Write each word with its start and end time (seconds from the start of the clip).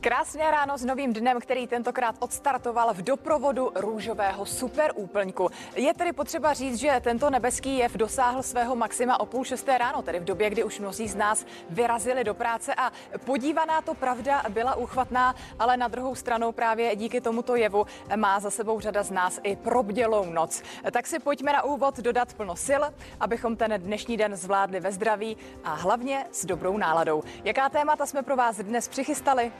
Krásné 0.00 0.50
ráno 0.50 0.78
s 0.78 0.84
novým 0.84 1.12
dnem, 1.12 1.40
který 1.40 1.66
tentokrát 1.66 2.16
odstartoval 2.18 2.94
v 2.94 3.02
doprovodu 3.02 3.72
růžového 3.74 4.46
superúplňku. 4.46 5.50
Je 5.76 5.94
tedy 5.94 6.12
potřeba 6.12 6.52
říct, 6.52 6.76
že 6.76 7.00
tento 7.04 7.30
nebeský 7.30 7.78
jev 7.78 7.96
dosáhl 7.96 8.42
svého 8.42 8.76
maxima 8.76 9.20
o 9.20 9.26
půl 9.26 9.44
šesté 9.44 9.78
ráno, 9.78 10.02
tedy 10.02 10.20
v 10.20 10.24
době, 10.24 10.50
kdy 10.50 10.64
už 10.64 10.78
mnozí 10.78 11.08
z 11.08 11.14
nás 11.14 11.46
vyrazili 11.70 12.24
do 12.24 12.34
práce 12.34 12.74
a 12.74 12.92
podívaná 13.24 13.82
to 13.82 13.94
pravda 13.94 14.42
byla 14.48 14.74
uchvatná, 14.74 15.34
ale 15.58 15.76
na 15.76 15.88
druhou 15.88 16.14
stranu 16.14 16.52
právě 16.52 16.96
díky 16.96 17.20
tomuto 17.20 17.56
jevu 17.56 17.86
má 18.16 18.40
za 18.40 18.50
sebou 18.50 18.80
řada 18.80 19.02
z 19.02 19.10
nás 19.10 19.40
i 19.42 19.56
probdělou 19.56 20.24
noc. 20.24 20.62
Tak 20.90 21.06
si 21.06 21.18
pojďme 21.18 21.52
na 21.52 21.62
úvod 21.62 21.98
dodat 21.98 22.34
plno 22.34 22.56
sil, 22.66 22.82
abychom 23.20 23.56
ten 23.56 23.74
dnešní 23.76 24.16
den 24.16 24.36
zvládli 24.36 24.80
ve 24.80 24.92
zdraví 24.92 25.36
a 25.64 25.74
hlavně 25.74 26.26
s 26.32 26.46
dobrou 26.46 26.76
náladou. 26.76 27.22
Jaká 27.44 27.68
témata 27.68 28.06
jsme 28.06 28.22
pro 28.22 28.36
vás 28.36 28.56
dnes 28.56 28.88
přichystali? 28.88 29.52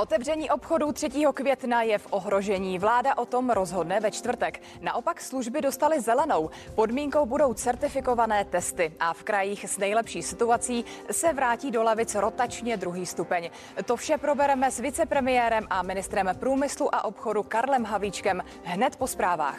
Otevření 0.00 0.50
obchodů 0.50 0.92
3. 0.92 1.08
května 1.34 1.82
je 1.82 1.98
v 1.98 2.06
ohrožení. 2.10 2.78
Vláda 2.78 3.18
o 3.18 3.26
tom 3.26 3.50
rozhodne 3.50 4.00
ve 4.00 4.10
čtvrtek. 4.10 4.62
Naopak 4.80 5.20
služby 5.20 5.60
dostaly 5.60 6.00
zelenou. 6.00 6.50
Podmínkou 6.74 7.26
budou 7.26 7.54
certifikované 7.54 8.44
testy 8.44 8.92
a 9.00 9.12
v 9.12 9.22
krajích 9.22 9.64
s 9.64 9.78
nejlepší 9.78 10.22
situací 10.22 10.84
se 11.10 11.32
vrátí 11.32 11.70
do 11.70 11.82
lavic 11.82 12.14
rotačně 12.14 12.76
druhý 12.76 13.06
stupeň. 13.06 13.50
To 13.84 13.96
vše 13.96 14.18
probereme 14.18 14.70
s 14.70 14.80
vicepremiérem 14.80 15.66
a 15.70 15.82
ministrem 15.82 16.30
průmyslu 16.40 16.94
a 16.94 17.04
obchodu 17.04 17.42
Karlem 17.42 17.84
Havíčkem 17.84 18.42
hned 18.64 18.96
po 18.96 19.06
zprávách. 19.06 19.58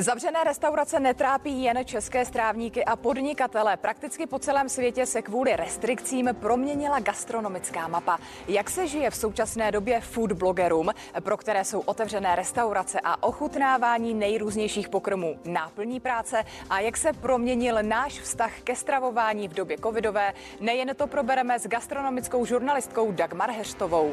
Zavřené 0.00 0.44
restaurace 0.44 1.00
netrápí 1.00 1.62
jen 1.62 1.84
české 1.84 2.24
strávníky 2.24 2.84
a 2.84 2.96
podnikatele. 2.96 3.76
Prakticky 3.76 4.26
po 4.26 4.38
celém 4.38 4.68
světě 4.68 5.06
se 5.06 5.22
kvůli 5.22 5.56
restrikcím 5.56 6.28
proměnila 6.40 7.00
gastronomická 7.00 7.88
mapa. 7.88 8.18
Jak 8.48 8.70
se 8.70 8.86
žije 8.86 9.10
v 9.10 9.16
současné 9.16 9.72
době 9.72 10.00
food 10.00 10.32
blogerům, 10.32 10.90
pro 11.20 11.36
které 11.36 11.64
jsou 11.64 11.80
otevřené 11.80 12.36
restaurace 12.36 13.00
a 13.04 13.22
ochutnávání 13.22 14.14
nejrůznějších 14.14 14.88
pokrmů 14.88 15.38
náplní 15.44 16.00
práce 16.00 16.44
a 16.70 16.80
jak 16.80 16.96
se 16.96 17.12
proměnil 17.12 17.78
náš 17.82 18.20
vztah 18.20 18.60
ke 18.64 18.76
stravování 18.76 19.48
v 19.48 19.54
době 19.54 19.76
covidové, 19.78 20.32
nejen 20.60 20.96
to 20.96 21.06
probereme 21.06 21.58
s 21.58 21.66
gastronomickou 21.66 22.46
žurnalistkou 22.46 23.12
Dagmar 23.12 23.50
Heštovou. 23.50 24.12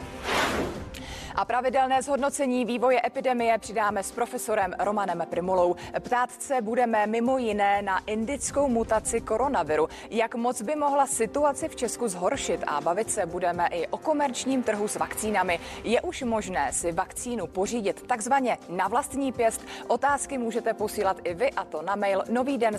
A 1.35 1.45
pravidelné 1.45 2.01
zhodnocení 2.01 2.65
vývoje 2.65 3.01
epidemie 3.05 3.57
přidáme 3.57 4.03
s 4.03 4.11
profesorem 4.11 4.73
Romanem 4.79 5.23
Primulou. 5.29 5.75
Ptát 5.99 6.31
se 6.41 6.61
budeme 6.61 7.07
mimo 7.07 7.37
jiné 7.37 7.81
na 7.81 7.99
indickou 7.99 8.67
mutaci 8.67 9.21
koronaviru. 9.21 9.89
Jak 10.09 10.35
moc 10.35 10.61
by 10.61 10.75
mohla 10.75 11.07
situaci 11.07 11.67
v 11.67 11.75
Česku 11.75 12.07
zhoršit 12.07 12.63
a 12.67 12.81
bavit 12.81 13.11
se 13.11 13.25
budeme 13.25 13.67
i 13.67 13.87
o 13.87 13.97
komerčním 13.97 14.63
trhu 14.63 14.87
s 14.87 14.95
vakcínami. 14.95 15.59
Je 15.83 16.01
už 16.01 16.21
možné 16.21 16.73
si 16.73 16.91
vakcínu 16.91 17.47
pořídit 17.47 18.07
takzvaně 18.07 18.57
na 18.69 18.87
vlastní 18.87 19.31
pěst? 19.31 19.61
Otázky 19.87 20.37
můžete 20.37 20.73
posílat 20.73 21.17
i 21.23 21.33
vy 21.33 21.51
a 21.51 21.65
to 21.65 21.81
na 21.81 21.95
mail 21.95 22.23
nový 22.29 22.57
den 22.57 22.77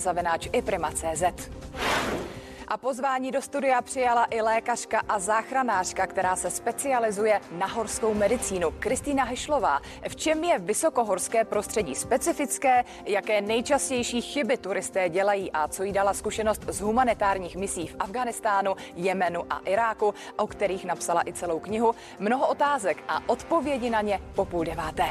i 0.53 0.63
prima.cz. 0.63 1.51
A 2.69 2.77
pozvání 2.77 3.31
do 3.31 3.43
studia 3.43 3.83
přijala 3.83 4.27
i 4.31 4.41
lékařka 4.41 5.03
a 5.09 5.19
záchranářka, 5.19 6.07
která 6.07 6.37
se 6.37 6.51
specializuje 6.51 7.41
na 7.53 7.67
horskou 7.67 8.15
medicínu. 8.15 8.71
Kristýna 8.79 9.25
Hešlová. 9.25 9.81
V 10.09 10.17
čem 10.17 10.45
je 10.45 10.59
vysokohorské 10.59 11.45
prostředí 11.45 11.95
specifické, 11.95 12.85
jaké 13.05 13.41
nejčastější 13.41 14.21
chyby 14.21 14.57
turisté 14.57 15.09
dělají 15.09 15.53
a 15.53 15.69
co 15.69 15.83
jí 15.83 15.93
dala 15.93 16.15
zkušenost 16.15 16.63
z 16.69 16.81
humanitárních 16.81 17.57
misí 17.57 17.87
v 17.87 17.97
Afganistánu, 17.99 18.75
Jemenu 18.97 19.43
a 19.51 19.59
Iráku, 19.59 20.15
o 20.37 20.47
kterých 20.47 20.85
napsala 20.85 21.23
i 21.27 21.33
celou 21.33 21.59
knihu. 21.59 21.95
Mnoho 22.19 22.49
otázek 22.49 23.05
a 23.09 23.29
odpovědi 23.29 23.91
na 23.91 24.01
ně 24.01 24.21
po 24.35 24.45
půl 24.45 24.65
deváté. 24.65 25.07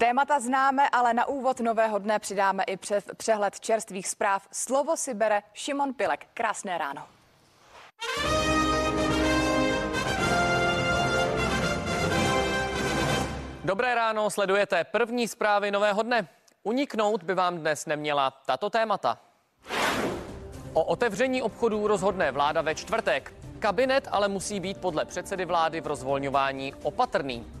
Témata 0.00 0.40
známe, 0.40 0.88
ale 0.88 1.14
na 1.14 1.28
úvod 1.28 1.60
nového 1.60 1.98
dne 1.98 2.18
přidáme 2.18 2.64
i 2.64 2.76
přehled 3.16 3.60
čerstvých 3.60 4.08
zpráv. 4.08 4.48
Slovo 4.52 4.96
si 4.96 5.14
bere 5.14 5.42
Šimon 5.54 5.94
Pilek. 5.94 6.26
Krásné 6.34 6.78
ráno. 6.78 7.06
Dobré 13.64 13.94
ráno, 13.94 14.30
sledujete 14.30 14.84
první 14.84 15.28
zprávy 15.28 15.70
nového 15.70 16.02
dne. 16.02 16.28
Uniknout 16.62 17.22
by 17.22 17.34
vám 17.34 17.58
dnes 17.58 17.86
neměla 17.86 18.30
tato 18.46 18.70
témata. 18.70 19.18
O 20.72 20.84
otevření 20.84 21.42
obchodů 21.42 21.86
rozhodne 21.86 22.32
vláda 22.32 22.62
ve 22.62 22.74
čtvrtek. 22.74 23.32
Kabinet 23.58 24.08
ale 24.10 24.28
musí 24.28 24.60
být 24.60 24.80
podle 24.80 25.04
předsedy 25.04 25.44
vlády 25.44 25.80
v 25.80 25.86
rozvolňování 25.86 26.74
opatrný. 26.82 27.59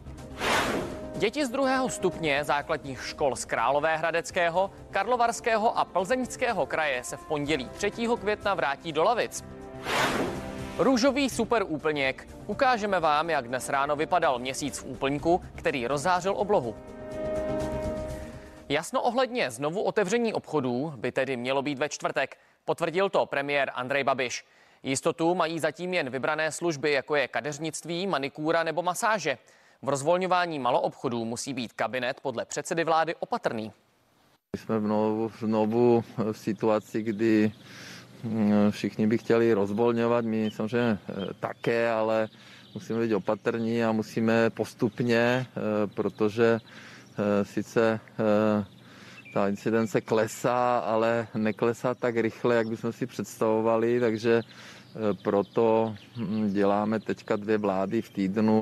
Děti 1.20 1.46
z 1.46 1.48
druhého 1.48 1.88
stupně 1.88 2.44
základních 2.44 3.06
škol 3.06 3.36
z 3.36 3.44
Královéhradeckého, 3.44 4.70
Karlovarského 4.90 5.78
a 5.78 5.84
Plzeňského 5.84 6.66
kraje 6.66 7.04
se 7.04 7.16
v 7.16 7.24
pondělí 7.24 7.68
3. 7.68 7.90
května 7.90 8.54
vrátí 8.54 8.92
do 8.92 9.02
lavic. 9.02 9.44
Růžový 10.78 11.30
super 11.30 11.64
úplněk. 11.68 12.28
Ukážeme 12.46 13.00
vám, 13.00 13.30
jak 13.30 13.48
dnes 13.48 13.68
ráno 13.68 13.96
vypadal 13.96 14.38
měsíc 14.38 14.78
v 14.78 14.84
úplňku, 14.84 15.42
který 15.54 15.86
rozzářil 15.86 16.34
oblohu. 16.36 16.76
Jasno 18.68 19.02
ohledně 19.02 19.50
znovu 19.50 19.82
otevření 19.82 20.32
obchodů 20.32 20.92
by 20.96 21.12
tedy 21.12 21.36
mělo 21.36 21.62
být 21.62 21.78
ve 21.78 21.88
čtvrtek. 21.88 22.36
Potvrdil 22.64 23.10
to 23.10 23.26
premiér 23.26 23.70
Andrej 23.74 24.04
Babiš. 24.04 24.44
Jistotu 24.82 25.34
mají 25.34 25.58
zatím 25.58 25.94
jen 25.94 26.10
vybrané 26.10 26.52
služby, 26.52 26.92
jako 26.92 27.16
je 27.16 27.28
kadeřnictví, 27.28 28.06
manikúra 28.06 28.62
nebo 28.62 28.82
masáže. 28.82 29.38
V 29.82 29.88
rozvolňování 29.88 30.58
maloobchodů 30.58 31.24
musí 31.24 31.54
být 31.54 31.72
kabinet 31.72 32.20
podle 32.20 32.44
předsedy 32.44 32.84
vlády 32.84 33.14
opatrný. 33.20 33.72
Jsme 34.56 34.80
znovu, 34.80 35.32
znovu 35.38 36.04
v 36.32 36.38
situaci, 36.38 37.02
kdy 37.02 37.52
mm, 38.24 38.70
všichni 38.70 39.06
by 39.06 39.18
chtěli 39.18 39.52
rozvolňovat, 39.52 40.24
my 40.24 40.50
samozřejmě 40.50 40.98
eh, 41.08 41.14
také, 41.40 41.90
ale 41.90 42.28
musíme 42.74 43.00
být 43.00 43.14
opatrní 43.14 43.84
a 43.84 43.92
musíme 43.92 44.50
postupně, 44.50 45.46
eh, 45.46 45.86
protože 45.94 46.60
eh, 47.18 47.44
sice 47.44 48.00
ta 49.34 49.48
incidence 49.48 50.00
klesá, 50.00 50.78
ale 50.78 51.28
neklesá 51.34 51.94
tak 51.94 52.16
rychle, 52.16 52.54
jak 52.54 52.68
bychom 52.68 52.92
si 52.92 53.06
představovali, 53.06 54.00
takže 54.00 54.42
proto 55.24 55.94
hm, 56.16 56.52
děláme 56.52 57.00
teďka 57.00 57.36
dvě 57.36 57.58
vlády 57.58 58.02
v 58.02 58.10
týdnu. 58.10 58.60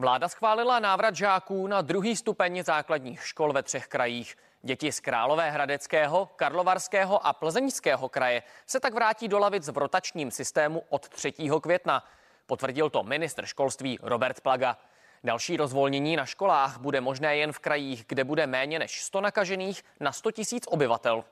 Vláda 0.00 0.28
schválila 0.28 0.78
návrat 0.78 1.16
žáků 1.16 1.66
na 1.66 1.80
druhý 1.80 2.16
stupeň 2.16 2.62
základních 2.62 3.26
škol 3.26 3.52
ve 3.52 3.62
třech 3.62 3.86
krajích. 3.86 4.36
Děti 4.62 4.92
z 4.92 5.00
Královéhradeckého, 5.00 6.26
Karlovarského 6.36 7.26
a 7.26 7.32
Plzeňského 7.32 8.08
kraje 8.08 8.42
se 8.66 8.80
tak 8.80 8.94
vrátí 8.94 9.28
do 9.28 9.38
lavic 9.38 9.68
v 9.68 9.78
rotačním 9.78 10.30
systému 10.30 10.82
od 10.88 11.08
3. 11.08 11.32
května. 11.62 12.04
Potvrdil 12.46 12.90
to 12.90 13.02
ministr 13.02 13.46
školství 13.46 13.98
Robert 14.02 14.40
Plaga. 14.40 14.78
Další 15.24 15.56
rozvolnění 15.56 16.16
na 16.16 16.26
školách 16.26 16.78
bude 16.78 17.00
možné 17.00 17.36
jen 17.36 17.52
v 17.52 17.58
krajích, 17.58 18.04
kde 18.08 18.24
bude 18.24 18.46
méně 18.46 18.78
než 18.78 19.02
100 19.02 19.20
nakažených 19.20 19.84
na 20.00 20.12
100 20.12 20.30
000 20.52 20.60
obyvatel. 20.66 21.24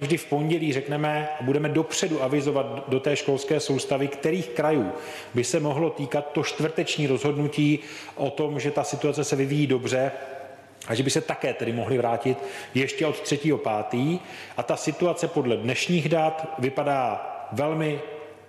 Vždy 0.00 0.16
v 0.16 0.26
pondělí 0.26 0.72
řekneme 0.72 1.28
a 1.40 1.42
budeme 1.42 1.68
dopředu 1.68 2.22
avizovat 2.22 2.84
do 2.88 3.00
té 3.00 3.16
školské 3.16 3.60
soustavy, 3.60 4.08
kterých 4.08 4.48
krajů 4.48 4.92
by 5.34 5.44
se 5.44 5.60
mohlo 5.60 5.90
týkat 5.90 6.32
to 6.32 6.42
čtvrteční 6.42 7.06
rozhodnutí 7.06 7.78
o 8.14 8.30
tom, 8.30 8.60
že 8.60 8.70
ta 8.70 8.84
situace 8.84 9.24
se 9.24 9.36
vyvíjí 9.36 9.66
dobře 9.66 10.12
a 10.88 10.94
že 10.94 11.02
by 11.02 11.10
se 11.10 11.20
také 11.20 11.54
tedy 11.54 11.72
mohli 11.72 11.98
vrátit 11.98 12.38
ještě 12.74 13.06
od 13.06 13.16
3.5. 13.16 14.20
A 14.56 14.62
ta 14.62 14.76
situace 14.76 15.28
podle 15.28 15.56
dnešních 15.56 16.08
dat 16.08 16.54
vypadá 16.58 17.26
velmi 17.52 18.00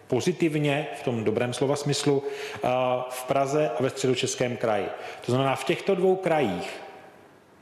pozitivně, 0.08 0.88
v 1.00 1.04
tom 1.04 1.24
dobrém 1.24 1.54
slova 1.54 1.76
smyslu, 1.76 2.24
v 3.10 3.24
Praze 3.24 3.72
a 3.80 3.84
ve 3.84 3.90
středočeském 3.90 4.58
kraji. 4.58 4.86
To 5.26 5.32
znamená, 5.32 5.56
v 5.56 5.64
těchto 5.64 5.96
dvou 5.96 6.16
krajích 6.16 6.80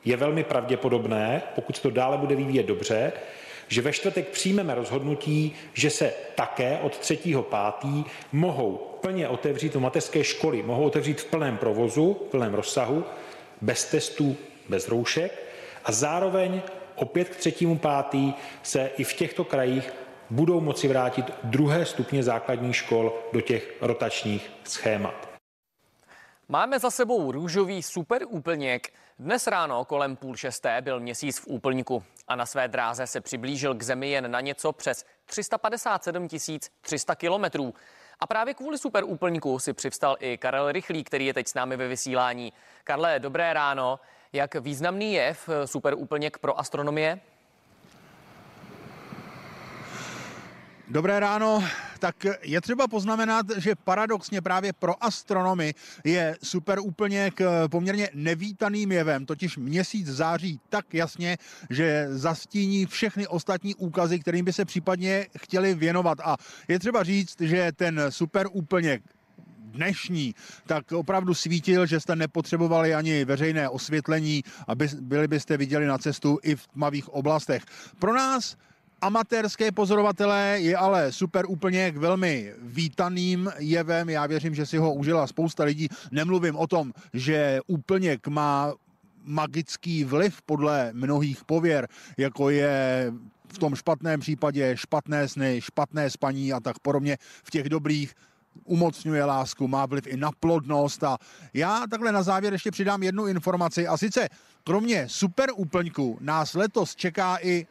je 0.05 0.17
velmi 0.17 0.43
pravděpodobné, 0.43 1.41
pokud 1.55 1.75
se 1.75 1.81
to 1.81 1.89
dále 1.89 2.17
bude 2.17 2.35
vyvíjet 2.35 2.65
dobře, 2.65 3.13
že 3.67 3.81
ve 3.81 3.93
čtvrtek 3.93 4.27
přijmeme 4.27 4.75
rozhodnutí, 4.75 5.55
že 5.73 5.89
se 5.89 6.13
také 6.35 6.79
od 6.81 6.99
3.5. 7.01 8.05
mohou 8.31 8.97
plně 9.01 9.27
otevřít 9.27 9.73
do 9.73 9.79
mateřské 9.79 10.23
školy, 10.23 10.63
mohou 10.63 10.83
otevřít 10.83 11.21
v 11.21 11.25
plném 11.25 11.57
provozu, 11.57 12.13
v 12.27 12.31
plném 12.31 12.53
rozsahu, 12.53 13.03
bez 13.61 13.85
testů, 13.85 14.37
bez 14.69 14.87
roušek 14.87 15.43
a 15.85 15.91
zároveň 15.91 16.61
opět 16.95 17.29
k 17.29 17.39
3.5. 17.39 18.33
se 18.63 18.89
i 18.97 19.03
v 19.03 19.13
těchto 19.13 19.43
krajích 19.43 19.93
budou 20.29 20.61
moci 20.61 20.87
vrátit 20.87 21.25
druhé 21.43 21.85
stupně 21.85 22.23
základních 22.23 22.75
škol 22.75 23.13
do 23.33 23.41
těch 23.41 23.73
rotačních 23.81 24.51
schémat. 24.63 25.26
Máme 26.49 26.79
za 26.79 26.91
sebou 26.91 27.31
růžový 27.31 27.83
super 27.83 28.21
úplněk. 28.27 28.93
Dnes 29.19 29.47
ráno 29.47 29.85
kolem 29.85 30.15
půl 30.15 30.35
šesté 30.35 30.81
byl 30.81 30.99
měsíc 30.99 31.39
v 31.39 31.47
úplňku 31.47 32.03
a 32.27 32.35
na 32.35 32.45
své 32.45 32.67
dráze 32.67 33.07
se 33.07 33.21
přiblížil 33.21 33.75
k 33.75 33.83
zemi 33.83 34.09
jen 34.09 34.31
na 34.31 34.41
něco 34.41 34.71
přes 34.71 35.05
357 35.25 36.27
300 36.81 37.15
kilometrů. 37.15 37.73
A 38.19 38.27
právě 38.27 38.53
kvůli 38.53 38.77
super 38.77 39.03
úplňku 39.03 39.59
si 39.59 39.73
přivstal 39.73 40.17
i 40.19 40.37
Karel 40.37 40.71
Rychlý, 40.71 41.03
který 41.03 41.25
je 41.25 41.33
teď 41.33 41.47
s 41.47 41.53
námi 41.53 41.77
ve 41.77 41.87
vysílání. 41.87 42.53
Karle, 42.83 43.19
dobré 43.19 43.53
ráno. 43.53 43.99
Jak 44.33 44.55
významný 44.55 45.13
je 45.13 45.35
super 45.65 45.93
úplněk 45.97 46.37
pro 46.37 46.59
astronomie? 46.59 47.19
Dobré 50.89 51.19
ráno. 51.19 51.63
Tak 51.99 52.25
je 52.41 52.61
třeba 52.61 52.87
poznamenat, 52.87 53.45
že 53.57 53.75
paradoxně 53.75 54.41
právě 54.41 54.73
pro 54.73 55.03
astronomy 55.03 55.73
je 56.03 56.37
super 56.43 56.79
úplně 56.79 57.31
k 57.31 57.67
poměrně 57.67 58.09
nevítaným 58.13 58.91
jevem, 58.91 59.25
totiž 59.25 59.57
měsíc 59.57 60.07
září 60.07 60.59
tak 60.69 60.93
jasně, 60.93 61.37
že 61.69 62.07
zastíní 62.09 62.85
všechny 62.85 63.27
ostatní 63.27 63.75
úkazy, 63.75 64.19
kterým 64.19 64.45
by 64.45 64.53
se 64.53 64.65
případně 64.65 65.27
chtěli 65.37 65.75
věnovat. 65.75 66.17
A 66.23 66.37
je 66.67 66.79
třeba 66.79 67.03
říct, 67.03 67.41
že 67.41 67.71
ten 67.75 68.01
super 68.09 68.47
úplně 68.51 68.99
dnešní, 69.57 70.35
tak 70.65 70.91
opravdu 70.91 71.33
svítil, 71.33 71.85
že 71.85 71.99
jste 71.99 72.15
nepotřebovali 72.15 72.95
ani 72.95 73.25
veřejné 73.25 73.69
osvětlení, 73.69 74.43
aby 74.67 74.89
byli 75.01 75.27
byste 75.27 75.57
viděli 75.57 75.85
na 75.85 75.97
cestu 75.97 76.39
i 76.43 76.55
v 76.55 76.67
tmavých 76.67 77.09
oblastech. 77.09 77.63
Pro 77.99 78.13
nás 78.13 78.57
amatérské 79.01 79.71
pozorovatelé 79.71 80.57
je 80.61 80.77
ale 80.77 81.11
super 81.11 81.45
úplně 81.47 81.91
k 81.91 81.97
velmi 81.97 82.53
vítaným 82.61 83.51
jevem. 83.57 84.09
Já 84.09 84.27
věřím, 84.27 84.55
že 84.55 84.65
si 84.65 84.77
ho 84.77 84.93
užila 84.93 85.27
spousta 85.27 85.63
lidí. 85.63 85.87
Nemluvím 86.11 86.55
o 86.55 86.67
tom, 86.67 86.93
že 87.13 87.59
úplněk 87.67 88.27
má 88.27 88.73
magický 89.23 90.03
vliv 90.03 90.41
podle 90.41 90.89
mnohých 90.93 91.45
pověr, 91.45 91.87
jako 92.17 92.49
je 92.49 93.13
v 93.47 93.57
tom 93.57 93.75
špatném 93.75 94.19
případě 94.19 94.77
špatné 94.77 95.27
sny, 95.27 95.61
špatné 95.61 96.09
spaní 96.09 96.53
a 96.53 96.59
tak 96.59 96.79
podobně. 96.79 97.17
V 97.43 97.51
těch 97.51 97.69
dobrých 97.69 98.15
umocňuje 98.63 99.25
lásku, 99.25 99.67
má 99.67 99.85
vliv 99.85 100.07
i 100.07 100.17
na 100.17 100.31
plodnost 100.39 101.03
a 101.03 101.17
já 101.53 101.83
takhle 101.89 102.11
na 102.11 102.23
závěr 102.23 102.53
ještě 102.53 102.71
přidám 102.71 103.03
jednu 103.03 103.27
informaci 103.27 103.87
a 103.87 103.97
sice 103.97 104.29
kromě 104.63 105.05
super 105.09 105.49
úplňku 105.55 106.17
nás 106.21 106.53
letos 106.53 106.95
čeká 106.95 107.37
i 107.41 107.67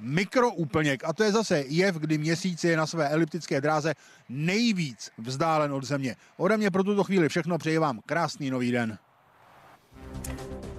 mikroúplněk 0.00 1.04
a 1.04 1.12
to 1.12 1.24
je 1.24 1.32
zase 1.32 1.64
jev, 1.66 1.96
kdy 1.96 2.18
měsíc 2.18 2.64
je 2.64 2.76
na 2.76 2.86
své 2.86 3.08
eliptické 3.08 3.60
dráze 3.60 3.94
nejvíc 4.28 5.10
vzdálen 5.18 5.72
od 5.72 5.84
Země. 5.84 6.16
Ode 6.36 6.56
mě 6.56 6.70
pro 6.70 6.84
tuto 6.84 7.04
chvíli 7.04 7.28
všechno, 7.28 7.58
přeji 7.58 7.78
vám 7.78 8.00
krásný 8.06 8.50
nový 8.50 8.72
den. 8.72 8.98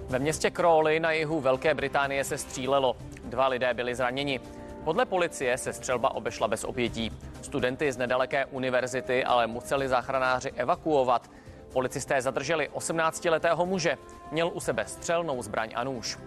Ve 0.08 0.18
městě 0.18 0.50
Crawley 0.50 1.00
na 1.00 1.12
jihu 1.12 1.40
Velké 1.40 1.74
Británie 1.74 2.24
se 2.24 2.38
střílelo. 2.38 2.96
Dva 3.24 3.48
lidé 3.48 3.74
byli 3.74 3.94
zraněni. 3.94 4.40
Podle 4.84 5.06
policie 5.06 5.58
se 5.58 5.72
střelba 5.72 6.14
obešla 6.14 6.48
bez 6.48 6.64
obětí. 6.64 7.12
Studenty 7.42 7.92
z 7.92 7.96
nedaleké 7.96 8.46
univerzity 8.46 9.24
ale 9.24 9.46
museli 9.46 9.88
záchranáři 9.88 10.50
evakuovat. 10.50 11.30
Policisté 11.72 12.22
zadrželi 12.22 12.70
18-letého 12.74 13.66
muže. 13.66 13.98
Měl 14.32 14.50
u 14.54 14.60
sebe 14.60 14.84
střelnou 14.86 15.42
zbraň 15.42 15.72
a 15.74 15.84
nůž. 15.84 16.18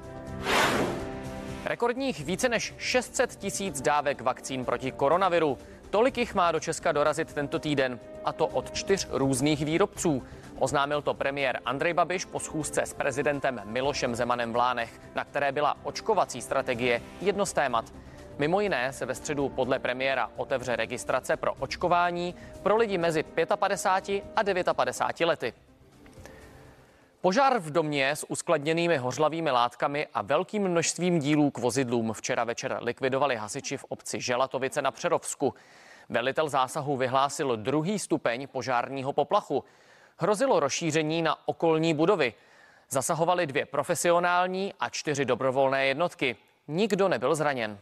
Rekordních 1.65 2.25
více 2.25 2.50
než 2.50 2.73
600 2.77 3.35
tisíc 3.35 3.81
dávek 3.81 4.21
vakcín 4.21 4.65
proti 4.65 4.91
koronaviru. 4.91 5.57
Tolik 5.89 6.17
jich 6.17 6.35
má 6.35 6.51
do 6.51 6.59
Česka 6.59 6.91
dorazit 6.91 7.33
tento 7.33 7.59
týden, 7.59 8.00
a 8.25 8.33
to 8.33 8.47
od 8.47 8.71
čtyř 8.71 9.07
různých 9.12 9.65
výrobců. 9.65 10.23
Oznámil 10.59 11.01
to 11.01 11.13
premiér 11.13 11.59
Andrej 11.65 11.94
Babiš 11.94 12.25
po 12.25 12.39
schůzce 12.39 12.81
s 12.81 12.94
prezidentem 12.94 13.62
Milošem 13.65 14.15
Zemanem 14.15 14.53
v 14.53 14.56
Lánech, 14.56 15.01
na 15.15 15.23
které 15.23 15.51
byla 15.51 15.77
očkovací 15.83 16.41
strategie 16.41 17.01
jedno 17.21 17.45
z 17.45 17.53
témat. 17.53 17.85
Mimo 18.38 18.62
jiné 18.62 18.94
se 18.94 19.06
ve 19.06 19.15
středu 19.15 19.50
podle 19.50 19.79
premiéra 19.79 20.29
otevře 20.35 20.75
registrace 20.75 21.38
pro 21.38 21.53
očkování 21.53 22.35
pro 22.63 22.77
lidi 22.77 22.97
mezi 22.97 23.23
55 23.23 24.67
a 24.67 24.73
59 24.73 25.25
lety. 25.25 25.64
Požár 27.25 27.60
v 27.60 27.72
domě 27.72 28.10
s 28.10 28.30
uskladněnými 28.30 28.98
hořlavými 28.98 29.51
látkami 29.51 30.07
a 30.13 30.22
velkým 30.22 30.68
množstvím 30.68 31.19
dílů 31.19 31.51
k 31.51 31.57
vozidlům 31.57 32.13
včera 32.13 32.44
večer 32.44 32.77
likvidovali 32.81 33.36
hasiči 33.36 33.77
v 33.77 33.83
obci 33.83 34.22
Želatovice 34.22 34.81
na 34.81 34.92
Přerovsku. 34.92 35.54
Velitel 36.10 36.50
zásahu 36.50 36.98
vyhlásil 36.98 37.57
druhý 37.57 38.00
stupeň 38.00 38.48
požárního 38.48 39.13
poplachu. 39.13 39.63
Hrozilo 40.18 40.60
rozšíření 40.60 41.22
na 41.22 41.48
okolní 41.48 41.94
budovy. 41.94 42.33
Zasahovali 42.89 43.48
dvě 43.48 43.66
profesionální 43.66 44.74
a 44.80 44.89
čtyři 44.89 45.25
dobrovolné 45.25 45.86
jednotky. 45.86 46.36
Nikdo 46.68 47.07
nebyl 47.07 47.36
zraněn. 47.36 47.80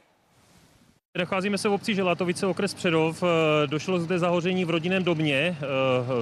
Nacházíme 1.18 1.58
se 1.58 1.70
v 1.70 1.74
obci 1.74 1.96
Želatovice, 1.96 2.48
okres 2.48 2.74
Předov. 2.74 3.24
Eh, 3.24 3.68
došlo 3.68 4.00
zde 4.00 4.20
zahoření 4.20 4.66
v 4.66 4.70
rodinném 4.70 5.04
domě. 5.04 5.36
Eh, 5.36 5.66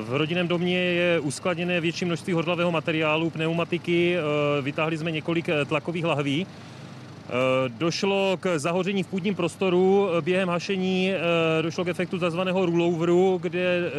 v 0.02 0.16
rodinném 0.16 0.48
domě 0.48 0.78
je 0.78 1.20
uskladněné 1.20 1.82
větší 1.82 2.06
množství 2.06 2.34
hodlavého 2.34 2.72
materiálu, 2.72 3.30
pneumatiky. 3.30 4.18
Eh, 4.18 4.62
vytáhli 4.62 4.98
jsme 4.98 5.12
několik 5.12 5.50
tlakových 5.68 6.06
lahví. 6.06 6.48
Došlo 7.68 8.38
k 8.40 8.60
zahoření 8.60 9.04
v 9.04 9.08
půdním 9.08 9.36
prostoru. 9.36 10.10
Během 10.22 10.50
hašení 10.50 11.12
došlo 11.62 11.86
k 11.86 11.88
efektu 11.88 12.20
tzv. 12.20 12.40
rolloveru, 12.40 13.40
kde 13.42 13.92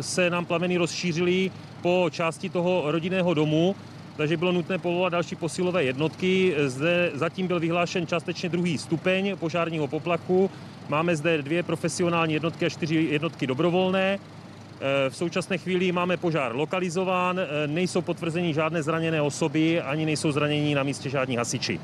se 0.00 0.30
nám 0.30 0.44
plameny 0.44 0.76
rozšířily 0.76 1.50
po 1.82 2.08
části 2.10 2.50
toho 2.50 2.82
rodinného 2.86 3.34
domu 3.34 3.76
takže 4.16 4.36
bylo 4.36 4.52
nutné 4.52 4.78
povolat 4.78 5.12
další 5.12 5.36
posilové 5.36 5.84
jednotky. 5.84 6.54
Zde 6.66 7.10
zatím 7.14 7.46
byl 7.46 7.60
vyhlášen 7.60 8.06
částečně 8.06 8.48
druhý 8.48 8.78
stupeň 8.78 9.36
požárního 9.36 9.88
poplachu. 9.88 10.50
Máme 10.88 11.16
zde 11.16 11.42
dvě 11.42 11.62
profesionální 11.62 12.34
jednotky 12.34 12.66
a 12.66 12.68
čtyři 12.68 12.94
jednotky 12.94 13.46
dobrovolné. 13.46 14.18
V 15.08 15.16
současné 15.16 15.58
chvíli 15.58 15.92
máme 15.92 16.16
požár 16.16 16.56
lokalizován, 16.56 17.40
nejsou 17.66 18.00
potvrzení 18.00 18.54
žádné 18.54 18.82
zraněné 18.82 19.22
osoby, 19.22 19.80
ani 19.80 20.06
nejsou 20.06 20.32
zranění 20.32 20.74
na 20.74 20.82
místě 20.82 21.10
žádní 21.10 21.36
hasiči. 21.36 21.80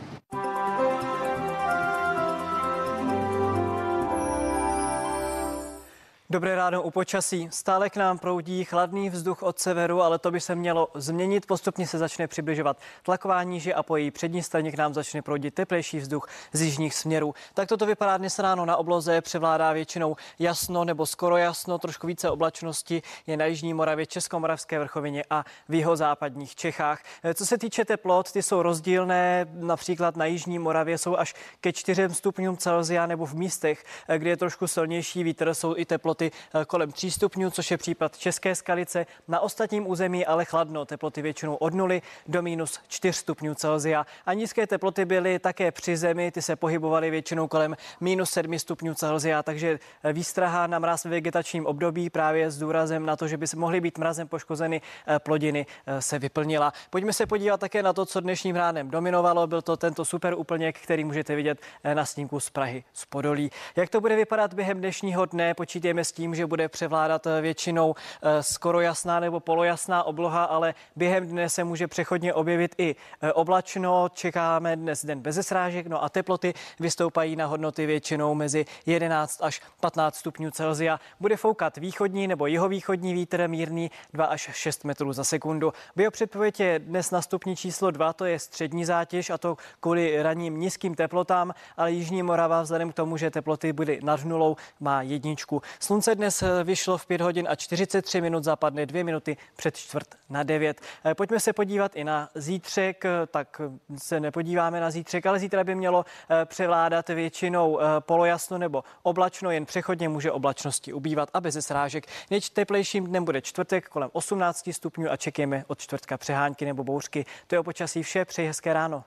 Dobré 6.33 6.57
ráno 6.57 6.83
u 6.83 6.91
počasí. 6.91 7.49
Stále 7.51 7.91
k 7.91 7.97
nám 7.97 8.19
proudí 8.19 8.65
chladný 8.65 9.11
vzduch 9.11 9.43
od 9.43 9.59
severu, 9.59 10.03
ale 10.03 10.19
to 10.19 10.31
by 10.31 10.41
se 10.41 10.55
mělo 10.55 10.89
změnit. 10.95 11.47
Postupně 11.47 11.87
se 11.87 11.99
začne 11.99 12.27
přibližovat 12.27 12.77
tlaková 13.03 13.43
níže 13.43 13.75
a 13.75 13.83
po 13.83 13.97
její 13.97 14.11
přední 14.11 14.43
straně 14.43 14.73
k 14.73 14.77
nám 14.77 14.95
začne 14.95 15.23
proudit 15.23 15.55
teplejší 15.55 15.99
vzduch 15.99 16.29
z 16.53 16.63
jižních 16.63 16.95
směrů. 16.95 17.35
Tak 17.55 17.69
toto 17.69 17.87
vypadá 17.87 18.17
dnes 18.17 18.39
ráno 18.39 18.65
na 18.65 18.77
obloze. 18.77 19.21
Převládá 19.21 19.73
většinou 19.73 20.17
jasno 20.39 20.85
nebo 20.85 21.07
skoro 21.07 21.37
jasno, 21.37 21.79
trošku 21.79 22.07
více 22.07 22.31
oblačnosti 22.31 23.03
je 23.27 23.37
na 23.37 23.45
Jižní 23.45 23.75
Moravě, 23.75 24.07
Českomoravské 24.07 24.79
vrchovině 24.79 25.25
a 25.31 25.45
v 25.69 25.75
jeho 25.75 25.97
západních 25.97 26.55
Čechách. 26.55 27.03
Co 27.35 27.47
se 27.47 27.59
týče 27.59 27.85
teplot, 27.85 28.33
ty 28.33 28.43
jsou 28.43 28.63
rozdílné. 28.63 29.47
Například 29.53 30.17
na 30.17 30.25
Jižní 30.25 30.59
Moravě 30.59 30.99
jsou 30.99 31.17
až 31.17 31.35
ke 31.61 31.73
4 31.73 32.09
stupňům 32.13 32.57
Celsia 32.57 33.07
nebo 33.07 33.27
v 33.27 33.35
místech, 33.35 33.85
kde 34.19 34.31
je 34.31 34.37
trošku 34.37 34.67
silnější 34.69 35.25
vítr, 35.25 35.55
jsou 35.55 35.77
i 35.77 35.85
teploty 35.85 36.22
teploty 36.31 36.61
eh, 36.61 36.65
kolem 36.65 36.93
3 36.93 37.11
stupňů, 37.11 37.51
což 37.51 37.71
je 37.71 37.77
případ 37.77 38.19
České 38.19 38.55
skalice. 38.55 39.07
Na 39.29 39.41
ostatním 39.41 39.87
území 39.87 40.27
ale 40.27 40.45
chladno, 40.45 40.85
teploty 40.85 41.23
většinou 41.23 41.55
od 41.55 41.75
0 41.75 41.95
do 42.27 42.43
minus 42.43 42.81
4 42.89 43.13
stupňů 43.13 43.55
Celsia. 43.55 44.07
A 44.27 44.35
nízké 44.35 44.67
teploty 44.67 45.05
byly 45.05 45.39
také 45.39 45.73
při 45.73 45.97
zemi, 45.97 46.31
ty 46.33 46.43
se 46.43 46.57
pohybovaly 46.57 47.11
většinou 47.11 47.49
kolem 47.49 47.77
minus 48.01 48.31
7 48.31 48.59
stupňů 48.59 48.95
Celsia, 48.95 49.43
takže 49.43 49.79
eh, 50.05 50.13
výstraha 50.13 50.67
na 50.67 50.79
mráz 50.79 51.05
ve 51.05 51.11
vegetačním 51.11 51.67
období 51.67 52.11
právě 52.11 52.51
s 52.51 52.59
důrazem 52.59 53.07
na 53.07 53.17
to, 53.17 53.29
že 53.29 53.37
by 53.37 53.47
se 53.47 53.57
mohly 53.57 53.81
být 53.81 53.99
mrazem 53.99 54.29
poškozeny 54.29 54.81
eh, 55.07 55.19
plodiny, 55.19 55.67
se 55.99 56.19
vyplnila. 56.19 56.73
Pojďme 56.91 57.13
se 57.13 57.27
podívat 57.27 57.61
také 57.61 57.83
na 57.83 57.93
to, 57.93 58.07
co 58.07 58.21
dnešním 58.21 58.57
ránem 58.57 58.91
dominovalo. 58.91 59.47
Byl 59.47 59.63
to 59.63 59.77
tento 59.77 60.05
super 60.05 60.35
úplněk, 60.35 60.79
který 60.79 61.05
můžete 61.05 61.35
vidět 61.35 61.59
na 61.95 62.07
snímku 62.07 62.41
z 62.41 62.51
Prahy 62.51 62.85
z 62.93 63.07
Podolí. 63.07 63.51
Jak 63.77 63.91
to 63.91 64.01
bude 64.01 64.17
vypadat 64.17 64.55
během 64.55 64.79
dnešního 64.79 65.27
dne, 65.27 65.55
počítejme 65.55 66.05
s 66.05 66.12
tím, 66.13 66.35
že 66.35 66.47
bude 66.47 66.69
převládat 66.69 67.27
eh, 67.27 67.41
většinou 67.41 67.95
eh, 68.23 68.43
skoro 68.43 68.81
jasná 68.81 69.21
nebo 69.21 69.41
polojasná 69.41 70.05
obloha, 70.05 70.45
ale 70.45 70.75
během 70.97 71.27
dne 71.27 71.49
se 71.49 71.65
může 71.65 71.89
přechodně 71.89 72.35
objevit 72.35 72.75
i 72.79 72.97
eh, 73.21 73.33
oblačno. 73.33 74.09
Čekáme 74.09 74.77
dnes 74.77 75.05
den 75.05 75.21
bez 75.21 75.47
srážek, 75.47 75.87
no 75.87 76.05
a 76.05 76.09
teploty 76.09 76.55
vystoupají 76.81 77.37
na 77.37 77.47
hodnoty 77.47 77.87
většinou 77.87 78.35
mezi 78.35 78.65
11 78.87 79.43
až 79.43 79.61
15 79.81 80.17
stupňů 80.17 80.51
Celsia. 80.51 81.01
Bude 81.21 81.37
foukat 81.37 81.77
východní 81.77 82.27
nebo 82.27 82.47
jihovýchodní 82.47 83.15
vítr 83.15 83.49
mírný 83.49 83.91
2 84.13 84.25
až 84.25 84.51
6 84.53 84.85
metrů 84.85 85.13
za 85.13 85.25
sekundu. 85.25 85.73
Biopředpověď 85.97 86.61
je 86.61 86.79
dnes 86.79 87.11
na 87.11 87.23
stupni 87.23 87.57
číslo 87.57 87.91
2, 87.91 88.13
to 88.13 88.25
je 88.25 88.39
střední 88.39 88.85
zátěž 88.85 89.31
a 89.31 89.39
to 89.39 89.57
kvůli 89.81 90.23
raním 90.23 90.61
nízkým 90.61 90.95
teplotám, 90.95 91.55
ale 91.77 91.93
Jižní 91.93 92.23
Morava 92.23 92.63
vzhledem 92.63 92.93
k 92.93 92.95
tomu, 92.95 93.17
že 93.17 93.31
teploty 93.31 93.73
byly 93.73 94.01
nad 94.03 94.25
nulou, 94.25 94.57
má 94.81 95.03
jedničku. 95.03 95.63
Slunce 95.81 96.02
Slunce 96.03 96.15
dnes 96.15 96.43
eh, 96.43 96.65
vyšlo 96.65 96.99
v 96.99 97.07
5 97.07 97.21
hodin 97.21 97.47
a 97.51 97.57
43 97.57 98.21
minut, 98.21 98.45
zapadne 98.45 98.87
2 98.87 99.05
minuty 99.05 99.37
před 99.57 99.77
čtvrt 99.77 100.07
na 100.29 100.43
9. 100.43 100.81
Eh, 101.05 101.15
pojďme 101.15 101.41
se 101.41 101.53
podívat 101.53 101.97
i 101.97 102.05
na 102.05 102.29
zítřek, 102.35 103.05
tak 103.31 103.61
se 103.97 104.21
nepodíváme 104.21 104.81
na 104.81 104.91
zítřek, 104.91 105.27
ale 105.27 105.39
zítra 105.39 105.65
by 105.65 105.75
mělo 105.75 106.05
převládat 106.45 107.09
většinou 107.09 107.81
polojasno 107.99 108.59
nebo 108.59 108.85
oblačno, 109.03 109.51
jen 109.51 109.67
přechodně 109.67 110.09
může 110.09 110.33
oblačnosti 110.33 110.93
ubývat 110.93 111.29
a 111.35 111.41
bez 111.41 111.67
srážek. 111.67 112.07
Nejteplejším 112.31 113.07
dnem 113.07 113.25
bude 113.25 113.41
čtvrtek 113.43 113.89
kolem 113.89 114.11
18 114.13 114.69
stupňů 114.73 115.11
a 115.11 115.17
čekáme 115.17 115.65
od 115.67 115.79
čtvrtka 115.79 116.19
přehánky 116.19 116.65
nebo 116.65 116.85
bouřky. 116.85 117.25
To 117.47 117.55
je 117.55 117.59
o 117.59 117.65
počasí 117.65 118.03
vše, 118.03 118.25
přeji 118.25 118.49
hezké 118.49 118.73
ráno. 118.73 119.05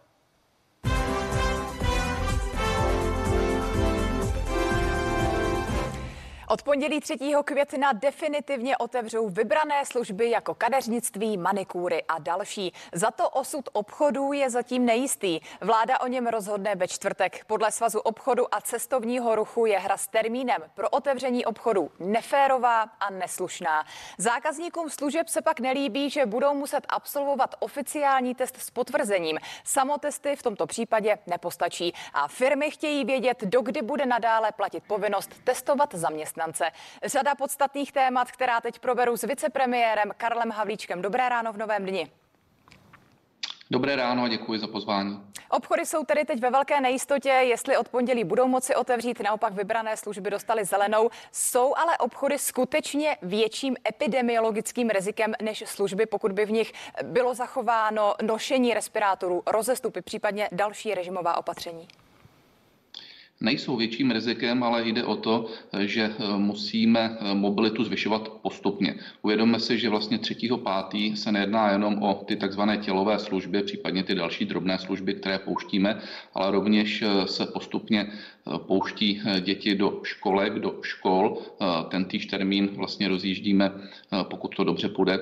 Od 6.55 6.63
pondělí 6.63 6.99
3. 6.99 7.17
května 7.45 7.93
definitivně 7.93 8.77
otevřou 8.77 9.29
vybrané 9.29 9.85
služby 9.85 10.29
jako 10.29 10.53
kadeřnictví, 10.53 11.37
manikúry 11.37 12.03
a 12.03 12.19
další. 12.19 12.73
Za 12.93 13.11
to 13.11 13.29
osud 13.29 13.69
obchodů 13.73 14.33
je 14.33 14.49
zatím 14.49 14.85
nejistý. 14.85 15.39
Vláda 15.61 15.99
o 15.99 16.07
něm 16.07 16.27
rozhodne 16.27 16.75
ve 16.75 16.87
čtvrtek. 16.87 17.45
Podle 17.47 17.71
Svazu 17.71 17.99
obchodu 17.99 18.55
a 18.55 18.61
cestovního 18.61 19.35
ruchu 19.35 19.65
je 19.65 19.79
hra 19.79 19.97
s 19.97 20.07
termínem 20.07 20.61
pro 20.73 20.89
otevření 20.89 21.45
obchodu 21.45 21.91
neférová 21.99 22.81
a 22.81 23.09
neslušná. 23.09 23.85
Zákazníkům 24.17 24.89
služeb 24.89 25.29
se 25.29 25.41
pak 25.41 25.59
nelíbí, 25.59 26.09
že 26.09 26.25
budou 26.25 26.53
muset 26.53 26.85
absolvovat 26.89 27.55
oficiální 27.59 28.35
test 28.35 28.57
s 28.57 28.69
potvrzením. 28.69 29.39
Samotesty 29.63 30.35
v 30.35 30.43
tomto 30.43 30.67
případě 30.67 31.17
nepostačí 31.27 31.93
a 32.13 32.27
firmy 32.27 32.71
chtějí 32.71 33.05
vědět, 33.05 33.43
dokdy 33.43 33.81
bude 33.81 34.05
nadále 34.05 34.51
platit 34.51 34.83
povinnost 34.87 35.29
testovat 35.43 35.93
zaměstnance 35.93 36.44
zaměstnance. 36.45 36.71
Řada 37.03 37.35
podstatných 37.35 37.91
témat, 37.91 38.31
která 38.31 38.61
teď 38.61 38.79
proberu 38.79 39.17
s 39.17 39.23
vicepremiérem 39.23 40.11
Karlem 40.17 40.51
Havlíčkem. 40.51 41.01
Dobré 41.01 41.29
ráno 41.29 41.53
v 41.53 41.57
novém 41.57 41.85
dni. 41.85 42.11
Dobré 43.71 43.95
ráno 43.95 44.23
a 44.23 44.27
děkuji 44.27 44.59
za 44.59 44.67
pozvání. 44.67 45.21
Obchody 45.49 45.85
jsou 45.85 46.03
tedy 46.03 46.25
teď 46.25 46.39
ve 46.39 46.49
velké 46.49 46.81
nejistotě, 46.81 47.29
jestli 47.29 47.77
od 47.77 47.89
pondělí 47.89 48.23
budou 48.23 48.47
moci 48.47 48.75
otevřít, 48.75 49.19
naopak 49.19 49.53
vybrané 49.53 49.97
služby 49.97 50.29
dostali 50.29 50.65
zelenou. 50.65 51.09
Jsou 51.31 51.75
ale 51.75 51.97
obchody 51.97 52.39
skutečně 52.39 53.17
větším 53.21 53.75
epidemiologickým 53.89 54.89
rizikem 54.89 55.33
než 55.41 55.63
služby, 55.67 56.05
pokud 56.05 56.31
by 56.31 56.45
v 56.45 56.51
nich 56.51 56.73
bylo 57.03 57.33
zachováno 57.33 58.15
nošení 58.21 58.73
respirátorů, 58.73 59.43
rozestupy, 59.47 60.01
případně 60.01 60.49
další 60.51 60.95
režimová 60.95 61.37
opatření? 61.37 61.87
Nejsou 63.41 63.75
větším 63.75 64.11
rizikem, 64.11 64.63
ale 64.63 64.87
jde 64.87 65.03
o 65.03 65.15
to, 65.15 65.45
že 65.79 66.03
eh, 66.03 66.37
musíme 66.37 67.17
eh, 67.19 67.33
mobilitu 67.33 67.83
zvyšovat 67.83 68.29
postupně. 68.29 68.95
Uvědomme 69.21 69.59
si, 69.59 69.79
že 69.79 69.89
vlastně 69.89 70.17
3.5. 70.17 71.15
se 71.15 71.31
nejedná 71.31 71.71
jenom 71.71 72.03
o 72.03 72.13
ty 72.13 72.35
takzvané 72.35 72.77
tělové 72.77 73.19
služby, 73.19 73.63
případně 73.63 74.03
ty 74.03 74.15
další 74.15 74.45
drobné 74.45 74.79
služby, 74.79 75.13
které 75.13 75.39
pouštíme, 75.39 75.99
ale 76.33 76.51
rovněž 76.51 77.01
eh, 77.01 77.27
se 77.27 77.45
postupně 77.45 78.11
pouští 78.57 79.21
děti 79.39 79.75
do 79.75 79.99
školek, 80.03 80.53
do 80.53 80.75
škol. 80.81 81.37
Ten 81.89 82.05
týž 82.05 82.25
termín 82.25 82.69
vlastně 82.75 83.07
rozjíždíme, 83.07 83.71
pokud 84.23 84.55
to 84.55 84.63
dobře 84.63 84.89
půjde, 84.89 85.19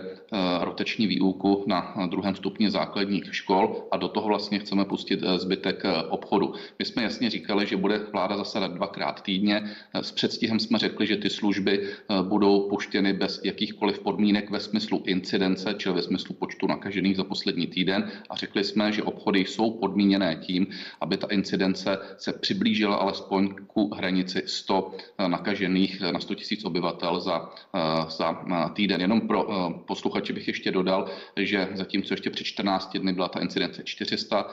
roteční 0.62 1.08
výuku 1.08 1.64
na 1.68 1.96
druhém 2.08 2.36
stupni 2.36 2.72
základních 2.72 3.36
škol 3.36 3.88
a 3.92 3.98
do 3.98 4.08
toho 4.08 4.28
vlastně 4.28 4.60
chceme 4.60 4.86
pustit 4.86 5.20
zbytek 5.38 5.84
obchodu. 6.10 6.54
My 6.80 6.86
jsme 6.86 7.04
jasně 7.04 7.30
říkali, 7.30 7.68
že 7.68 7.78
bude 7.78 8.02
vláda 8.12 8.38
zasedat 8.38 8.74
dvakrát 8.74 9.22
týdně. 9.22 9.64
S 9.94 10.12
předstihem 10.12 10.60
jsme 10.60 10.80
řekli, 10.80 11.08
že 11.08 11.18
ty 11.18 11.30
služby 11.30 11.82
eh, 11.84 12.24
budou 12.24 12.70
puštěny 12.70 13.14
bez 13.14 13.42
jakýchkoliv 13.44 14.00
podmínek 14.00 14.50
ve 14.50 14.60
smyslu 14.60 15.04
incidence, 15.06 15.76
čili 15.78 15.96
ve 15.96 16.02
smyslu 16.02 16.36
počtu 16.36 16.68
nakažených 16.68 17.18
za 17.18 17.24
poslední 17.24 17.68
týden. 17.68 18.12
A 18.30 18.36
řekli 18.36 18.64
jsme, 18.64 18.92
že 18.92 19.04
obchody 19.04 19.40
jsou 19.40 19.72
podmíněné 19.72 20.36
tím, 20.36 20.68
aby 21.02 21.18
ta 21.18 21.28
incidence 21.28 21.98
se 22.18 22.34
přiblížila 22.34 22.98
alespoň 23.14 23.70
ku 23.70 23.94
hranici 23.94 24.42
100 24.46 24.92
eh, 25.18 25.28
nakažených 25.28 26.02
na 26.02 26.20
100 26.20 26.34
000 26.34 26.66
obyvatel 26.66 27.22
za, 27.22 27.50
eh, 27.74 28.10
za 28.10 28.28
týden. 28.74 29.02
Jenom 29.02 29.28
pro 29.30 29.48
posluchače 29.86 30.34
bych 30.34 30.48
ještě 30.48 30.72
dodal, 30.72 31.06
že 31.38 31.70
zatímco 31.74 32.14
ještě 32.14 32.30
před 32.30 32.44
14 32.44 32.98
dny 32.98 33.14
byla 33.14 33.28
ta 33.30 33.40
incidence 33.40 33.84
400, 33.84 34.48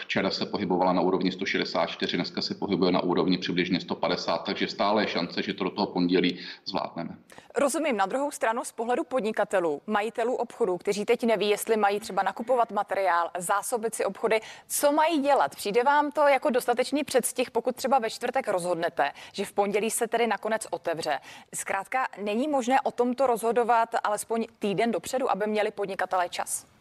včera 0.00 0.30
se 0.30 0.46
pohybovala 0.46 0.92
na 0.92 1.00
úrovni 1.00 1.32
164 1.32 2.06
takže 2.06 2.16
dneska 2.16 2.42
se 2.42 2.54
pohybuje 2.54 2.92
na 2.92 3.00
úrovni 3.00 3.38
přibližně 3.38 3.80
150, 3.80 4.38
takže 4.38 4.68
stále 4.68 5.02
je 5.02 5.08
šance, 5.08 5.42
že 5.42 5.54
to 5.54 5.64
do 5.64 5.70
toho 5.70 5.86
pondělí 5.86 6.38
zvládneme. 6.64 7.16
Rozumím. 7.56 7.96
Na 7.96 8.06
druhou 8.06 8.30
stranu 8.30 8.64
z 8.64 8.72
pohledu 8.72 9.04
podnikatelů, 9.04 9.82
majitelů 9.86 10.36
obchodů, 10.36 10.78
kteří 10.78 11.04
teď 11.04 11.24
neví, 11.24 11.48
jestli 11.48 11.76
mají 11.76 12.00
třeba 12.00 12.22
nakupovat 12.22 12.72
materiál, 12.72 13.30
zásobit 13.38 13.94
si 13.94 14.04
obchody, 14.04 14.40
co 14.68 14.92
mají 14.92 15.20
dělat? 15.20 15.56
Přijde 15.56 15.82
vám 15.82 16.12
to 16.12 16.20
jako 16.20 16.50
dostatečný 16.50 17.04
předstih, 17.26 17.50
pokud 17.50 17.76
třeba 17.76 17.98
ve 17.98 18.10
čtvrtek 18.10 18.48
rozhodnete, 18.48 19.12
že 19.32 19.44
v 19.44 19.52
pondělí 19.52 19.90
se 19.90 20.06
tedy 20.06 20.26
nakonec 20.26 20.66
otevře. 20.70 21.20
Zkrátka 21.54 22.06
není 22.22 22.48
možné 22.48 22.80
o 22.80 22.90
tomto 22.90 23.26
rozhodovat 23.26 23.88
alespoň 24.04 24.46
týden 24.58 24.92
dopředu, 24.92 25.30
aby 25.30 25.46
měli 25.46 25.70
podnikatelé 25.70 26.28
čas. 26.28 26.75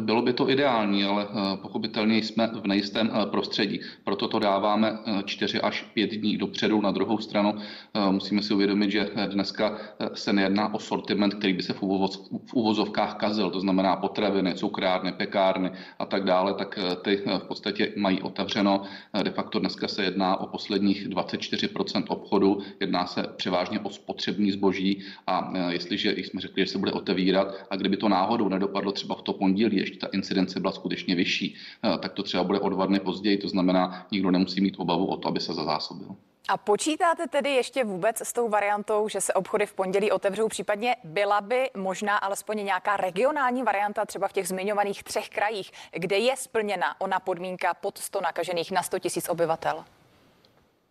Bylo 0.00 0.22
by 0.22 0.32
to 0.32 0.50
ideální, 0.50 1.04
ale 1.04 1.26
eh, 1.30 1.56
pochopitelně 1.56 2.18
jsme 2.18 2.46
v 2.46 2.66
nejistém 2.66 3.10
eh, 3.12 3.26
prostředí. 3.26 3.80
Proto 4.04 4.28
to 4.28 4.38
dáváme 4.38 4.98
4 5.24 5.58
eh, 5.58 5.60
až 5.60 5.82
5 5.94 6.10
dní 6.10 6.36
dopředu. 6.36 6.80
Na 6.80 6.90
druhou 6.90 7.18
stranu 7.18 7.54
musíme 8.10 8.42
si 8.42 8.54
uvědomit, 8.54 8.90
že 8.90 9.10
dneska 9.26 9.78
se 10.14 10.32
nejedná 10.32 10.74
o 10.74 10.78
sortiment, 10.78 11.34
který 11.34 11.52
by 11.52 11.62
se 11.62 11.72
v 11.72 11.82
uvozovkách 12.52 13.14
kazil, 13.14 13.50
to 13.50 13.60
znamená 13.60 13.96
potraviny, 13.96 14.54
cukrárny, 14.54 15.12
pekárny 15.12 15.70
a 15.98 16.06
tak 16.06 16.24
dále, 16.24 16.54
tak 16.54 16.78
ty 17.02 17.22
v 17.38 17.44
podstatě 17.48 17.92
mají 17.96 18.22
otevřeno. 18.22 18.82
De 19.22 19.30
facto 19.30 19.58
dneska 19.58 19.88
se 19.88 20.04
jedná 20.04 20.36
o 20.36 20.46
posledních 20.46 21.08
24% 21.08 22.04
obchodu, 22.08 22.58
jedná 22.80 23.06
se 23.06 23.22
převážně 23.36 23.80
o 23.80 23.90
spotřební 23.90 24.50
zboží 24.50 25.02
a 25.26 25.52
jestliže 25.68 26.14
jsme 26.16 26.40
řekli, 26.40 26.62
že 26.62 26.72
se 26.72 26.78
bude 26.78 26.92
otevírat 26.92 27.54
a 27.70 27.76
kdyby 27.76 27.96
to 27.96 28.08
náhodou 28.08 28.48
nedopadlo 28.48 28.92
třeba 28.92 29.14
v 29.14 29.22
to 29.22 29.32
pondělí, 29.32 29.83
ještě 29.84 29.98
ta 29.98 30.06
incidence 30.12 30.60
byla 30.60 30.72
skutečně 30.72 31.14
vyšší, 31.14 31.54
eh, 31.84 31.98
tak 31.98 32.12
to 32.12 32.22
třeba 32.22 32.44
bude 32.44 32.60
o 32.60 32.68
dva 32.68 32.86
dny 32.86 33.00
později, 33.00 33.38
to 33.38 33.48
znamená, 33.48 34.06
nikdo 34.10 34.30
nemusí 34.30 34.60
mít 34.60 34.74
obavu 34.78 35.06
o 35.06 35.16
to, 35.16 35.28
aby 35.28 35.40
se 35.40 35.54
zazásobil. 35.54 36.16
A 36.48 36.56
počítáte 36.56 37.26
tedy 37.26 37.50
ještě 37.50 37.84
vůbec 37.84 38.20
s 38.20 38.32
tou 38.32 38.48
variantou, 38.48 39.08
že 39.08 39.20
se 39.20 39.32
obchody 39.32 39.66
v 39.66 39.72
pondělí 39.74 40.12
otevřou, 40.12 40.48
případně 40.48 40.96
byla 41.04 41.40
by 41.40 41.70
možná 41.76 42.16
alespoň 42.16 42.64
nějaká 42.64 42.96
regionální 42.96 43.62
varianta 43.62 44.04
třeba 44.04 44.28
v 44.28 44.32
těch 44.32 44.48
zmiňovaných 44.48 45.02
třech 45.02 45.28
krajích, 45.28 45.70
kde 45.92 46.18
je 46.18 46.36
splněna 46.36 47.00
ona 47.00 47.20
podmínka 47.20 47.74
pod 47.74 47.98
100 47.98 48.20
nakažených 48.20 48.70
na 48.70 48.82
100 48.82 48.96
000 48.96 49.10
obyvatel? 49.28 49.84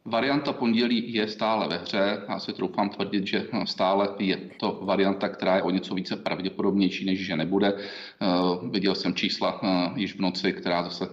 Varianta 0.06 0.54
pondělí 0.54 1.14
je 1.14 1.28
stále 1.28 1.68
ve 1.68 1.78
hře. 1.78 2.22
Já 2.30 2.40
si 2.40 2.54
troufám 2.54 2.90
tvrdit, 2.90 3.28
že 3.28 3.48
stále 3.66 4.10
je 4.20 4.38
to 4.38 4.80
varianta, 4.82 5.30
která 5.30 5.56
je 5.56 5.62
o 5.62 5.70
něco 5.70 5.96
více 5.96 6.16
pravděpodobnější, 6.16 7.06
než 7.06 7.26
že 7.26 7.36
nebude. 7.36 7.74
Uh, 7.74 8.70
viděl 8.70 8.96
jsem 8.96 9.14
čísla 9.14 9.64
uh, 9.64 9.98
již 9.98 10.16
v 10.16 10.20
noci, 10.20 10.54
která 10.54 10.84
zase 10.84 11.08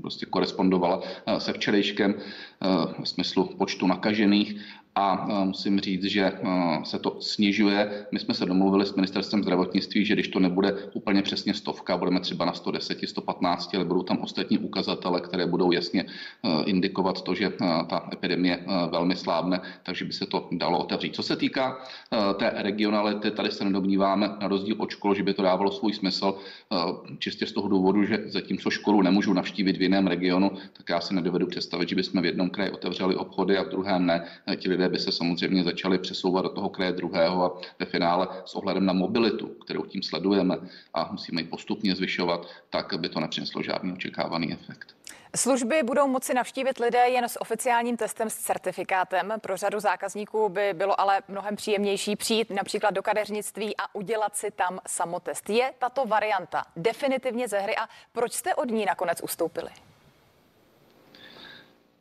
prostě 0.00 0.26
korespondovala 0.26 1.02
se 1.38 1.52
včerejškem 1.52 2.14
v 3.02 3.08
smyslu 3.08 3.44
počtu 3.44 3.86
nakažených 3.86 4.56
a 4.96 5.26
musím 5.44 5.80
říct, 5.80 6.04
že 6.04 6.32
se 6.82 6.98
to 6.98 7.16
snižuje. 7.20 8.06
My 8.12 8.18
jsme 8.18 8.34
se 8.34 8.46
domluvili 8.46 8.86
s 8.86 8.94
ministerstvem 8.94 9.42
zdravotnictví, 9.42 10.04
že 10.04 10.14
když 10.14 10.28
to 10.28 10.40
nebude 10.40 10.74
úplně 10.92 11.22
přesně 11.22 11.54
stovka, 11.54 11.96
budeme 11.96 12.20
třeba 12.20 12.44
na 12.44 12.52
110, 12.52 12.98
115, 13.06 13.74
ale 13.74 13.84
budou 13.84 14.02
tam 14.02 14.18
ostatní 14.18 14.58
ukazatele, 14.58 15.20
které 15.20 15.46
budou 15.46 15.72
jasně 15.72 16.04
indikovat 16.64 17.22
to, 17.22 17.34
že 17.34 17.50
ta 17.88 18.08
epidemie 18.12 18.64
velmi 18.90 19.16
slábne, 19.16 19.60
takže 19.82 20.04
by 20.04 20.12
se 20.12 20.26
to 20.26 20.48
dalo 20.52 20.78
otevřít. 20.78 21.14
Co 21.14 21.22
se 21.22 21.36
týká 21.36 21.78
té 22.36 22.52
regionality, 22.54 23.30
tady 23.30 23.50
se 23.50 23.64
nedomníváme 23.64 24.28
na 24.40 24.48
rozdíl 24.48 24.76
od 24.78 24.90
škol, 24.90 25.14
že 25.14 25.22
by 25.22 25.34
to 25.34 25.42
dávalo 25.42 25.70
svůj 25.70 25.92
smysl, 25.92 26.34
čistě 27.18 27.46
z 27.46 27.52
toho 27.52 27.68
důvodu, 27.68 28.04
že 28.04 28.24
zatímco 28.26 28.70
školu 28.70 29.02
nemůžu 29.02 29.32
navštívit 29.32 29.76
v 29.76 29.82
jiném 29.82 30.06
regionu, 30.06 30.50
tak 30.72 30.88
já 30.88 31.00
si 31.00 31.14
nedovedu 31.14 31.46
představit, 31.46 31.88
že 31.88 31.96
bychom 31.96 32.22
v 32.22 32.24
jednom 32.24 32.50
kraji 32.50 32.70
otevřeli 32.70 33.16
obchody 33.16 33.58
a 33.58 33.62
v 33.62 33.68
druhém 33.68 34.06
ne. 34.06 34.24
Ti 34.56 34.68
lidé 34.68 34.83
lidé 34.84 34.92
by 34.92 34.98
se 34.98 35.12
samozřejmě 35.12 35.64
začali 35.64 35.98
přesouvat 35.98 36.44
do 36.44 36.48
toho 36.48 36.68
kraje 36.68 36.92
druhého 36.92 37.44
a 37.44 37.60
ve 37.78 37.86
finále 37.86 38.28
s 38.44 38.54
ohledem 38.54 38.86
na 38.86 38.92
mobilitu, 38.92 39.46
kterou 39.46 39.84
tím 39.84 40.02
sledujeme 40.02 40.58
a 40.94 41.08
musíme 41.12 41.40
ji 41.40 41.46
postupně 41.46 41.96
zvyšovat, 41.96 42.46
tak 42.70 42.94
by 43.00 43.08
to 43.08 43.20
nepřineslo 43.20 43.62
žádný 43.62 43.92
očekávaný 43.92 44.52
efekt. 44.52 44.94
Služby 45.36 45.82
budou 45.82 46.08
moci 46.08 46.34
navštívit 46.34 46.78
lidé 46.78 47.08
jen 47.08 47.24
s 47.24 47.40
oficiálním 47.40 47.96
testem 47.96 48.30
s 48.30 48.34
certifikátem. 48.34 49.32
Pro 49.40 49.56
řadu 49.56 49.80
zákazníků 49.80 50.48
by 50.48 50.72
bylo 50.74 51.00
ale 51.00 51.22
mnohem 51.28 51.56
příjemnější 51.56 52.16
přijít 52.16 52.50
například 52.50 52.94
do 52.94 53.02
kadeřnictví 53.02 53.76
a 53.76 53.94
udělat 53.94 54.36
si 54.36 54.50
tam 54.50 54.78
samotest. 54.86 55.50
Je 55.50 55.72
tato 55.78 56.06
varianta 56.06 56.64
definitivně 56.76 57.48
ze 57.48 57.58
hry 57.58 57.76
a 57.76 57.88
proč 58.12 58.32
jste 58.32 58.54
od 58.54 58.70
ní 58.70 58.84
nakonec 58.84 59.22
ustoupili? 59.22 59.70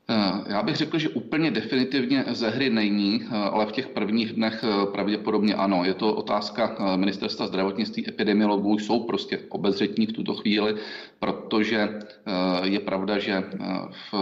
Eh, 0.10 0.43
Já 0.48 0.63
bych 0.63 0.75
řekl, 0.75 1.00
že 1.00 1.10
úplně 1.10 1.51
definitivně 1.51 2.25
ze 2.27 2.50
hry 2.50 2.69
není, 2.69 3.24
ale 3.31 3.65
v 3.65 3.72
těch 3.72 3.88
prvních 3.88 4.33
dnech 4.33 4.65
pravděpodobně 4.91 5.55
ano. 5.55 5.83
Je 5.83 5.93
to 5.93 6.13
otázka 6.15 6.75
ministerstva 6.95 7.48
zdravotnictví, 7.48 8.10
epidemiologů 8.10 8.79
jsou 8.79 9.03
prostě 9.03 9.39
obezřetní 9.50 10.05
v 10.05 10.13
tuto 10.13 10.33
chvíli, 10.33 10.75
protože 11.19 12.00
je 12.63 12.79
pravda, 12.79 13.19
že 13.19 13.43
v 14.12 14.13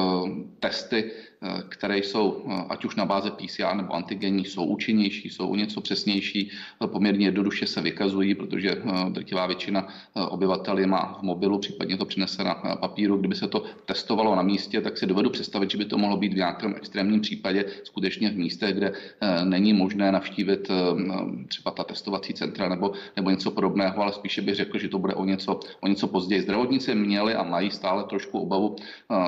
testy 0.59 1.11
Eh, 1.11 1.30
které 1.69 1.97
jsou 1.97 2.45
eh, 2.45 2.65
ať 2.69 2.85
už 2.85 2.95
na 2.95 3.05
báze 3.05 3.31
PCR 3.31 3.75
nebo 3.75 3.93
antigenní, 3.93 4.45
jsou 4.45 4.65
účinnější, 4.65 5.29
jsou 5.29 5.47
o 5.47 5.55
něco 5.55 5.81
přesnější, 5.81 6.51
eh, 6.83 6.87
poměrně 6.87 7.25
jednoduše 7.27 7.67
se 7.67 7.81
vykazují, 7.81 8.35
protože 8.35 8.81
drtivá 9.09 9.45
většina 9.45 9.87
obyvatel 10.29 10.79
je 10.79 10.87
má 10.87 11.17
v 11.19 11.23
mobilu, 11.23 11.59
případně 11.59 11.97
to 11.97 12.05
přinese 12.05 12.43
na 12.43 12.53
papíru. 12.53 13.17
Kdyby 13.17 13.35
se 13.35 13.47
to 13.47 13.63
testovalo 13.85 14.35
na 14.35 14.41
místě, 14.41 14.81
tak 14.81 14.97
si 14.97 15.05
dovedu 15.05 15.29
představit, 15.29 15.71
že 15.71 15.77
by 15.77 15.85
to 15.85 15.97
mohlo 15.97 16.17
být 16.17 16.33
v 16.33 16.35
nějakém 16.35 16.73
extrémním 16.77 17.21
případě 17.21 17.65
skutečně 17.83 18.29
v 18.29 18.37
místech, 18.37 18.75
kde 18.75 18.93
není 19.43 19.73
možné 19.73 20.11
navštívit 20.11 20.71
třeba 21.47 21.71
ta 21.71 21.83
testovací 21.83 22.33
centra 22.33 22.69
nebo, 22.69 22.91
nebo 23.15 23.29
něco 23.29 23.51
podobného, 23.51 24.01
ale 24.01 24.13
spíše 24.13 24.41
bych 24.41 24.55
řekl, 24.55 24.77
že 24.77 24.89
to 24.89 24.99
bude 24.99 25.13
o 25.13 25.25
něco, 25.25 25.59
o 25.81 25.87
něco 25.87 26.07
později. 26.07 26.41
Zdravotníci 26.41 26.95
měli 26.95 27.35
a 27.35 27.43
mají 27.43 27.71
stále 27.71 28.03
trošku 28.03 28.39
obavu 28.39 28.75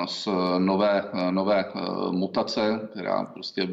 z 0.06 0.28
nové, 0.58 1.04
nové 1.30 1.64
mutace, 2.12 2.88
která 2.92 3.24
prostě 3.24 3.68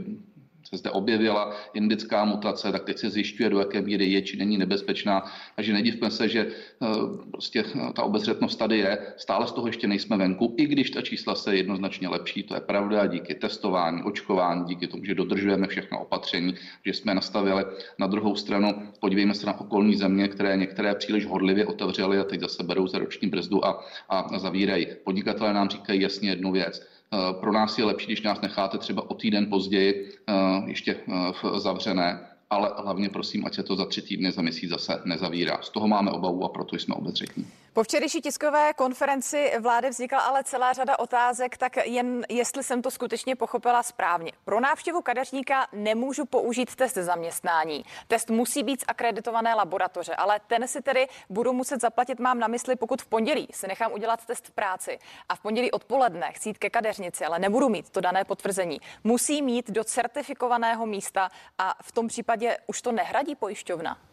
se 0.71 0.77
zde 0.77 0.89
objevila 0.89 1.55
indická 1.73 2.25
mutace, 2.25 2.71
tak 2.71 2.83
teď 2.83 2.97
se 2.97 3.09
zjišťuje, 3.09 3.49
do 3.49 3.59
jaké 3.59 3.81
míry 3.81 4.05
je 4.05 4.21
či 4.21 4.37
není 4.37 4.57
nebezpečná. 4.57 5.23
Takže 5.55 5.73
nedivme 5.73 6.11
se, 6.11 6.29
že 6.29 6.39
eh, 6.47 6.87
prostě 7.31 7.63
eh, 7.75 7.93
ta 7.93 8.03
obezřetnost 8.03 8.59
tady 8.59 8.77
je. 8.77 8.97
Stále 9.17 9.47
z 9.47 9.51
toho 9.51 9.67
ještě 9.67 9.87
nejsme 9.87 10.17
venku, 10.17 10.55
i 10.57 10.65
když 10.65 10.89
ta 10.89 11.01
čísla 11.01 11.35
se 11.35 11.55
jednoznačně 11.55 12.07
lepší. 12.07 12.43
To 12.43 12.53
je 12.53 12.61
pravda 12.61 13.05
díky 13.05 13.35
testování, 13.35 14.03
očkování, 14.03 14.65
díky 14.65 14.87
tomu, 14.87 15.05
že 15.05 15.15
dodržujeme 15.15 15.67
všechno 15.67 16.01
opatření, 16.01 16.55
že 16.85 16.93
jsme 16.93 17.13
nastavili. 17.13 17.65
Na 17.99 18.07
druhou 18.07 18.35
stranu 18.35 18.73
podívejme 18.99 19.33
se 19.33 19.45
na 19.45 19.59
okolní 19.59 19.95
země, 19.95 20.27
které 20.27 20.57
některé 20.57 20.95
příliš 20.95 21.25
hodlivě 21.25 21.65
otevřely 21.65 22.17
a 22.17 22.23
teď 22.23 22.39
zase 22.39 22.63
berou 22.63 22.87
za 22.87 22.97
roční 22.99 23.27
brzdu 23.27 23.65
a, 23.65 23.83
a 24.09 24.39
zavírají. 24.39 24.87
Podnikatelé 25.03 25.53
nám 25.53 25.69
říkají 25.69 26.01
jasně 26.01 26.29
jednu 26.29 26.51
věc 26.51 26.90
pro 27.39 27.51
nás 27.51 27.77
je 27.77 27.85
lepší, 27.85 28.05
když 28.05 28.21
nás 28.21 28.41
necháte 28.41 28.77
třeba 28.77 29.09
o 29.09 29.13
týden 29.13 29.49
později 29.49 30.11
eh, 30.27 30.33
ještě 30.65 30.95
eh, 30.95 31.59
zavřené, 31.59 32.19
ale 32.49 32.71
hlavně 32.77 33.09
prosím, 33.09 33.45
ať 33.45 33.53
se 33.53 33.63
to 33.63 33.75
za 33.75 33.85
tři 33.85 34.01
týdny, 34.01 34.31
za 34.31 34.41
měsíc 34.41 34.69
zase 34.69 35.01
nezavírá. 35.05 35.59
Z 35.61 35.69
toho 35.69 35.87
máme 35.87 36.11
obavu 36.11 36.45
a 36.45 36.49
proto 36.49 36.75
jsme 36.75 36.95
obezřetní. 36.95 37.47
Po 37.73 37.83
včerejší 37.83 38.21
tiskové 38.21 38.73
konferenci 38.73 39.51
vlády 39.59 39.89
vznikla 39.89 40.19
ale 40.19 40.43
celá 40.43 40.73
řada 40.73 40.99
otázek, 40.99 41.57
tak 41.57 41.77
jen 41.85 42.25
jestli 42.29 42.63
jsem 42.63 42.81
to 42.81 42.91
skutečně 42.91 43.35
pochopila 43.35 43.83
správně. 43.83 44.31
Pro 44.45 44.59
návštěvu 44.59 45.01
kadeřníka 45.01 45.67
nemůžu 45.71 46.25
použít 46.25 46.75
test 46.75 46.95
zaměstnání. 46.95 47.85
Test 48.07 48.29
musí 48.29 48.63
být 48.63 48.81
z 48.81 48.85
akreditované 48.87 49.53
laboratoře, 49.55 50.15
ale 50.15 50.39
ten 50.47 50.67
si 50.67 50.81
tedy 50.81 51.07
budu 51.29 51.53
muset 51.53 51.81
zaplatit, 51.81 52.19
mám 52.19 52.39
na 52.39 52.47
mysli, 52.47 52.75
pokud 52.75 53.01
v 53.01 53.07
pondělí 53.07 53.47
si 53.51 53.67
nechám 53.67 53.91
udělat 53.91 54.25
test 54.25 54.47
v 54.47 54.51
práci 54.51 54.99
a 55.29 55.35
v 55.35 55.39
pondělí 55.39 55.71
odpoledne 55.71 56.31
chci 56.31 56.49
jít 56.49 56.57
ke 56.57 56.69
kadeřnici, 56.69 57.25
ale 57.25 57.39
nebudu 57.39 57.69
mít 57.69 57.89
to 57.89 58.01
dané 58.01 58.23
potvrzení. 58.23 58.81
Musí 59.03 59.41
mít 59.41 59.71
do 59.71 59.83
certifikovaného 59.83 60.85
místa 60.85 61.29
a 61.57 61.75
v 61.81 61.91
tom 61.91 62.07
případě 62.07 62.57
už 62.67 62.81
to 62.81 62.91
nehradí 62.91 63.35
pojišťovna 63.35 64.10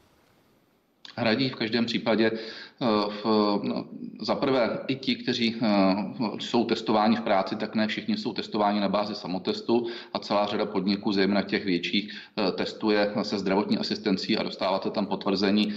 hradí. 1.18 1.48
V 1.48 1.56
každém 1.56 1.86
případě 1.86 2.30
eh, 2.32 2.86
v, 3.22 3.24
no, 3.62 3.84
za 4.20 4.34
prvé 4.34 4.78
i 4.88 4.96
ti, 4.96 5.16
kteří 5.16 5.56
eh, 5.56 5.66
jsou 6.38 6.64
testováni 6.64 7.16
v 7.16 7.20
práci, 7.20 7.56
tak 7.56 7.74
ne 7.74 7.86
všichni 7.86 8.16
jsou 8.16 8.32
testováni 8.32 8.80
na 8.80 8.88
bázi 8.88 9.14
samotestu 9.14 9.86
a 10.12 10.18
celá 10.18 10.46
řada 10.46 10.66
podniků, 10.66 11.12
zejména 11.12 11.42
těch 11.42 11.64
větších, 11.64 12.12
eh, 12.12 12.52
testuje 12.52 13.12
se 13.22 13.38
zdravotní 13.38 13.78
asistencí 13.78 14.38
a 14.38 14.42
dostáváte 14.42 14.90
tam 14.90 15.06
potvrzení 15.06 15.72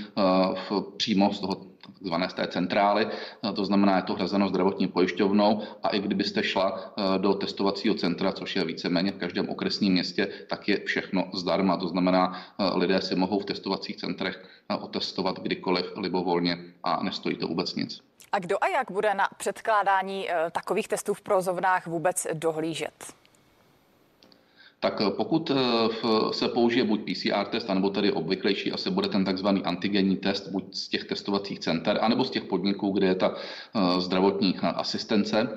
v, 0.69 0.83
přímo 0.97 1.33
z 1.33 1.39
toho 1.39 1.71
takzvané 2.01 2.29
z 2.29 2.33
té 2.33 2.47
centrály, 2.47 3.07
to 3.55 3.65
znamená, 3.65 3.95
je 3.95 4.01
to 4.01 4.13
hrazeno 4.13 4.49
zdravotní 4.49 4.87
pojišťovnou 4.87 5.61
a 5.83 5.89
i 5.89 5.99
kdybyste 5.99 6.43
šla 6.43 6.93
do 7.17 7.33
testovacího 7.33 7.95
centra, 7.95 8.31
což 8.31 8.55
je 8.55 8.65
víceméně 8.65 9.11
v 9.11 9.17
každém 9.17 9.49
okresním 9.49 9.93
městě, 9.93 10.27
tak 10.49 10.67
je 10.67 10.79
všechno 10.85 11.29
zdarma. 11.33 11.77
To 11.77 11.87
znamená, 11.87 12.41
lidé 12.75 13.01
si 13.01 13.15
mohou 13.15 13.39
v 13.39 13.45
testovacích 13.45 13.95
centrech 13.95 14.45
otestovat 14.81 15.39
kdykoliv 15.39 15.85
libovolně 15.97 16.57
a 16.83 17.03
nestojí 17.03 17.35
to 17.37 17.47
vůbec 17.47 17.75
nic. 17.75 18.01
A 18.31 18.39
kdo 18.39 18.63
a 18.63 18.67
jak 18.67 18.91
bude 18.91 19.13
na 19.13 19.27
předkládání 19.37 20.27
takových 20.51 20.87
testů 20.87 21.13
v 21.13 21.21
provozovnách 21.21 21.87
vůbec 21.87 22.27
dohlížet? 22.33 23.13
Tak 24.81 25.01
eh, 25.01 25.09
pokud 25.09 25.51
eh, 25.51 25.55
se 26.33 26.47
použije 26.47 26.85
buď 26.85 26.99
PCR 27.05 27.45
test, 27.45 27.69
anebo 27.69 27.89
tedy 27.89 28.11
obvyklejší, 28.11 28.71
asi 28.71 28.89
bude 28.89 29.07
ten 29.07 29.25
takzvaný 29.25 29.63
antigenní 29.63 30.17
test, 30.17 30.49
buď 30.51 30.75
z 30.75 30.87
těch 30.87 31.03
testovacích 31.03 31.59
center, 31.59 31.99
anebo 32.01 32.23
z 32.23 32.29
těch 32.29 32.43
podniků, 32.43 32.91
kde 32.91 33.07
je 33.07 33.15
ta 33.15 33.35
zdravotní 33.99 34.55
asistence, 34.59 35.49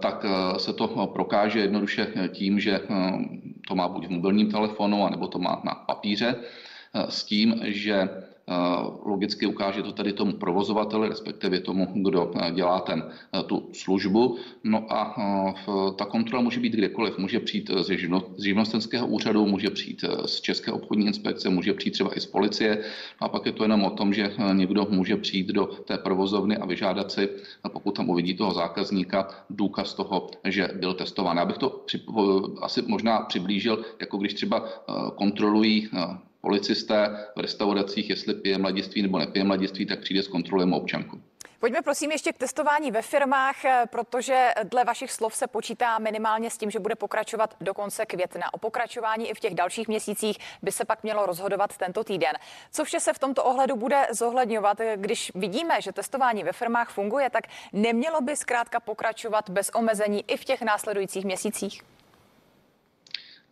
tak 0.00 0.26
se 0.56 0.72
to 0.72 1.06
prokáže 1.12 1.60
jednoduše 1.60 2.12
tím, 2.32 2.60
že 2.60 2.80
to 3.68 3.74
má 3.74 3.88
buď 3.88 4.06
v 4.06 4.10
mobilním 4.10 4.50
telefonu, 4.50 5.04
anebo 5.04 5.28
to 5.28 5.38
má 5.38 5.62
na 5.64 5.74
papíře, 5.74 6.34
s 7.08 7.24
tím, 7.24 7.60
že 7.64 8.08
Eh, 8.08 8.35
logicky 9.04 9.46
ukáže 9.46 9.82
to 9.82 9.92
tady 9.92 10.12
tomu 10.12 10.32
provozovateli, 10.32 11.08
respektive 11.08 11.60
tomu, 11.60 11.88
kdo 11.94 12.30
eh, 12.34 12.52
dělá 12.52 12.80
ten, 12.80 13.02
eh, 13.10 13.42
tu 13.42 13.68
službu. 13.72 14.36
No 14.64 14.92
a 14.92 15.14
ta 15.98 16.04
kontrola 16.04 16.42
může 16.42 16.60
být 16.60 16.72
kdekoliv. 16.72 17.18
Může 17.18 17.40
přijít 17.40 17.70
z, 17.80 17.98
živno, 17.98 18.22
z 18.36 18.42
živnostenského 18.42 19.06
úřadu, 19.06 19.46
může 19.46 19.70
přijít 19.70 20.04
z 20.26 20.40
České 20.40 20.72
obchodní 20.72 21.06
inspekce, 21.06 21.48
může 21.48 21.74
přijít 21.74 21.92
třeba 21.92 22.16
i 22.16 22.20
z 22.20 22.26
policie. 22.26 22.84
A 23.20 23.28
pak 23.28 23.46
je 23.46 23.52
to 23.52 23.64
jenom 23.64 23.84
o 23.84 23.90
tom, 23.90 24.14
že 24.14 24.32
někdo 24.52 24.86
může 24.90 25.16
přijít 25.16 25.46
do 25.46 25.66
té 25.66 25.98
provozovny 25.98 26.56
a 26.56 26.66
vyžádat 26.66 27.12
si, 27.12 27.28
pokud 27.72 27.96
tam 27.96 28.10
uvidí 28.10 28.34
toho 28.34 28.52
zákazníka, 28.52 29.28
důkaz 29.50 29.94
toho, 29.94 30.30
že 30.44 30.68
byl 30.80 30.94
testován. 30.94 31.36
Já 31.36 31.44
bych 31.44 31.58
to 31.58 31.84
asi 32.60 32.82
možná 32.86 33.20
přiblížil, 33.20 33.84
jako 34.00 34.16
když 34.16 34.34
třeba 34.34 34.68
kontrolují 35.14 35.88
policisté 36.46 37.26
v 37.36 37.40
restauracích, 37.40 38.10
jestli 38.10 38.34
pije 38.34 38.58
mladiství 38.58 39.02
nebo 39.02 39.18
nepije 39.18 39.44
mladiství, 39.44 39.86
tak 39.86 40.00
přijde 40.00 40.22
s 40.22 40.28
kontrolem 40.28 40.72
občanku. 40.72 41.20
Pojďme 41.60 41.82
prosím 41.82 42.10
ještě 42.12 42.32
k 42.32 42.38
testování 42.38 42.90
ve 42.90 43.02
firmách, 43.02 43.64
eh, 43.64 43.82
protože 43.90 44.50
dle 44.64 44.84
vašich 44.84 45.12
slov 45.12 45.34
se 45.34 45.46
počítá 45.46 45.98
minimálně 45.98 46.50
s 46.50 46.58
tím, 46.58 46.70
že 46.70 46.78
bude 46.78 46.94
pokračovat 46.94 47.54
do 47.60 47.74
konce 47.74 48.06
května. 48.06 48.54
O 48.54 48.58
pokračování 48.58 49.30
i 49.30 49.34
v 49.34 49.40
těch 49.40 49.54
dalších 49.54 49.88
měsících 49.88 50.38
by 50.62 50.72
se 50.72 50.84
pak 50.84 51.02
mělo 51.02 51.26
rozhodovat 51.26 51.76
tento 51.76 52.04
týden. 52.04 52.32
Co 52.72 52.84
vše 52.84 53.00
se 53.00 53.12
v 53.12 53.18
tomto 53.18 53.44
ohledu 53.44 53.76
bude 53.76 54.06
zohledňovat, 54.12 54.78
když 54.96 55.32
vidíme, 55.34 55.80
že 55.80 55.92
testování 55.92 56.44
ve 56.44 56.52
firmách 56.52 56.90
funguje, 56.90 57.30
tak 57.30 57.44
nemělo 57.72 58.20
by 58.20 58.36
zkrátka 58.36 58.80
pokračovat 58.80 59.50
bez 59.50 59.70
omezení 59.74 60.24
i 60.28 60.36
v 60.36 60.44
těch 60.44 60.62
následujících 60.62 61.24
měsících? 61.24 61.95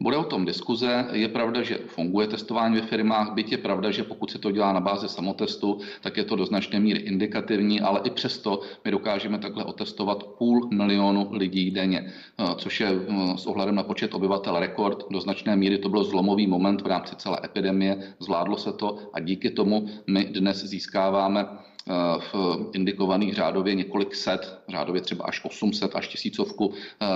Bude 0.00 0.16
o 0.16 0.24
tom 0.24 0.44
diskuze. 0.44 1.06
Je 1.12 1.28
pravda, 1.28 1.62
že 1.62 1.78
funguje 1.86 2.26
testování 2.26 2.74
ve 2.74 2.86
firmách, 2.86 3.32
byť 3.32 3.52
je 3.52 3.58
pravda, 3.58 3.90
že 3.90 4.02
pokud 4.02 4.30
se 4.30 4.38
to 4.38 4.50
dělá 4.50 4.72
na 4.72 4.80
bázi 4.80 5.08
samotestu, 5.08 5.80
tak 6.00 6.16
je 6.16 6.24
to 6.24 6.36
do 6.36 6.46
značné 6.46 6.80
míry 6.80 7.00
indikativní, 7.00 7.80
ale 7.80 8.00
i 8.04 8.10
přesto 8.10 8.60
my 8.84 8.90
dokážeme 8.90 9.38
takhle 9.38 9.64
otestovat 9.64 10.24
půl 10.24 10.68
milionu 10.72 11.28
lidí 11.32 11.70
denně, 11.70 12.12
eh, 12.38 12.44
což 12.56 12.80
je 12.80 12.88
eh, 12.88 13.38
s 13.38 13.46
ohledem 13.46 13.74
na 13.74 13.82
počet 13.82 14.14
obyvatel 14.14 14.58
rekord. 14.60 15.04
Do 15.10 15.20
značné 15.20 15.56
míry 15.56 15.78
to 15.78 15.88
byl 15.88 16.04
zlomový 16.04 16.46
moment 16.46 16.82
v 16.82 16.86
rámci 16.86 17.16
celé 17.16 17.38
epidemie, 17.44 18.14
zvládlo 18.18 18.56
se 18.56 18.72
to 18.72 18.98
a 19.12 19.20
díky 19.20 19.50
tomu 19.50 19.86
my 20.06 20.24
dnes 20.24 20.64
získáváme 20.64 21.46
v 22.32 22.34
indikovaných 22.72 23.34
řádově 23.34 23.74
několik 23.74 24.14
set, 24.14 24.58
řádově 24.68 25.00
třeba 25.00 25.24
až 25.24 25.44
800 25.44 25.96
až 25.96 26.08
tisícovku 26.08 26.72
eh, 26.72 27.06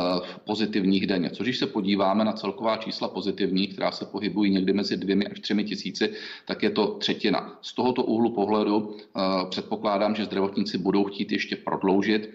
pozitivních 0.45 1.07
denně. 1.07 1.31
Což 1.31 1.47
když 1.47 1.59
se 1.59 1.67
podíváme 1.67 2.25
na 2.25 2.33
celková 2.33 2.77
čísla 2.77 3.09
pozitivních, 3.09 3.73
která 3.73 3.93
se 3.93 4.05
pohybují 4.05 4.51
někdy 4.51 4.73
mezi 4.73 4.97
dvěmi 4.97 5.27
až 5.27 5.41
třemi 5.41 5.65
tisíci, 5.65 6.13
tak 6.45 6.63
je 6.63 6.71
to 6.71 6.87
třetina. 6.87 7.59
Z 7.63 7.75
tohoto 7.75 8.05
úhlu 8.05 8.31
pohledu 8.31 8.97
eh, 8.97 9.21
předpokládám, 9.51 10.15
že 10.15 10.25
zdravotníci 10.25 10.79
budou 10.79 11.05
chtít 11.05 11.33
ještě 11.33 11.57
prodloužit 11.57 12.31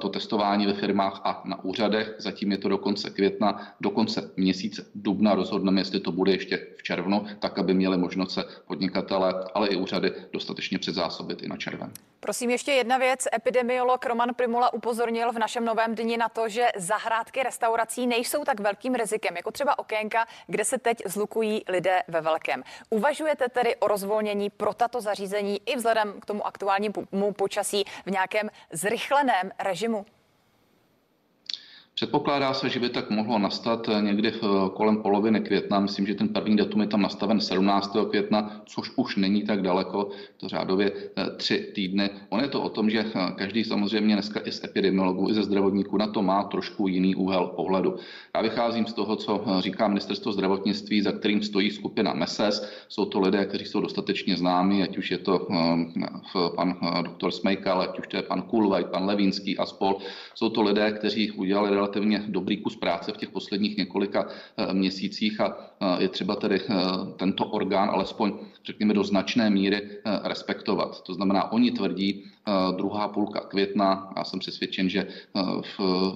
to 0.00 0.08
testování 0.08 0.66
ve 0.66 0.72
firmách 0.72 1.20
a 1.24 1.42
na 1.44 1.64
úřadech. 1.64 2.14
Zatím 2.18 2.52
je 2.52 2.58
to 2.58 2.68
do 2.68 2.78
konce 2.78 3.10
května, 3.10 3.72
do 3.80 3.90
konce 3.90 4.30
měsíce 4.36 4.86
dubna 4.94 5.34
rozhodneme, 5.34 5.80
jestli 5.80 6.00
to 6.00 6.12
bude 6.12 6.32
ještě 6.32 6.66
v 6.76 6.82
červnu, 6.82 7.26
tak 7.38 7.58
aby 7.58 7.74
měli 7.74 7.98
možnost 7.98 8.34
se 8.34 8.44
podnikatele, 8.66 9.34
ale 9.54 9.68
i 9.68 9.76
úřady 9.76 10.12
dostatečně 10.32 10.78
předzásobit 10.78 11.42
i 11.42 11.48
na 11.48 11.56
červnu 11.56 11.67
červen. 11.70 11.92
Prosím, 12.20 12.50
ještě 12.50 12.72
jedna 12.72 12.98
věc. 12.98 13.26
Epidemiolog 13.34 14.06
Roman 14.06 14.34
Primula 14.34 14.72
upozornil 14.72 15.32
v 15.32 15.38
našem 15.38 15.64
novém 15.64 15.94
dni 15.94 16.16
na 16.16 16.28
to, 16.28 16.48
že 16.48 16.68
zahrádky 16.76 17.42
restaurací 17.42 18.06
nejsou 18.06 18.44
tak 18.44 18.60
velkým 18.60 18.94
rizikem, 18.94 19.36
jako 19.36 19.50
třeba 19.50 19.78
okénka, 19.78 20.26
kde 20.46 20.64
se 20.64 20.78
teď 20.78 21.02
zlukují 21.06 21.64
lidé 21.68 22.02
ve 22.08 22.20
velkém. 22.20 22.64
Uvažujete 22.90 23.48
tedy 23.48 23.76
o 23.76 23.88
rozvolnění 23.88 24.50
pro 24.50 24.74
tato 24.74 25.00
zařízení 25.00 25.60
i 25.66 25.76
vzhledem 25.76 26.20
k 26.20 26.26
tomu 26.26 26.46
aktuálnímu 26.46 27.32
počasí 27.36 27.84
v 28.06 28.10
nějakém 28.10 28.50
zrychleném 28.72 29.50
režimu? 29.58 30.06
Předpokládá 31.98 32.54
se, 32.54 32.68
že 32.68 32.80
by 32.80 32.88
tak 32.88 33.10
mohlo 33.10 33.38
nastat 33.38 33.90
někdy 34.00 34.32
kolem 34.74 35.02
poloviny 35.02 35.40
května. 35.40 35.80
Myslím, 35.80 36.06
že 36.06 36.14
ten 36.14 36.28
první 36.28 36.56
datum 36.56 36.80
je 36.80 36.86
tam 36.86 37.02
nastaven 37.02 37.40
17. 37.40 37.96
května, 38.10 38.62
což 38.66 38.90
už 38.96 39.16
není 39.16 39.42
tak 39.42 39.62
daleko, 39.62 40.08
to 40.36 40.48
řádově 40.48 40.92
eh, 40.94 41.30
tři 41.36 41.72
týdny. 41.74 42.10
On 42.28 42.40
je 42.40 42.48
to 42.48 42.62
o 42.62 42.68
tom, 42.68 42.90
že 42.90 43.04
eh, 43.14 43.32
každý 43.36 43.64
samozřejmě 43.64 44.14
dneska 44.14 44.40
i 44.44 44.52
z 44.52 44.64
epidemiologů, 44.64 45.30
i 45.30 45.34
ze 45.34 45.42
zdravotníků 45.42 45.96
na 45.96 46.06
to 46.06 46.22
má 46.22 46.42
trošku 46.42 46.88
jiný 46.88 47.14
úhel 47.14 47.46
pohledu. 47.46 47.96
Já 48.34 48.42
vycházím 48.42 48.86
z 48.86 48.92
toho, 48.92 49.16
co 49.16 49.44
eh, 49.46 49.62
říká 49.62 49.88
ministerstvo 49.88 50.32
zdravotnictví, 50.32 51.02
za 51.02 51.12
kterým 51.12 51.42
stojí 51.42 51.70
skupina 51.70 52.14
MESES. 52.14 52.68
Jsou 52.88 53.04
to 53.04 53.20
lidé, 53.20 53.44
kteří 53.44 53.64
jsou 53.64 53.80
dostatečně 53.80 54.36
známí, 54.36 54.82
ať 54.82 54.98
už 54.98 55.10
je 55.10 55.18
to 55.18 55.48
pan 56.56 56.76
doktor 57.02 57.30
Smejkal, 57.30 57.80
ať 57.80 57.98
už 57.98 58.06
to 58.06 58.16
je 58.16 58.22
pan 58.22 58.42
Kulvaj, 58.42 58.84
pan 58.84 59.06
Levínský 59.06 59.58
a 59.58 59.66
spol. 59.66 59.98
Jsou 60.34 60.48
to 60.48 60.62
lidé, 60.62 60.92
kteří 60.92 61.30
udělali 61.30 61.87
relativně 61.88 62.24
dobrý 62.28 62.56
kus 62.56 62.76
práce 62.76 63.12
v 63.12 63.16
těch 63.16 63.30
posledních 63.30 63.76
několika 63.76 64.28
eh, 64.56 64.74
měsících 64.74 65.40
a 65.40 65.56
eh, 65.80 66.02
je 66.02 66.08
třeba 66.08 66.36
tedy 66.36 66.60
eh, 66.60 66.74
tento 67.16 67.44
orgán 67.44 67.90
alespoň, 67.90 68.32
řekněme, 68.64 68.94
do 68.94 69.04
značné 69.04 69.50
míry 69.50 69.80
respektovat. 70.22 71.02
To 71.02 71.14
znamená, 71.14 71.52
oni 71.52 71.70
tvrdí, 71.70 72.24
druhá 72.76 73.08
půlka 73.08 73.40
května. 73.40 74.12
Já 74.16 74.24
jsem 74.24 74.40
přesvědčen, 74.40 74.88
že 74.88 75.06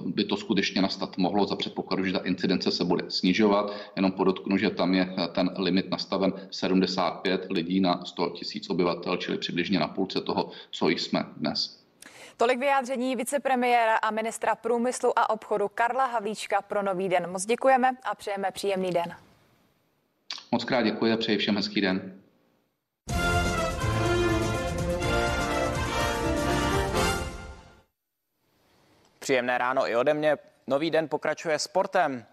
by 0.05 0.23
to 0.23 0.37
skutečně 0.37 0.81
nastat 0.81 1.17
mohlo 1.17 1.45
za 1.45 1.55
předpokladu, 1.55 2.05
že 2.05 2.13
ta 2.13 2.19
incidence 2.19 2.71
se 2.71 2.85
bude 2.85 3.03
snižovat. 3.09 3.73
Jenom 3.95 4.11
podotknu, 4.11 4.57
že 4.57 4.69
tam 4.69 4.93
je 4.93 5.15
ten 5.31 5.49
limit 5.57 5.91
nastaven 5.91 6.33
75 6.51 7.47
lidí 7.49 7.79
na 7.79 8.05
100 8.05 8.29
tisíc 8.29 8.69
obyvatel, 8.69 9.17
čili 9.17 9.37
přibližně 9.37 9.79
na 9.79 9.87
půlce 9.87 10.21
toho, 10.21 10.51
co 10.71 10.89
jsme 10.89 11.25
dnes. 11.37 11.82
Tolik 12.43 12.59
vyjádření 12.59 13.15
vicepremiéra 13.15 13.95
a 13.95 14.11
ministra 14.11 14.55
průmyslu 14.55 15.19
a 15.19 15.29
obchodu 15.29 15.69
Karla 15.69 16.05
Havlíčka 16.05 16.61
pro 16.61 16.81
Nový 16.81 17.09
den. 17.09 17.31
Moc 17.31 17.45
děkujeme 17.45 17.91
a 18.03 18.15
přejeme 18.15 18.51
příjemný 18.51 18.91
den. 18.91 19.15
Moc 20.51 20.63
krát 20.63 20.81
děkuji 20.81 21.13
a 21.13 21.17
přeji 21.17 21.37
všem 21.37 21.55
hezký 21.55 21.81
den. 21.81 22.21
Příjemné 29.19 29.57
ráno 29.57 29.89
i 29.89 29.95
ode 29.95 30.13
mě. 30.13 30.37
Nový 30.67 30.91
den 30.91 31.09
pokračuje 31.09 31.59
sportem. 31.59 32.25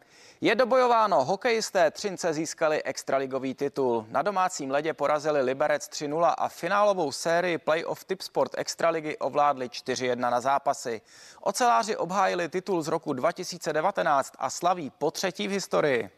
Je 0.42 0.54
dobojováno, 0.54 1.24
hokejisté 1.24 1.90
Třince 1.90 2.32
získali 2.32 2.82
extraligový 2.82 3.54
titul. 3.54 4.06
Na 4.08 4.22
domácím 4.22 4.70
ledě 4.70 4.94
porazili 4.94 5.42
Liberec 5.42 5.88
3-0 5.88 6.34
a 6.38 6.48
finálovou 6.48 7.12
sérii 7.12 7.58
playoff 7.58 8.04
Tipsport 8.04 8.52
extraligy 8.58 9.18
ovládli 9.18 9.68
4-1 9.68 10.16
na 10.16 10.40
zápasy. 10.40 11.00
Oceláři 11.40 11.96
obhájili 11.96 12.48
titul 12.48 12.82
z 12.82 12.88
roku 12.88 13.12
2019 13.12 14.34
a 14.38 14.50
slaví 14.50 14.90
po 14.90 15.10
třetí 15.10 15.48
v 15.48 15.50
historii. 15.50 16.10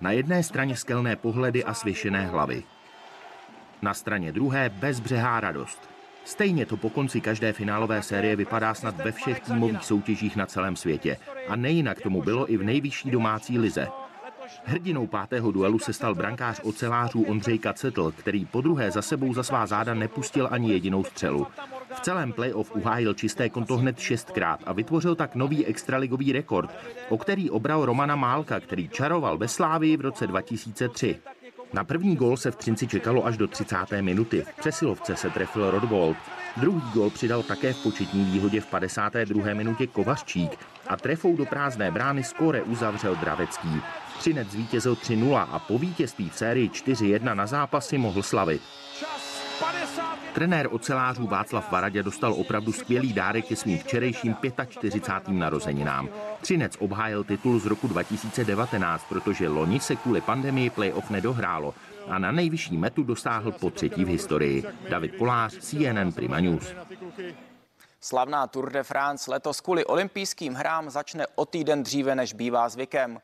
Na 0.00 0.10
jedné 0.10 0.42
straně 0.42 0.76
skelné 0.76 1.16
pohledy 1.16 1.64
a 1.64 1.74
svěšené 1.74 2.26
hlavy. 2.26 2.64
Na 3.82 3.94
straně 3.94 4.32
druhé 4.32 4.68
bezbřehá 4.68 5.40
radost. 5.40 5.97
Stejně 6.28 6.66
to 6.66 6.76
po 6.76 6.90
konci 6.90 7.20
každé 7.20 7.52
finálové 7.52 8.02
série 8.02 8.36
vypadá 8.36 8.74
snad 8.74 8.96
ve 8.96 9.12
všech 9.12 9.40
týmových 9.40 9.84
soutěžích 9.84 10.36
na 10.36 10.46
celém 10.46 10.76
světě. 10.76 11.16
A 11.48 11.56
nejinak 11.56 12.00
tomu 12.00 12.22
bylo 12.22 12.52
i 12.52 12.56
v 12.56 12.62
nejvyšší 12.62 13.10
domácí 13.10 13.58
lize. 13.58 13.88
Hrdinou 14.64 15.06
pátého 15.06 15.52
duelu 15.52 15.78
se 15.78 15.92
stal 15.92 16.14
brankář 16.14 16.60
ocelářů 16.62 17.22
Ondřej 17.22 17.58
Kacetl, 17.58 18.10
který 18.10 18.44
po 18.44 18.60
druhé 18.60 18.90
za 18.90 19.02
sebou 19.02 19.34
za 19.34 19.42
svá 19.42 19.66
záda 19.66 19.94
nepustil 19.94 20.48
ani 20.50 20.72
jedinou 20.72 21.04
střelu. 21.04 21.46
V 21.94 22.00
celém 22.00 22.32
playoff 22.32 22.76
uhájil 22.76 23.14
čisté 23.14 23.48
konto 23.48 23.76
hned 23.76 23.98
šestkrát 23.98 24.60
a 24.66 24.72
vytvořil 24.72 25.14
tak 25.14 25.34
nový 25.34 25.66
extraligový 25.66 26.32
rekord, 26.32 26.70
o 27.08 27.18
který 27.18 27.50
obral 27.50 27.84
Romana 27.84 28.16
Málka, 28.16 28.60
který 28.60 28.88
čaroval 28.88 29.38
ve 29.38 29.48
Slávii 29.48 29.96
v 29.96 30.00
roce 30.00 30.26
2003. 30.26 31.18
Na 31.72 31.84
první 31.84 32.16
gól 32.16 32.36
se 32.36 32.50
v 32.50 32.56
Třinci 32.56 32.86
čekalo 32.86 33.26
až 33.26 33.36
do 33.36 33.48
30. 33.48 33.76
minuty. 34.00 34.42
V 34.42 34.60
přesilovce 34.60 35.16
se 35.16 35.30
trefil 35.30 35.70
Rodvold. 35.70 36.16
Druhý 36.56 36.82
gól 36.94 37.10
přidal 37.10 37.42
také 37.42 37.72
v 37.72 37.82
početní 37.82 38.24
výhodě 38.24 38.60
v 38.60 38.66
52. 38.66 39.54
minutě 39.54 39.86
Kovařčík 39.86 40.58
a 40.86 40.96
trefou 40.96 41.36
do 41.36 41.46
prázdné 41.46 41.90
brány 41.90 42.24
skóre 42.24 42.62
uzavřel 42.62 43.16
Dravecký. 43.16 43.82
Třinec 44.18 44.50
zvítězil 44.50 44.94
3-0 44.94 45.46
a 45.50 45.58
po 45.58 45.78
vítězství 45.78 46.30
v 46.30 46.38
sérii 46.38 46.68
4-1 46.68 47.34
na 47.34 47.46
zápasy 47.46 47.98
mohl 47.98 48.22
slavit. 48.22 48.62
Trenér 50.38 50.68
ocelářů 50.70 51.26
Václav 51.26 51.72
Varadě 51.72 52.02
dostal 52.02 52.32
opravdu 52.32 52.72
skvělý 52.72 53.12
dárek 53.12 53.46
ke 53.46 53.56
svým 53.56 53.78
včerejším 53.78 54.36
45. 54.68 55.34
narozeninám. 55.38 56.08
Třinec 56.40 56.76
obhájil 56.78 57.24
titul 57.24 57.60
z 57.60 57.66
roku 57.66 57.88
2019, 57.88 59.04
protože 59.08 59.48
loni 59.48 59.80
se 59.80 59.96
kvůli 59.96 60.20
pandemii 60.20 60.70
playoff 60.70 61.10
nedohrálo 61.10 61.74
a 62.08 62.18
na 62.18 62.32
nejvyšší 62.32 62.76
metu 62.76 63.02
dosáhl 63.02 63.52
po 63.52 63.70
třetí 63.70 64.04
v 64.04 64.08
historii. 64.08 64.64
David 64.90 65.16
Kolář, 65.16 65.58
CNN 65.58 66.12
Prima 66.12 66.40
News. 66.40 66.74
Slavná 68.00 68.46
Tour 68.46 68.72
de 68.72 68.82
France 68.82 69.30
letos 69.30 69.60
kvůli 69.60 69.84
olympijským 69.84 70.54
hrám 70.54 70.90
začne 70.90 71.26
o 71.34 71.44
týden 71.44 71.82
dříve, 71.82 72.14
než 72.14 72.32
bývá 72.32 72.68
zvykem. 72.68 73.18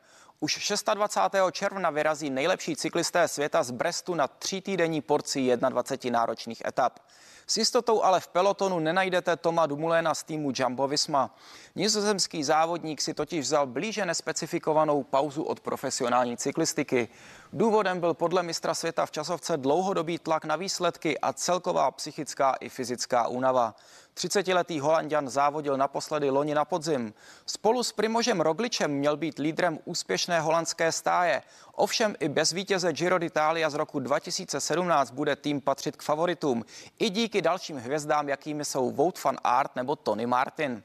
Už 0.45 0.73
26. 0.95 1.35
června 1.53 1.91
vyrazí 1.91 2.31
nejlepší 2.31 2.77
cyklisté 2.77 3.29
světa 3.29 3.63
z 3.63 3.71
Brestu 3.71 4.15
na 4.15 4.29
týdenní 4.63 5.03
porci 5.03 5.57
21 5.57 6.21
náročných 6.21 6.63
etap. 6.67 6.99
S 7.47 7.57
jistotou 7.57 8.03
ale 8.03 8.21
v 8.21 8.29
pelotonu 8.29 8.79
nenajdete 8.79 9.37
Toma 9.37 9.67
Dumuléna 9.67 10.15
z 10.15 10.23
týmu 10.23 10.53
Jumbo 10.55 10.89
Visma. 10.89 11.37
Nizozemský 11.75 12.45
závodník 12.45 13.01
si 13.01 13.15
totiž 13.15 13.41
vzal 13.41 13.67
blíže 13.67 14.07
nespecifikovanou 14.07 15.03
pauzu 15.03 15.43
od 15.43 15.61
profesionální 15.61 16.37
cyklistiky. 16.37 17.09
Důvodem 17.53 18.01
byl 18.01 18.15
podle 18.15 18.43
mistra 18.43 18.75
světa 18.75 19.07
v 19.07 19.11
časovce 19.11 19.57
dlouhodobý 19.57 20.19
tlak 20.19 20.45
na 20.45 20.57
výsledky 20.57 21.19
a 21.19 21.33
celková 21.33 21.91
psychická 21.91 22.53
i 22.61 22.69
fyzická 22.69 23.29
únava. 23.29 23.75
30-letý 24.15 24.81
Holandian 24.81 25.29
závodil 25.29 25.77
naposledy 25.77 26.31
loni 26.31 26.55
na 26.55 26.65
podzim. 26.65 27.15
Spolu 27.47 27.83
s 27.83 27.93
Primožem 27.93 28.41
Rogličem 28.41 28.91
měl 28.91 29.17
být 29.17 29.39
lídrem 29.39 29.79
úspěšné 29.85 30.41
holandské 30.41 30.93
stáje. 30.93 31.43
Ovšem 31.77 32.15
i 32.21 32.29
bez 32.29 32.53
vítěze 32.53 32.93
Giro 32.93 33.19
d'Italia 33.19 33.71
z 33.71 33.75
roku 33.75 33.99
2017 33.99 35.11
bude 35.11 35.37
tým 35.37 35.61
patřit 35.61 35.97
k 35.97 36.03
favoritům. 36.03 36.65
I 36.99 37.11
díky 37.11 37.43
dalším 37.43 37.77
hvězdám, 37.77 38.29
jakými 38.29 38.65
jsou 38.65 38.91
Wout 38.91 39.25
van 39.25 39.39
Aert 39.45 39.77
nebo 39.77 39.97
Tony 39.97 40.27
Martin. 40.27 40.83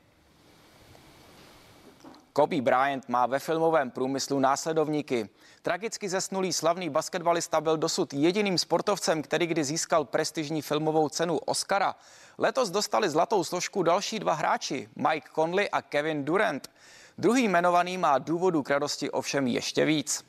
Kobe 2.33 2.61
Bryant 2.61 3.09
má 3.09 3.25
ve 3.25 3.39
filmovém 3.39 3.91
průmyslu 3.91 4.39
následovníky. 4.39 5.29
Tragicky 5.61 6.09
zesnulý 6.09 6.53
slavný 6.53 6.89
basketbalista 6.89 7.61
byl 7.61 7.77
dosud 7.77 8.13
jediným 8.13 8.57
sportovcem, 8.57 9.21
který 9.21 9.47
kdy 9.47 9.63
získal 9.63 10.05
prestižní 10.05 10.61
filmovou 10.61 11.09
cenu 11.09 11.37
Oscara. 11.37 11.95
Letos 12.37 12.69
dostali 12.69 13.09
zlatou 13.09 13.43
složku 13.43 13.83
další 13.83 14.19
dva 14.19 14.33
hráči, 14.33 14.89
Mike 14.95 15.29
Conley 15.35 15.69
a 15.71 15.81
Kevin 15.81 16.25
Durant. 16.25 16.71
Druhý 17.17 17.43
jmenovaný 17.43 17.97
má 17.97 18.17
důvodu 18.17 18.63
k 18.63 18.69
radosti 18.69 19.11
ovšem 19.11 19.47
ještě 19.47 19.85
víc. 19.85 20.28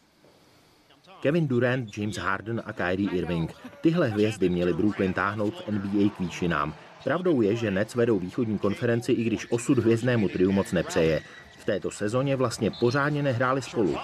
Kevin 1.21 1.49
Durant, 1.49 1.99
James 1.99 2.17
Harden 2.17 2.63
a 2.67 2.73
Kyrie 2.73 3.11
Irving. 3.11 3.53
Tyhle 3.81 4.09
hvězdy 4.09 4.49
měly 4.49 4.73
Brooklyn 4.73 5.13
táhnout 5.13 5.55
v 5.55 5.69
NBA 5.69 6.11
k 6.17 6.21
výšinám. 6.21 6.75
Pravdou 7.05 7.41
je, 7.41 7.57
že 7.57 7.71
Nets 7.71 7.95
vedou 7.95 8.19
východní 8.19 8.59
konferenci, 8.59 9.13
i 9.13 9.25
když 9.25 9.51
osud 9.51 9.79
hvězdnému 9.79 10.29
triu 10.29 10.53
moc 10.53 10.73
nepřeje. 10.73 11.21
V 11.59 11.65
této 11.65 11.91
sezóně 11.91 12.37
vlastně 12.37 12.71
pořádně 12.81 13.23
nehráli 13.23 13.63
spolu. 13.63 13.97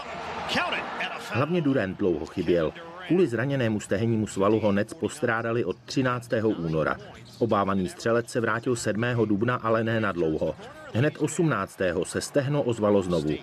Hlavně 1.33 1.61
Durant 1.61 1.99
dlouho 1.99 2.27
chyběl. 2.27 2.73
Kvůli 3.07 3.27
zraněnému 3.27 3.81
stehennímu 3.81 4.27
svalu 4.27 4.61
ho 4.61 4.73
Nets 4.73 4.95
postrádali 4.95 5.65
od 5.65 5.77
13. 5.85 6.31
února. 6.57 6.97
Obávaný 7.39 7.89
střelec 7.89 8.31
se 8.31 8.41
vrátil 8.41 8.77
7. 8.77 9.05
dubna, 9.25 9.55
ale 9.55 9.85
ne 9.85 10.01
na 10.01 10.13
dlouho. 10.13 10.55
Hned 10.95 11.15
18. 11.19 11.81
se 12.03 12.21
stehno 12.21 12.63
ozvalo 12.63 13.03
znovu. 13.03 13.35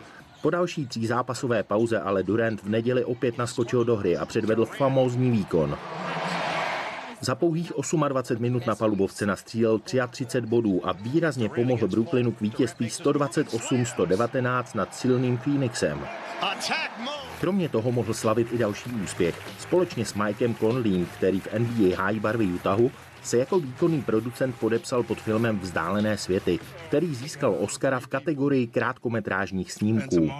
Po 0.43 0.49
další 0.49 0.88
třízápasové 0.88 1.63
pauze 1.63 1.99
ale 1.99 2.23
Durant 2.23 2.63
v 2.63 2.69
neděli 2.69 3.06
opět 3.06 3.38
naskočil 3.38 3.86
do 3.86 3.95
hry 3.95 4.17
a 4.17 4.25
předvedl 4.25 4.65
famózní 4.65 5.32
výkon. 5.32 5.77
Za 7.21 7.36
pouhých 7.36 7.71
28 8.08 8.41
minut 8.41 8.67
na 8.67 8.75
palubovce 8.75 9.25
nastřílel 9.25 9.79
33 9.79 10.41
bodů 10.41 10.88
a 10.88 10.91
výrazně 10.91 11.49
pomohl 11.49 11.88
Brooklynu 11.88 12.32
k 12.32 12.41
vítězství 12.41 12.88
128-119 12.88 14.63
nad 14.75 14.95
silným 14.95 15.38
Phoenixem. 15.38 16.08
Kromě 17.39 17.69
toho 17.69 17.91
mohl 17.91 18.13
slavit 18.13 18.53
i 18.53 18.58
další 18.58 18.89
úspěch. 19.03 19.36
Společně 19.60 20.06
s 20.06 20.13
Mikem 20.13 20.56
Conleym, 20.56 21.06
který 21.06 21.39
v 21.39 21.47
NBA 21.60 21.97
hájí 21.97 22.19
barvy 22.19 22.45
Utahu, 22.45 22.91
se 23.23 23.38
jako 23.38 23.59
výkonný 23.59 24.01
producent 24.01 24.55
podepsal 24.59 25.03
pod 25.03 25.21
filmem 25.21 25.59
Vzdálené 25.59 26.17
světy, 26.17 26.59
který 26.88 27.15
získal 27.15 27.55
Oscara 27.59 27.99
v 27.99 28.07
kategorii 28.07 28.67
krátkometrážních 28.67 29.71
snímků. 29.71 30.31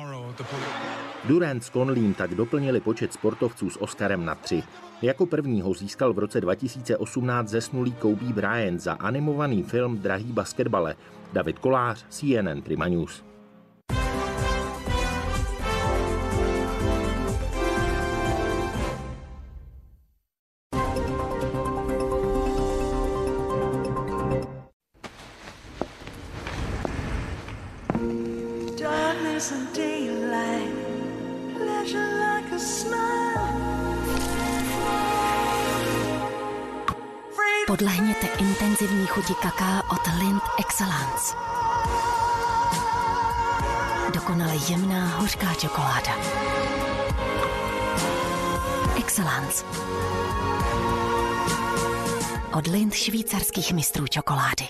Durant 1.26 1.63
s 1.63 1.69
Conleym 1.69 2.13
tak 2.13 2.36
doplnili 2.36 2.80
počet 2.80 3.13
sportovců 3.13 3.69
s 3.69 3.82
Oscarem 3.82 4.26
na 4.26 4.36
tři. 4.36 4.63
Jako 5.02 5.26
prvního 5.26 5.74
získal 5.74 6.13
v 6.13 6.19
roce 6.19 6.41
2018 6.41 7.50
zesnulý 7.50 7.91
Kobe 7.91 8.34
Bryant 8.34 8.82
za 8.82 8.93
animovaný 8.93 9.63
film 9.63 9.98
Drahý 9.98 10.32
basketbale. 10.32 10.96
David 11.34 11.60
Kolář, 11.60 12.06
CNN 12.10 12.62
Prima 12.62 12.88
News. 12.88 13.24
Švýcarských 53.04 53.74
mistrů 53.74 54.08
čokolády. 54.08 54.66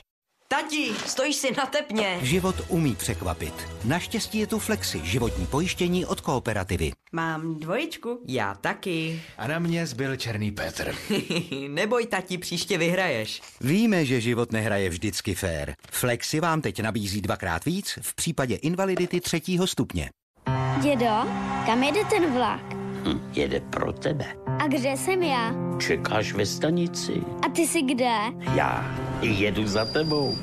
Tati, 0.48 0.92
stojíš 1.06 1.36
si 1.36 1.52
na 1.58 1.66
tepně. 1.66 2.20
Život 2.22 2.56
umí 2.68 2.96
překvapit. 2.96 3.54
Naštěstí 3.86 4.40
je 4.40 4.48
tu 4.48 4.60
Flexi, 4.60 5.02
životní 5.04 5.46
pojištění 5.46 6.06
od 6.06 6.22
kooperativy. 6.22 6.92
Mám 7.12 7.60
dvojičku. 7.60 8.24
Já 8.28 8.56
taky. 8.56 9.22
A 9.38 9.48
na 9.48 9.60
mě 9.60 9.88
zbyl 9.88 10.16
černý 10.16 10.52
Petr. 10.52 10.96
Neboj, 11.68 12.06
tati, 12.06 12.38
příště 12.38 12.78
vyhraješ. 12.78 13.42
Víme, 13.62 14.06
že 14.06 14.22
život 14.22 14.52
nehraje 14.52 14.90
vždycky 14.90 15.36
fér. 15.36 15.76
Flexi 15.92 16.40
vám 16.40 16.62
teď 16.62 16.82
nabízí 16.82 17.22
dvakrát 17.22 17.66
víc 17.66 18.00
v 18.02 18.16
případě 18.16 18.56
invalidity 18.56 19.22
třetího 19.22 19.68
stupně. 19.68 20.10
Dědo, 20.82 21.26
kam 21.66 21.84
jede 21.84 22.06
ten 22.06 22.34
vlak? 22.34 22.74
Hm, 22.74 23.32
jede 23.34 23.60
pro 23.60 23.94
tebe. 23.94 24.43
A 24.64 24.68
kde 24.68 24.98
jsem 24.98 25.24
já? 25.24 25.54
Čekáš 25.78 26.34
ve 26.34 26.46
stanici. 26.46 27.22
A 27.46 27.50
ty 27.50 27.68
jsi 27.68 27.82
kde? 27.82 28.16
Já 28.56 28.96
jedu 29.22 29.68
za 29.68 29.86
tebou. 29.86 30.38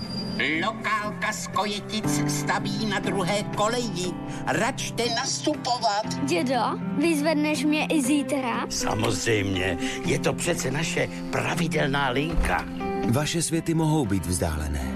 Lokálka 0.67 1.33
z 1.33 1.47
Kojetic 1.47 2.31
staví 2.31 2.87
na 2.87 2.99
druhé 2.99 3.43
koleji. 3.43 4.13
Račte 4.47 5.03
nastupovat. 5.09 6.25
Dědo, 6.25 6.61
vyzvedneš 6.99 7.65
mě 7.65 7.87
i 7.87 8.03
zítra? 8.03 8.67
Samozřejmě, 8.69 9.79
je 10.07 10.19
to 10.19 10.33
přece 10.33 10.71
naše 10.71 11.09
pravidelná 11.33 12.09
linka. 12.09 12.65
Vaše 13.11 13.43
světy 13.43 13.75
mohou 13.75 14.07
být 14.07 14.27
vzdálené. 14.27 14.95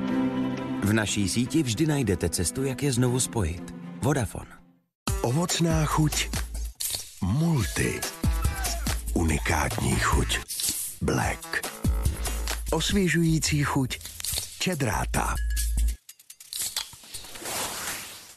V 0.82 0.92
naší 0.92 1.28
síti 1.28 1.62
vždy 1.62 1.87
najdete 1.87 2.28
cestu, 2.28 2.64
jak 2.64 2.82
je 2.82 2.92
znovu 2.92 3.20
spojit. 3.20 3.74
Vodafone. 4.02 4.50
Ovocná 5.22 5.84
chuť. 5.84 6.28
Multi. 7.22 8.00
Unikátní 9.14 9.96
chuť. 9.96 10.38
Black. 11.00 11.70
Osvěžující 12.72 13.62
chuť. 13.62 13.98
Čedráta. 14.59 15.35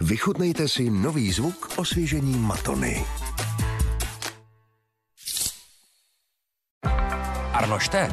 Vychutnejte 0.01 0.67
si 0.67 0.89
nový 0.89 1.31
zvuk 1.31 1.73
osvěžení 1.75 2.37
Matony. 2.37 3.05
Arnošte? 7.53 8.09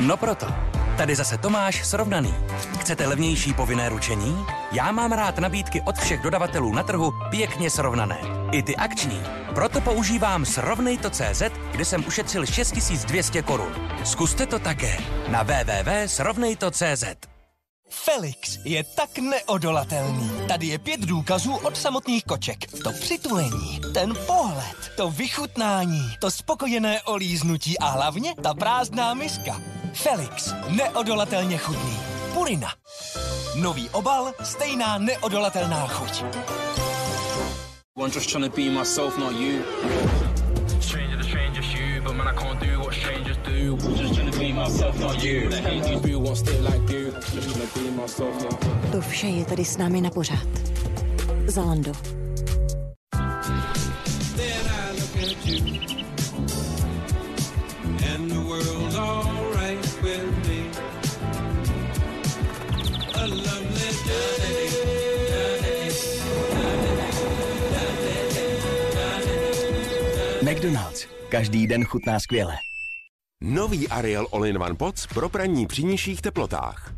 No 0.00 0.16
proto. 0.16 0.75
Tady 0.96 1.16
zase 1.16 1.38
Tomáš 1.38 1.86
Srovnaný. 1.86 2.34
Chcete 2.80 3.06
levnější 3.06 3.54
povinné 3.54 3.88
ručení? 3.88 4.46
Já 4.72 4.92
mám 4.92 5.12
rád 5.12 5.38
nabídky 5.38 5.82
od 5.86 5.98
všech 5.98 6.20
dodavatelů 6.20 6.72
na 6.72 6.82
trhu 6.82 7.12
pěkně 7.30 7.70
srovnané. 7.70 8.18
I 8.52 8.62
ty 8.62 8.76
akční. 8.76 9.22
Proto 9.54 9.80
používám 9.80 10.44
Srovnejto.cz, 10.44 11.42
kde 11.72 11.84
jsem 11.84 12.04
ušetřil 12.06 12.46
6200 12.46 13.42
korun. 13.42 13.72
Zkuste 14.04 14.46
to 14.46 14.58
také 14.58 14.96
na 15.28 15.42
www.srovnejto.cz. 15.42 17.35
Felix 17.90 18.58
je 18.64 18.84
tak 18.84 19.18
neodolatelný. 19.18 20.30
Tady 20.48 20.66
je 20.66 20.78
pět 20.78 21.00
důkazů 21.00 21.56
od 21.56 21.76
samotných 21.76 22.24
koček. 22.24 22.82
To 22.84 22.92
přitulení, 22.92 23.80
ten 23.94 24.14
pohled, 24.26 24.76
to 24.96 25.10
vychutnání, 25.10 26.02
to 26.20 26.30
spokojené 26.30 27.02
olíznutí 27.02 27.78
a 27.78 27.86
hlavně 27.88 28.34
ta 28.42 28.54
prázdná 28.54 29.14
miska. 29.14 29.60
Felix, 29.92 30.54
neodolatelně 30.68 31.58
chutný. 31.58 31.98
Purina. 32.34 32.74
Nový 33.54 33.90
obal, 33.90 34.32
stejná 34.42 34.98
neodolatelná 34.98 35.86
chuť. 35.86 36.24
I'm 37.98 38.10
just 38.12 38.30
trying 38.30 38.44
to 38.44 38.56
be 38.56 38.70
myself, 38.70 39.18
not 39.18 39.32
you. 39.32 39.62
Stranger 40.80 41.16
to 41.18 41.78
you, 41.78 42.02
but 42.02 42.14
man, 42.14 42.28
I 42.28 42.34
can't 42.34 42.60
do 42.60 42.78
what 42.78 42.94
strangers 42.94 43.38
do. 43.38 43.76
Just 43.96 44.14
trying 44.14 44.30
to 44.30 44.38
be 44.38 44.52
myself, 44.52 45.00
not 45.00 45.22
you. 45.24 45.48
The 45.48 45.56
hate 45.56 45.88
you 45.88 46.00
do 46.00 46.20
won't 46.20 46.36
stay 46.36 46.60
like 46.60 46.92
you. 46.92 47.05
To 48.92 49.00
vše 49.00 49.26
je 49.26 49.44
tady 49.44 49.64
s 49.64 49.76
námi 49.76 50.00
na 50.00 50.10
pořád. 50.10 50.48
Zalando. 51.46 51.92
McDonald's. 70.42 71.06
Každý 71.28 71.66
den 71.66 71.84
chutná 71.84 72.20
skvěle. 72.20 72.54
Nový 73.40 73.88
Ariel 73.88 74.26
All-in-One 74.32 74.74
Pots 74.74 75.06
pro 75.06 75.28
praní 75.28 75.66
při 75.66 75.84
nižších 75.84 76.22
teplotách. 76.22 76.95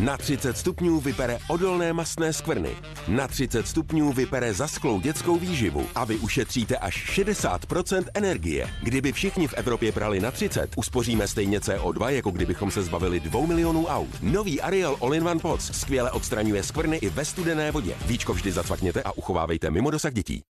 Na 0.00 0.16
30 0.16 0.58
stupňů 0.58 1.00
vypere 1.00 1.38
odolné 1.48 1.92
mastné 1.92 2.32
skvrny. 2.32 2.70
Na 3.08 3.28
30 3.28 3.68
stupňů 3.68 4.12
vypere 4.12 4.54
zasklou 4.54 5.00
dětskou 5.00 5.36
výživu 5.38 5.86
a 5.94 6.04
vy 6.04 6.16
ušetříte 6.16 6.76
až 6.76 7.18
60% 7.18 8.04
energie. 8.14 8.70
Kdyby 8.82 9.12
všichni 9.12 9.48
v 9.48 9.54
Evropě 9.54 9.92
prali 9.92 10.20
na 10.20 10.30
30, 10.30 10.70
uspoříme 10.76 11.28
stejně 11.28 11.58
CO2, 11.58 12.08
jako 12.08 12.30
kdybychom 12.30 12.70
se 12.70 12.82
zbavili 12.82 13.20
2 13.20 13.46
milionů 13.46 13.86
aut. 13.86 14.22
Nový 14.22 14.60
Ariel 14.60 14.96
All-in-One 15.00 15.40
Pots 15.40 15.70
skvěle 15.80 16.10
odstraňuje 16.10 16.62
skvrny 16.62 16.96
i 16.96 17.08
ve 17.08 17.24
studené 17.24 17.70
vodě. 17.70 17.94
Víčko 18.06 18.34
vždy 18.34 18.52
zacvakněte 18.52 19.02
a 19.02 19.12
uchovávejte 19.12 19.70
mimo 19.70 19.90
dosah 19.90 20.12
dětí. 20.12 20.42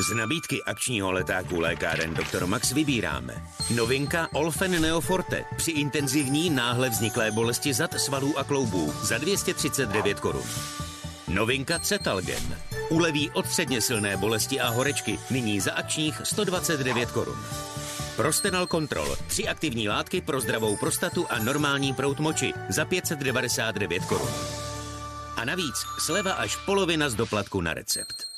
Z 0.00 0.14
nabídky 0.14 0.62
akčního 0.64 1.12
letáku 1.12 1.60
lékáren 1.60 2.14
Dr. 2.14 2.46
Max 2.46 2.72
vybíráme. 2.72 3.46
Novinka 3.74 4.28
Olfen 4.32 4.82
Neoforte 4.82 5.44
při 5.56 5.70
intenzivní 5.70 6.50
náhle 6.50 6.90
vzniklé 6.90 7.30
bolesti 7.30 7.74
zad, 7.74 8.00
svalů 8.00 8.38
a 8.38 8.44
kloubů 8.44 8.94
za 9.02 9.18
239 9.18 10.20
korun. 10.20 10.42
Novinka 11.28 11.78
Cetalgen. 11.78 12.58
Uleví 12.88 13.30
od 13.30 13.46
středně 13.46 13.80
silné 13.80 14.16
bolesti 14.16 14.60
a 14.60 14.68
horečky, 14.68 15.18
nyní 15.30 15.60
za 15.60 15.72
akčních 15.72 16.20
129 16.24 17.10
korun. 17.10 17.38
Prostenal 18.16 18.66
Control. 18.66 19.16
Tři 19.26 19.48
aktivní 19.48 19.88
látky 19.88 20.20
pro 20.20 20.40
zdravou 20.40 20.76
prostatu 20.76 21.26
a 21.30 21.38
normální 21.38 21.94
prout 21.94 22.20
moči 22.20 22.52
za 22.68 22.84
599 22.84 24.04
korun. 24.04 24.30
A 25.36 25.44
navíc 25.44 25.76
sleva 25.98 26.32
až 26.32 26.56
polovina 26.56 27.08
z 27.08 27.14
doplatku 27.14 27.60
na 27.60 27.74
recept. 27.74 28.31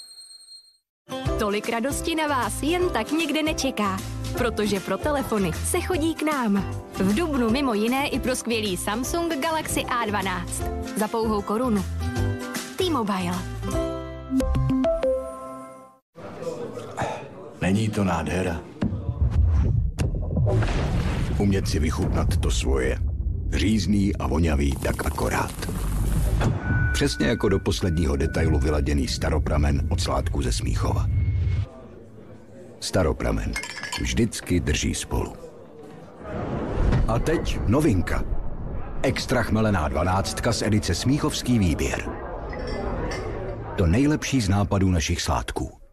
Tolik 1.38 1.68
radosti 1.68 2.14
na 2.14 2.26
vás 2.26 2.62
jen 2.62 2.90
tak 2.90 3.12
nikde 3.12 3.42
nečeká, 3.42 3.98
protože 4.38 4.80
pro 4.80 4.98
telefony 4.98 5.52
se 5.52 5.80
chodí 5.80 6.14
k 6.14 6.22
nám. 6.22 6.74
V 6.94 7.14
Dubnu 7.14 7.50
mimo 7.50 7.74
jiné 7.74 8.08
i 8.08 8.20
pro 8.20 8.36
skvělý 8.36 8.76
Samsung 8.76 9.34
Galaxy 9.42 9.80
A12 9.80 10.46
za 10.96 11.08
pouhou 11.08 11.42
korunu. 11.42 11.84
T-Mobile. 12.76 13.38
Není 17.60 17.88
to 17.88 18.04
nádhera. 18.04 18.60
Umět 21.38 21.68
si 21.68 21.78
vychutnat 21.78 22.36
to 22.36 22.50
svoje. 22.50 22.98
Řízný 23.52 24.16
a 24.16 24.26
voňavý 24.26 24.72
tak 24.72 25.06
akorát. 25.06 25.54
Přesně 26.94 27.26
jako 27.26 27.48
do 27.48 27.58
posledního 27.58 28.16
detailu 28.16 28.58
vyladěný 28.58 29.08
staropramen 29.08 29.86
od 29.90 30.00
sládku 30.00 30.42
ze 30.42 30.52
Smíchova. 30.52 31.06
Staropramen. 32.80 33.52
Vždycky 34.00 34.60
drží 34.60 34.94
spolu. 34.94 35.32
A 37.08 37.18
teď 37.18 37.60
novinka. 37.66 38.24
Extra 39.02 39.42
chmelená 39.42 39.88
dvanáctka 39.88 40.52
z 40.52 40.62
edice 40.62 40.94
Smíchovský 40.94 41.58
výběr. 41.58 42.08
To 43.76 43.86
nejlepší 43.86 44.40
z 44.40 44.48
nápadů 44.48 44.90
našich 44.90 45.22
sládků. 45.22 45.83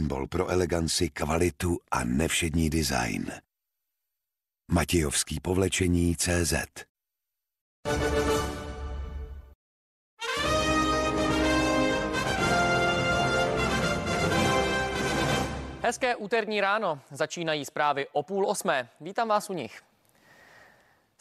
Symbol 0.00 0.26
pro 0.26 0.48
eleganci, 0.48 1.08
kvalitu 1.08 1.78
a 1.90 2.04
nevšední 2.04 2.70
design. 2.70 3.32
Matějovský 4.72 5.40
povlečení 5.40 6.16
CZ. 6.16 6.54
Hezké 15.82 16.16
úterní 16.16 16.60
ráno. 16.60 17.00
Začínají 17.10 17.64
zprávy 17.64 18.06
o 18.12 18.22
půl 18.22 18.48
osmé. 18.48 18.88
Vítám 19.00 19.28
vás 19.28 19.50
u 19.50 19.52
nich. 19.52 19.82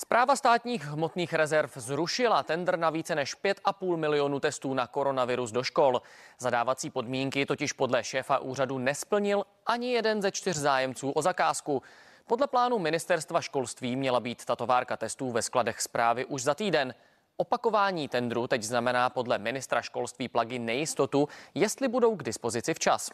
Zpráva 0.02 0.36
státních 0.36 0.84
hmotných 0.84 1.34
rezerv 1.34 1.72
zrušila 1.76 2.44
tender 2.44 2.80
na 2.80 2.90
více 2.90 3.16
než 3.16 3.38
5,5 3.38 3.98
milionu 3.98 4.40
testů 4.40 4.74
na 4.74 4.88
koronavirus 4.88 5.52
do 5.52 5.64
škol. 5.64 6.02
Zadávací 6.38 6.90
podmínky 6.90 7.46
totiž 7.46 7.74
podle 7.74 8.04
šéfa 8.04 8.38
úřadu 8.38 8.78
nesplnil 8.78 9.44
ani 9.66 9.92
jeden 9.92 10.22
ze 10.22 10.32
čtyř 10.32 10.58
zájemců 10.58 11.12
o 11.12 11.22
zakázku. 11.22 11.82
Podle 12.28 12.48
plánu 12.48 12.80
ministerstva 12.80 13.42
školství 13.42 13.96
měla 13.96 14.20
být 14.20 14.46
tato 14.46 14.66
várka 14.66 14.98
testů 14.98 15.32
ve 15.32 15.42
skladech 15.42 15.82
zprávy 15.82 16.26
už 16.26 16.44
za 16.44 16.56
týden. 16.56 16.96
Opakování 17.38 18.08
tendru 18.08 18.48
teď 18.48 18.64
znamená 18.64 19.10
podle 19.10 19.38
ministra 19.38 19.82
školství 19.82 20.28
plagy 20.28 20.60
nejistotu, 20.60 21.28
jestli 21.54 21.88
budou 21.88 22.16
k 22.16 22.24
dispozici 22.24 22.74
včas. 22.74 23.12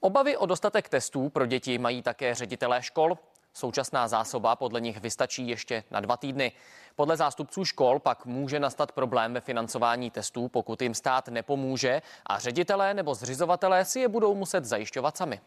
Obavy 0.00 0.36
o 0.36 0.46
dostatek 0.46 0.88
testů 0.88 1.28
pro 1.28 1.46
děti 1.46 1.78
mají 1.78 2.02
také 2.02 2.34
ředitelé 2.34 2.82
škol. 2.82 3.18
Současná 3.52 4.08
zásoba 4.08 4.56
podle 4.56 4.80
nich 4.80 5.00
vystačí 5.00 5.48
ještě 5.48 5.84
na 5.90 6.00
dva 6.00 6.16
týdny. 6.16 6.52
Podle 6.96 7.16
zástupců 7.16 7.64
škol 7.64 7.98
pak 7.98 8.26
může 8.26 8.60
nastat 8.60 8.92
problém 8.92 9.34
ve 9.34 9.40
financování 9.40 10.10
testů, 10.10 10.48
pokud 10.48 10.82
jim 10.82 10.94
stát 10.94 11.28
nepomůže 11.28 12.02
a 12.26 12.38
ředitelé 12.38 12.94
nebo 12.94 13.14
zřizovatelé 13.14 13.84
si 13.84 14.00
je 14.00 14.08
budou 14.08 14.34
muset 14.34 14.64
zajišťovat 14.64 15.16
sami. 15.16 15.40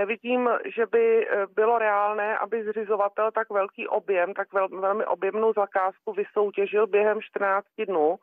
Nevidím, 0.00 0.50
že 0.76 0.86
by 0.86 1.26
eh, 1.28 1.46
bylo 1.54 1.78
reálné, 1.78 2.38
aby 2.38 2.64
zřizovatel 2.64 3.30
tak 3.30 3.50
velký 3.50 3.88
objem, 3.88 4.34
tak 4.34 4.52
vel, 4.52 4.68
velmi 4.68 5.06
objemnou 5.06 5.52
zakázku 5.52 6.12
vysoutěžil 6.12 6.86
během 6.86 7.22
14 7.22 7.66
dnů. 7.86 8.18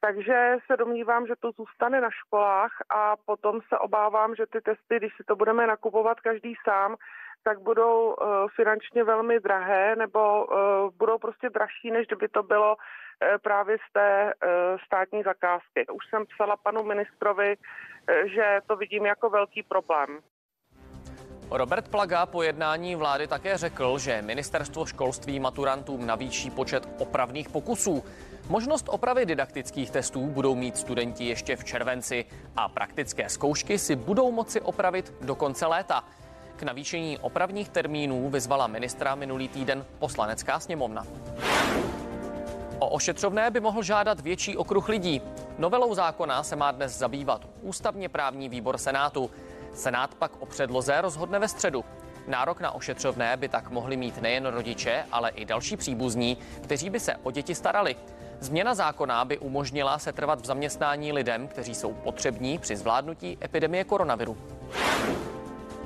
Takže 0.00 0.56
se 0.66 0.76
domnívám, 0.76 1.26
že 1.26 1.34
to 1.40 1.50
zůstane 1.52 2.00
na 2.00 2.10
školách 2.10 2.72
a 2.90 3.16
potom 3.26 3.60
se 3.68 3.78
obávám, 3.78 4.34
že 4.34 4.46
ty 4.46 4.60
testy, 4.60 4.96
když 4.96 5.16
si 5.16 5.24
to 5.24 5.36
budeme 5.36 5.66
nakupovat 5.66 6.20
každý 6.20 6.54
sám, 6.64 6.96
tak 7.44 7.60
budou 7.60 8.14
uh, 8.14 8.26
finančně 8.56 9.04
velmi 9.04 9.40
drahé 9.40 9.96
nebo 9.96 10.44
uh, 10.44 10.56
budou 10.98 11.18
prostě 11.18 11.50
dražší, 11.50 11.90
než 11.90 12.06
kdyby 12.06 12.28
to 12.28 12.42
bylo 12.42 12.76
uh, 12.76 12.82
právě 13.42 13.76
z 13.88 13.92
té 13.92 14.32
státní 14.86 15.22
zakázky. 15.22 15.86
Už 15.92 16.04
jsem 16.10 16.26
psala 16.26 16.56
panu 16.56 16.82
ministrovi, 16.82 17.56
že 18.34 18.60
to 18.66 18.76
vidím 18.76 19.06
jako 19.06 19.30
velký 19.30 19.62
problém. 19.62 20.18
Robert 21.50 21.88
Plaga 21.88 22.26
po 22.26 22.42
jednání 22.42 22.96
vlády 22.96 23.26
také 23.26 23.56
řekl, 23.56 23.98
že 23.98 24.22
ministerstvo 24.22 24.86
školství 24.86 25.40
maturantům 25.40 26.06
navýší 26.06 26.50
počet 26.50 26.88
opravných 26.98 27.48
pokusů. 27.48 28.04
Možnost 28.48 28.88
opravy 28.88 29.26
didaktických 29.26 29.90
testů 29.90 30.26
budou 30.26 30.54
mít 30.54 30.76
studenti 30.76 31.24
ještě 31.24 31.56
v 31.56 31.64
červenci 31.64 32.24
a 32.56 32.68
praktické 32.68 33.28
zkoušky 33.28 33.78
si 33.78 33.96
budou 33.96 34.32
moci 34.32 34.60
opravit 34.60 35.12
do 35.20 35.34
konce 35.34 35.66
léta. 35.66 36.04
Navýšení 36.64 37.18
opravních 37.18 37.68
termínů 37.68 38.30
vyzvala 38.30 38.66
ministra 38.66 39.14
minulý 39.14 39.48
týden 39.48 39.84
poslanecká 39.98 40.60
sněmovna. 40.60 41.06
O 42.78 42.88
ošetřovné 42.88 43.50
by 43.50 43.60
mohl 43.60 43.82
žádat 43.82 44.20
větší 44.20 44.56
okruh 44.56 44.88
lidí. 44.88 45.22
Novelou 45.58 45.94
zákona 45.94 46.42
se 46.42 46.56
má 46.56 46.70
dnes 46.70 46.98
zabývat 46.98 47.48
ústavně 47.62 48.08
právní 48.08 48.48
výbor 48.48 48.78
Senátu. 48.78 49.30
Senát 49.74 50.14
pak 50.14 50.42
o 50.42 50.46
předloze 50.46 51.00
rozhodne 51.00 51.38
ve 51.38 51.48
středu. 51.48 51.84
Nárok 52.28 52.60
na 52.60 52.70
ošetřovné 52.70 53.36
by 53.36 53.48
tak 53.48 53.70
mohli 53.70 53.96
mít 53.96 54.22
nejen 54.22 54.46
rodiče, 54.46 55.04
ale 55.12 55.30
i 55.30 55.44
další 55.44 55.76
příbuzní, 55.76 56.36
kteří 56.62 56.90
by 56.90 57.00
se 57.00 57.16
o 57.22 57.30
děti 57.30 57.54
starali. 57.54 57.96
Změna 58.40 58.74
zákona 58.74 59.24
by 59.24 59.38
umožnila 59.38 59.98
se 59.98 60.12
trvat 60.12 60.40
v 60.40 60.46
zaměstnání 60.46 61.12
lidem, 61.12 61.48
kteří 61.48 61.74
jsou 61.74 61.92
potřební 61.92 62.58
při 62.58 62.76
zvládnutí 62.76 63.38
epidemie 63.42 63.84
koronaviru. 63.84 64.36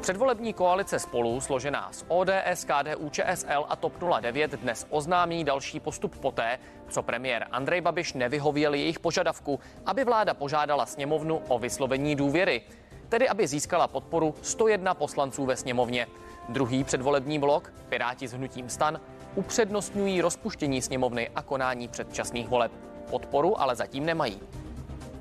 Předvolební 0.00 0.52
koalice 0.52 0.98
spolu, 0.98 1.40
složená 1.40 1.88
z 1.92 2.04
ODS, 2.08 2.64
KDU, 2.64 3.10
ČSL 3.10 3.64
a 3.68 3.76
TOP 3.76 3.92
09, 4.20 4.50
dnes 4.50 4.86
oznámí 4.90 5.44
další 5.44 5.80
postup 5.80 6.18
poté, 6.18 6.58
co 6.88 7.02
premiér 7.02 7.46
Andrej 7.50 7.80
Babiš 7.80 8.12
nevyhověl 8.12 8.74
jejich 8.74 8.98
požadavku, 8.98 9.60
aby 9.86 10.04
vláda 10.04 10.34
požádala 10.34 10.86
sněmovnu 10.86 11.42
o 11.48 11.58
vyslovení 11.58 12.16
důvěry, 12.16 12.62
tedy 13.08 13.28
aby 13.28 13.46
získala 13.46 13.88
podporu 13.88 14.34
101 14.42 14.94
poslanců 14.94 15.46
ve 15.46 15.56
sněmovně. 15.56 16.06
Druhý 16.48 16.84
předvolební 16.84 17.38
blok, 17.38 17.72
Piráti 17.88 18.28
s 18.28 18.32
hnutím 18.32 18.68
stan, 18.68 19.00
upřednostňují 19.34 20.20
rozpuštění 20.20 20.82
sněmovny 20.82 21.30
a 21.34 21.42
konání 21.42 21.88
předčasných 21.88 22.48
voleb. 22.48 22.72
Podporu 23.10 23.60
ale 23.60 23.76
zatím 23.76 24.06
nemají. 24.06 24.40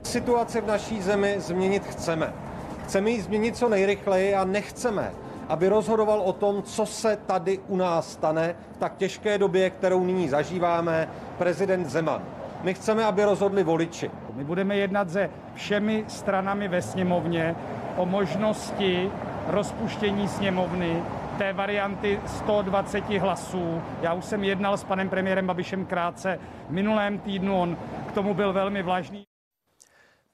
Situaci 0.04 0.62
v 0.62 0.68
naší 0.68 1.02
zemi 1.02 1.36
změnit 1.40 1.84
chceme. 1.84 2.57
Chceme 2.88 3.10
ji 3.10 3.22
změnit 3.22 3.58
co 3.58 3.70
nejrychleji 3.70 4.36
a 4.36 4.46
nechceme, 4.46 5.12
aby 5.50 5.70
rozhodoval 5.70 6.22
o 6.22 6.34
tom, 6.34 6.64
co 6.64 6.86
se 6.86 7.18
tady 7.26 7.60
u 7.68 7.76
nás 7.76 8.12
stane 8.12 8.56
v 8.76 8.78
tak 8.78 8.98
těžké 8.98 9.38
době, 9.38 9.70
kterou 9.70 10.04
nyní 10.04 10.30
zažíváme, 10.30 11.10
prezident 11.38 11.86
Zeman. 11.86 12.24
My 12.64 12.74
chceme, 12.74 13.06
aby 13.06 13.24
rozhodli 13.24 13.64
voliči. 13.64 14.12
My 14.34 14.44
budeme 14.44 14.76
jednat 14.76 15.10
se 15.10 15.30
všemi 15.54 16.06
stranami 16.08 16.68
ve 16.68 16.82
sněmovně 16.82 17.56
o 17.98 18.06
možnosti 18.06 19.12
rozpuštění 19.48 20.28
sněmovny 20.28 21.04
té 21.38 21.54
varianty 21.54 22.20
120 22.26 23.10
hlasů. 23.10 23.82
Já 24.02 24.14
už 24.14 24.26
jsem 24.26 24.44
jednal 24.44 24.78
s 24.78 24.84
panem 24.84 25.10
premiérem 25.10 25.48
Babišem 25.48 25.86
krátce 25.86 26.40
v 26.68 26.72
minulém 26.72 27.20
týdnu, 27.20 27.62
on 27.62 27.78
k 28.08 28.12
tomu 28.12 28.34
byl 28.34 28.54
velmi 28.54 28.84
vlažný. 28.84 29.24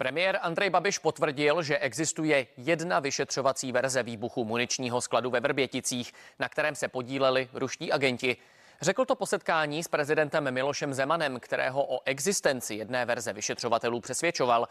Premiér 0.03 0.39
Andrej 0.41 0.69
Babiš 0.69 0.99
potvrdil, 0.99 1.63
že 1.63 1.77
existuje 1.77 2.47
jedna 2.57 2.99
vyšetřovací 2.99 3.71
verze 3.71 4.03
výbuchu 4.03 4.45
muničního 4.45 5.01
skladu 5.01 5.29
ve 5.29 5.39
Vrběticích, 5.39 6.13
na 6.39 6.49
kterém 6.49 6.75
se 6.75 6.87
podíleli 6.87 7.49
ruští 7.53 7.91
agenti. 7.91 8.37
Řekl 8.81 9.05
to 9.05 9.15
po 9.15 9.25
setkání 9.25 9.83
s 9.83 9.87
prezidentem 9.87 10.51
Milošem 10.51 10.93
Zemanem, 10.93 11.39
kterého 11.39 11.85
o 11.85 11.99
existenci 12.05 12.75
jedné 12.75 13.05
verze 13.05 13.33
vyšetřovatelů 13.33 14.01
přesvědčoval. 14.01 14.67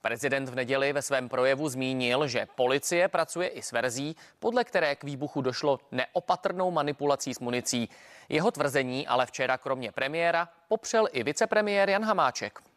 Prezident 0.00 0.48
v 0.48 0.54
neděli 0.54 0.92
ve 0.92 1.02
svém 1.02 1.28
projevu 1.28 1.68
zmínil, 1.68 2.28
že 2.28 2.46
policie 2.54 3.08
pracuje 3.08 3.48
i 3.48 3.62
s 3.62 3.72
verzí, 3.72 4.16
podle 4.38 4.64
které 4.64 4.96
k 4.96 5.04
výbuchu 5.04 5.40
došlo 5.40 5.80
neopatrnou 5.92 6.70
manipulací 6.70 7.34
s 7.34 7.40
municí. 7.40 7.88
Jeho 8.28 8.50
tvrzení 8.50 9.06
ale 9.06 9.26
včera 9.26 9.58
kromě 9.58 9.92
premiéra 9.92 10.48
popřel 10.68 11.08
i 11.12 11.22
vicepremiér 11.22 11.90
Jan 11.90 12.04
Hamáček. 12.04 12.75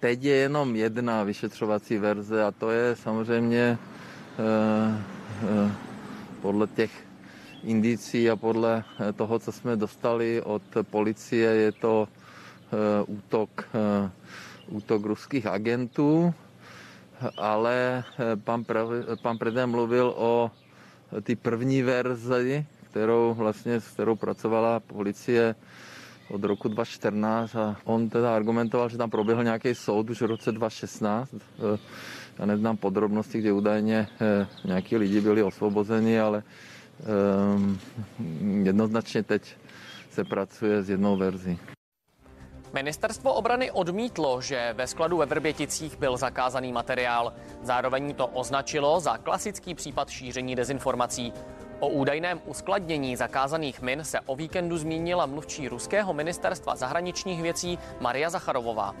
Teď 0.00 0.24
je 0.24 0.34
jenom 0.36 0.76
jedna 0.76 1.22
vyšetřovací 1.24 1.98
verze 1.98 2.44
a 2.44 2.50
to 2.50 2.70
je 2.70 2.96
samozřejmě 2.96 3.78
eh, 4.38 5.04
eh, 5.42 5.72
podle 6.42 6.66
těch 6.66 6.90
indicí 7.64 8.30
a 8.30 8.36
podle 8.36 8.84
eh, 9.00 9.12
toho, 9.12 9.38
co 9.38 9.52
jsme 9.52 9.76
dostali 9.76 10.42
od 10.42 10.62
policie, 10.82 11.50
je 11.50 11.72
to 11.72 12.08
eh, 12.08 12.76
útok, 13.06 13.68
eh, 13.74 14.10
útok 14.68 15.04
ruských 15.04 15.46
agentů, 15.46 16.34
ale 17.36 18.04
eh, 18.18 18.36
pan, 18.36 18.64
prav, 18.64 18.88
pan 19.22 19.38
prezident 19.38 19.70
mluvil 19.70 20.12
o 20.16 20.50
ty 21.22 21.36
první 21.36 21.82
verzi, 21.82 22.66
kterou 22.90 23.34
vlastně, 23.34 23.80
s 23.80 23.88
kterou 23.88 24.16
pracovala 24.16 24.80
policie 24.80 25.54
od 26.30 26.44
roku 26.44 26.68
2014 26.68 27.56
a 27.56 27.76
on 27.84 28.08
teda 28.08 28.36
argumentoval, 28.36 28.88
že 28.88 28.98
tam 28.98 29.10
proběhl 29.10 29.44
nějaký 29.44 29.74
soud 29.74 30.10
už 30.10 30.20
v 30.22 30.26
roce 30.26 30.52
2016. 30.52 31.34
Eh, 31.34 31.78
Já 32.38 32.46
neznám 32.46 32.76
podrobnosti, 32.76 33.38
kde 33.38 33.52
údajně 33.52 34.08
eh, 34.20 34.46
nějaký 34.64 34.96
lidi 34.96 35.20
byli 35.20 35.42
osvobozeni, 35.42 36.20
ale 36.20 36.42
um, 37.56 37.78
jednoznačně 38.66 39.22
teď 39.22 39.56
se 40.10 40.24
pracuje 40.24 40.82
s 40.82 40.90
jednou 40.90 41.16
verzí. 41.16 41.58
Ministerstvo 42.72 43.34
obrany 43.34 43.70
odmítlo, 43.70 44.40
že 44.40 44.74
ve 44.76 44.86
skladu 44.86 45.16
ve 45.16 45.26
Vrběticích 45.26 45.98
byl 45.98 46.16
zakázaný 46.16 46.72
materiál. 46.72 47.32
Zároveň 47.62 48.14
to 48.14 48.26
označilo 48.26 49.00
za 49.00 49.16
klasický 49.18 49.74
případ 49.74 50.08
šíření 50.10 50.54
dezinformací. 50.56 51.32
O 51.80 51.88
údajném 51.88 52.40
uskladnění 52.46 53.16
zakázaných 53.16 53.82
min 53.82 54.04
se 54.04 54.20
o 54.20 54.36
víkendu 54.36 54.78
zmínila 54.78 55.26
mluvčí 55.26 55.68
ruského 55.68 56.12
ministerstva 56.12 56.76
zahraničních 56.76 57.42
věcí 57.42 57.78
Maria 58.00 58.30
Zacharovová. 58.30 58.94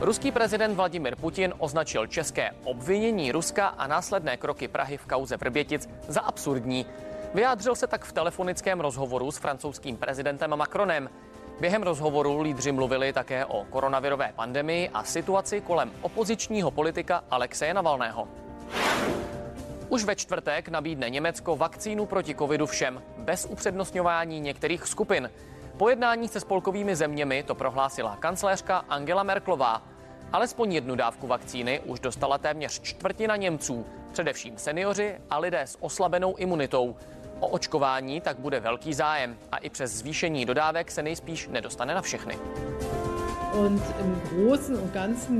Ruský 0.00 0.32
prezident 0.32 0.74
Vladimir 0.74 1.16
Putin 1.16 1.54
označil 1.58 2.06
české 2.06 2.50
obvinění 2.64 3.32
Ruska 3.32 3.66
a 3.66 3.86
následné 3.86 4.36
kroky 4.36 4.68
Prahy 4.68 4.96
v 4.96 5.06
kauze 5.06 5.36
Vrbětic 5.36 5.88
za 6.08 6.20
absurdní. 6.20 6.86
Vyjádřil 7.34 7.74
se 7.74 7.86
tak 7.86 8.04
v 8.04 8.12
telefonickém 8.12 8.80
rozhovoru 8.80 9.30
s 9.30 9.38
francouzským 9.38 9.96
prezidentem 9.96 10.56
Macronem. 10.56 11.10
Během 11.60 11.82
rozhovoru 11.82 12.40
lídři 12.40 12.72
mluvili 12.72 13.12
také 13.12 13.44
o 13.44 13.64
koronavirové 13.64 14.32
pandemii 14.36 14.88
a 14.88 15.04
situaci 15.04 15.60
kolem 15.60 15.92
opozičního 16.02 16.70
politika 16.70 17.24
Alexeje 17.30 17.74
Navalného. 17.74 18.28
Už 19.92 20.04
ve 20.04 20.16
čtvrtek 20.16 20.68
nabídne 20.68 21.10
Německo 21.10 21.56
vakcínu 21.56 22.06
proti 22.06 22.34
covidu 22.34 22.66
všem, 22.66 23.02
bez 23.18 23.46
upřednostňování 23.50 24.40
některých 24.40 24.86
skupin. 24.86 25.30
Po 25.76 25.88
jednání 25.88 26.28
se 26.28 26.40
spolkovými 26.40 26.96
zeměmi 26.96 27.42
to 27.42 27.54
prohlásila 27.54 28.16
kancléřka 28.16 28.84
Angela 28.88 29.22
Merklová. 29.22 29.82
Alespoň 30.32 30.72
jednu 30.72 30.94
dávku 30.94 31.26
vakcíny 31.26 31.80
už 31.80 32.00
dostala 32.00 32.38
téměř 32.38 32.80
čtvrtina 32.80 33.36
Němců, 33.36 33.86
především 34.12 34.58
seniori 34.58 35.18
a 35.30 35.38
lidé 35.38 35.60
s 35.60 35.76
oslabenou 35.80 36.36
imunitou. 36.36 36.96
O 37.40 37.48
očkování 37.48 38.20
tak 38.20 38.38
bude 38.38 38.60
velký 38.60 38.94
zájem 38.94 39.38
a 39.52 39.56
i 39.56 39.70
přes 39.70 39.92
zvýšení 39.92 40.46
dodávek 40.46 40.90
se 40.90 41.02
nejspíš 41.02 41.48
nedostane 41.48 41.94
na 41.94 42.02
všechny. 42.02 42.38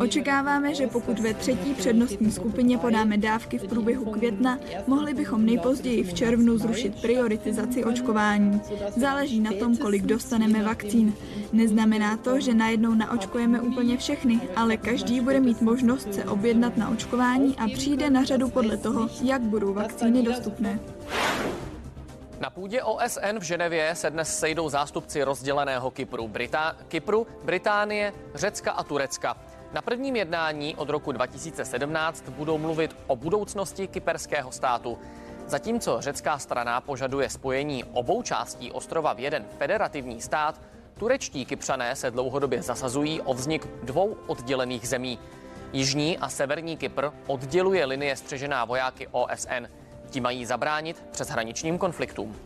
Očekáváme, 0.01 0.75
že 0.75 0.87
pokud 0.87 1.19
ve 1.19 1.35
třetí 1.35 1.75
přednostní 1.75 2.33
skupině 2.33 2.79
podáme 2.79 3.19
dávky 3.19 3.59
v 3.59 3.69
průběhu 3.69 4.05
května, 4.05 4.59
mohli 4.87 5.15
bychom 5.15 5.47
nejpozději 5.47 6.05
v 6.05 6.15
červnu 6.15 6.59
zrušit 6.59 7.01
prioritizaci 7.03 7.85
očkování. 7.85 8.61
Záleží 8.97 9.41
na 9.41 9.51
tom, 9.59 9.77
kolik 9.77 10.03
dostaneme 10.03 10.63
vakcín. 10.63 11.13
Neznamená 11.53 12.17
to, 12.17 12.41
že 12.41 12.55
najednou 12.55 12.95
naočkujeme 12.95 13.61
úplně 13.61 13.97
všechny, 13.97 14.41
ale 14.57 14.77
každý 14.77 15.21
bude 15.21 15.41
mít 15.41 15.63
možnost 15.63 16.15
se 16.15 16.25
objednat 16.25 16.77
na 16.77 16.89
očkování 16.89 17.57
a 17.59 17.69
přijde 17.69 18.11
na 18.11 18.25
řadu 18.25 18.49
podle 18.49 18.77
toho, 18.77 19.09
jak 19.23 19.43
budou 19.43 19.75
vakcíny 19.75 20.23
dostupné. 20.23 20.79
Na 22.43 22.51
půdě 22.51 22.83
OSN 22.83 23.39
v 23.39 23.43
Ženevě 23.43 23.95
se 23.95 24.11
dnes 24.11 24.39
sejdou 24.39 24.69
zástupci 24.69 25.23
rozděleného 25.23 25.91
Kypru, 25.91 26.29
Brita- 26.29 26.77
Kypru, 26.89 27.27
Británie, 27.45 28.13
Řecka 28.35 28.73
a 28.73 28.83
Turecka. 28.83 29.37
Na 29.73 29.83
prvním 29.83 30.17
jednání 30.17 30.77
od 30.77 30.91
roku 30.91 31.13
2017 31.13 32.29
budou 32.29 32.59
mluvit 32.59 32.97
o 33.07 33.17
budoucnosti 33.17 33.89
kyperského 33.89 34.53
státu. 34.53 34.99
Zatímco 35.47 36.01
řecká 36.01 36.39
strana 36.39 36.81
požaduje 36.81 37.31
spojení 37.31 37.85
obou 37.85 38.23
částí 38.23 38.73
ostrova 38.73 39.13
v 39.13 39.21
jeden 39.21 39.45
federativní 39.59 40.21
stát, 40.21 40.61
turečtí 40.99 41.45
kypřané 41.45 41.97
se 41.97 42.11
dlouhodobě 42.11 42.63
zasazují 42.63 43.21
o 43.21 43.35
vznik 43.35 43.67
dvou 43.83 44.17
oddělených 44.27 44.89
zemí. 44.89 45.19
Jižní 45.73 46.19
a 46.19 46.29
severní 46.29 46.77
Kypr 46.77 47.09
odděluje 47.27 47.85
linie 47.85 48.17
střežená 48.17 48.65
vojáky 48.65 49.09
OSN. 49.11 49.82
Ti 50.13 50.21
mají 50.21 50.47
zabránit 50.47 51.05
přeshraničním 51.11 51.79
konfliktům. 51.79 52.37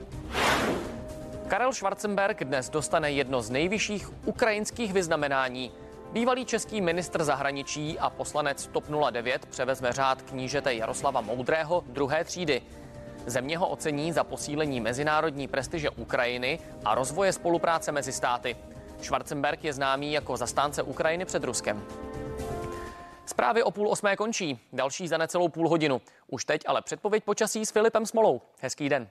Karel 1.48 1.72
Schwarzenberg 1.72 2.44
dnes 2.44 2.70
dostane 2.70 3.12
jedno 3.12 3.42
z 3.42 3.50
nejvyšších 3.50 4.26
ukrajinských 4.26 4.92
vyznamenání. 4.92 5.72
Bývalý 6.12 6.44
český 6.44 6.80
ministr 6.80 7.24
zahraničí 7.24 7.98
a 7.98 8.10
poslanec 8.10 8.66
TOP 8.66 8.84
09 9.10 9.46
převezme 9.46 9.92
řád 9.92 10.22
knížete 10.22 10.74
Jaroslava 10.74 11.20
Moudrého 11.20 11.84
druhé 11.86 12.24
třídy. 12.24 12.62
Země 13.26 13.58
ho 13.58 13.68
ocení 13.68 14.12
za 14.12 14.24
posílení 14.24 14.80
mezinárodní 14.80 15.48
prestiže 15.48 15.90
Ukrajiny 15.90 16.58
a 16.84 16.94
rozvoje 16.94 17.32
spolupráce 17.32 17.92
mezi 17.92 18.12
státy. 18.12 18.56
Schwarzenberg 19.02 19.64
je 19.64 19.72
známý 19.72 20.12
jako 20.12 20.36
zastánce 20.36 20.82
Ukrajiny 20.82 21.24
před 21.24 21.44
Ruskem. 21.44 21.82
Zprávy 23.36 23.62
o 23.62 23.70
půl 23.70 23.88
osmé 23.88 24.16
končí, 24.16 24.58
další 24.72 25.08
za 25.08 25.18
necelou 25.18 25.48
půl 25.48 25.68
hodinu. 25.68 26.00
Už 26.26 26.44
teď 26.44 26.62
ale 26.66 26.82
předpověď 26.82 27.24
počasí 27.24 27.66
s 27.66 27.70
Filipem 27.70 28.06
Smolou. 28.06 28.40
Hezký 28.60 28.88
den. 28.88 29.08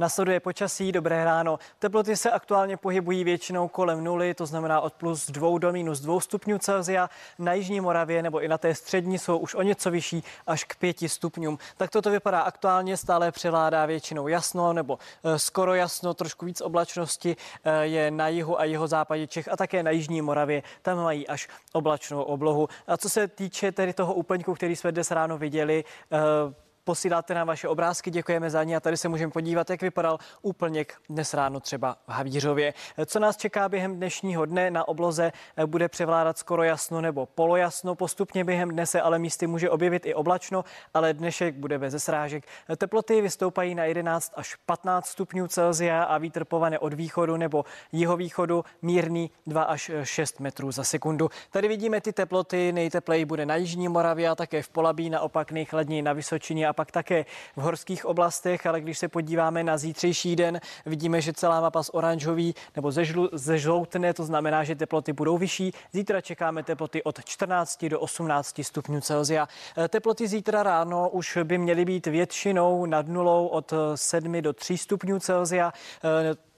Nasleduje 0.00 0.40
počasí, 0.40 0.92
dobré 0.92 1.24
ráno. 1.24 1.58
Teploty 1.78 2.16
se 2.16 2.30
aktuálně 2.30 2.76
pohybují 2.76 3.24
většinou 3.24 3.68
kolem 3.68 4.04
nuly, 4.04 4.34
to 4.34 4.46
znamená 4.46 4.80
od 4.80 4.92
plus 4.92 5.30
2 5.30 5.58
do 5.58 5.72
minus 5.72 6.00
2 6.00 6.20
stupňů 6.20 6.58
Celsia. 6.58 7.10
Na 7.38 7.52
Jižní 7.52 7.80
Moravě 7.80 8.22
nebo 8.22 8.40
i 8.40 8.48
na 8.48 8.58
té 8.58 8.74
střední 8.74 9.18
jsou 9.18 9.38
už 9.38 9.54
o 9.54 9.62
něco 9.62 9.90
vyšší 9.90 10.24
až 10.46 10.64
k 10.64 10.76
5 10.76 10.96
stupňům. 11.06 11.58
Tak 11.76 11.90
toto 11.90 12.10
vypadá 12.10 12.40
aktuálně, 12.40 12.96
stále 12.96 13.32
převládá 13.32 13.86
většinou 13.86 14.28
jasno 14.28 14.72
nebo 14.72 14.98
e, 15.24 15.38
skoro 15.38 15.74
jasno, 15.74 16.14
trošku 16.14 16.46
víc 16.46 16.60
oblačnosti 16.60 17.36
e, 17.64 17.86
je 17.86 18.10
na 18.10 18.28
jihu 18.28 18.60
a 18.60 18.64
jeho 18.64 18.88
západě 18.88 19.26
Čech 19.26 19.48
a 19.52 19.56
také 19.56 19.82
na 19.82 19.90
Jižní 19.90 20.22
Moravě. 20.22 20.62
Tam 20.82 20.98
mají 20.98 21.28
až 21.28 21.48
oblačnou 21.72 22.22
oblohu. 22.22 22.68
A 22.86 22.96
co 22.96 23.10
se 23.10 23.28
týče 23.28 23.72
tedy 23.72 23.92
toho 23.92 24.14
úplňku, 24.14 24.54
který 24.54 24.76
jsme 24.76 24.92
dnes 24.92 25.10
ráno 25.10 25.38
viděli, 25.38 25.84
e, 26.12 26.67
posíláte 26.88 27.34
nám 27.34 27.46
vaše 27.46 27.68
obrázky, 27.68 28.10
děkujeme 28.10 28.50
za 28.50 28.64
ně 28.64 28.76
a 28.76 28.80
tady 28.80 28.96
se 28.96 29.08
můžeme 29.08 29.32
podívat, 29.32 29.70
jak 29.70 29.82
vypadal 29.82 30.18
úplněk 30.42 30.94
dnes 31.08 31.34
ráno 31.34 31.60
třeba 31.60 31.96
v 32.06 32.10
Havířově. 32.10 32.74
Co 33.06 33.18
nás 33.18 33.36
čeká 33.36 33.68
během 33.68 33.96
dnešního 33.96 34.44
dne 34.44 34.70
na 34.70 34.88
obloze 34.88 35.32
bude 35.66 35.88
převládat 35.88 36.38
skoro 36.38 36.62
jasno 36.62 37.00
nebo 37.00 37.26
polojasno. 37.26 37.94
Postupně 37.94 38.44
během 38.44 38.70
dne 38.70 38.86
se 38.86 39.00
ale 39.00 39.18
místy 39.18 39.46
může 39.46 39.70
objevit 39.70 40.06
i 40.06 40.14
oblačno, 40.14 40.64
ale 40.94 41.14
dnešek 41.14 41.54
bude 41.54 41.78
bez 41.78 42.04
srážek. 42.04 42.44
Teploty 42.76 43.20
vystoupají 43.20 43.74
na 43.74 43.84
11 43.84 44.32
až 44.36 44.54
15 44.66 45.06
stupňů 45.06 45.48
Celsia 45.48 46.02
a 46.02 46.18
vítr 46.18 46.44
povane 46.44 46.78
od 46.78 46.94
východu 46.94 47.36
nebo 47.36 47.64
jihovýchodu 47.92 48.64
mírný 48.82 49.30
2 49.46 49.62
až 49.62 49.90
6 50.02 50.40
metrů 50.40 50.72
za 50.72 50.84
sekundu. 50.84 51.30
Tady 51.50 51.68
vidíme 51.68 52.00
ty 52.00 52.12
teploty, 52.12 52.72
nejtepleji 52.72 53.24
bude 53.24 53.46
na 53.46 53.56
Jižní 53.56 53.88
Moravě 53.88 54.28
a 54.28 54.34
také 54.34 54.62
v 54.62 54.68
Polabí, 54.68 55.10
naopak 55.10 55.52
nejchladněji 55.52 56.02
na 56.02 56.12
Vysočině 56.12 56.68
a 56.68 56.77
pak 56.78 56.90
také 56.90 57.26
v 57.56 57.60
horských 57.60 58.06
oblastech, 58.06 58.66
ale 58.66 58.80
když 58.80 58.98
se 58.98 59.08
podíváme 59.08 59.64
na 59.64 59.78
zítřejší 59.78 60.36
den, 60.36 60.60
vidíme, 60.86 61.20
že 61.20 61.32
celá 61.32 61.60
mapa 61.60 61.82
z 61.82 61.90
oranžový 61.92 62.54
nebo 62.76 62.92
ze, 62.92 63.04
žlu, 63.04 63.28
ze 63.32 63.58
žloutné, 63.58 64.14
to 64.14 64.24
znamená, 64.24 64.64
že 64.64 64.74
teploty 64.74 65.12
budou 65.12 65.38
vyšší. 65.38 65.72
Zítra 65.92 66.20
čekáme 66.20 66.62
teploty 66.62 67.02
od 67.02 67.24
14 67.24 67.84
do 67.84 68.00
18 68.00 68.60
stupňů 68.62 69.00
Celsia. 69.00 69.48
Teploty 69.88 70.28
zítra 70.28 70.62
ráno 70.62 71.10
už 71.10 71.38
by 71.44 71.58
měly 71.58 71.84
být 71.84 72.06
většinou 72.06 72.86
nad 72.86 73.08
nulou 73.08 73.46
od 73.46 73.72
7 73.94 74.42
do 74.42 74.52
3 74.52 74.78
stupňů 74.78 75.20
Celsia. 75.20 75.72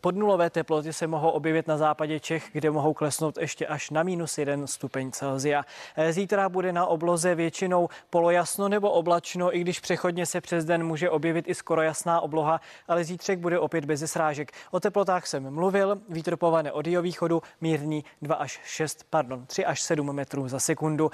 Podnulové 0.00 0.50
teploty 0.50 0.92
se 0.92 1.06
mohou 1.06 1.30
objevit 1.30 1.68
na 1.68 1.76
západě 1.76 2.20
Čech, 2.20 2.48
kde 2.52 2.70
mohou 2.70 2.94
klesnout 2.94 3.38
ještě 3.38 3.66
až 3.66 3.90
na 3.90 4.02
minus 4.02 4.38
1 4.38 4.66
stupeň 4.66 5.10
Celsia. 5.12 5.64
Zítra 6.10 6.48
bude 6.48 6.72
na 6.72 6.86
obloze 6.86 7.34
většinou 7.34 7.88
polojasno 8.10 8.68
nebo 8.68 8.90
oblačno, 8.90 9.56
i 9.56 9.60
když 9.60 9.80
přechodně 9.80 10.26
se 10.26 10.40
přes 10.40 10.64
den 10.64 10.86
může 10.86 11.10
objevit 11.10 11.48
i 11.48 11.54
skoro 11.54 11.82
jasná 11.82 12.20
obloha, 12.20 12.60
ale 12.88 13.04
zítřek 13.04 13.38
bude 13.38 13.58
opět 13.58 13.84
bez 13.84 14.12
srážek. 14.12 14.52
O 14.70 14.80
teplotách 14.80 15.26
jsem 15.26 15.54
mluvil, 15.54 16.00
vítr 16.08 16.36
povane 16.36 16.72
od 16.72 16.86
východu, 16.86 17.42
mírný 17.60 18.04
2 18.22 18.34
až 18.34 18.60
6, 18.64 19.06
pardon, 19.10 19.46
3 19.46 19.64
až 19.64 19.82
7 19.82 20.12
metrů 20.12 20.48
za 20.48 20.60
sekundu. 20.60 21.10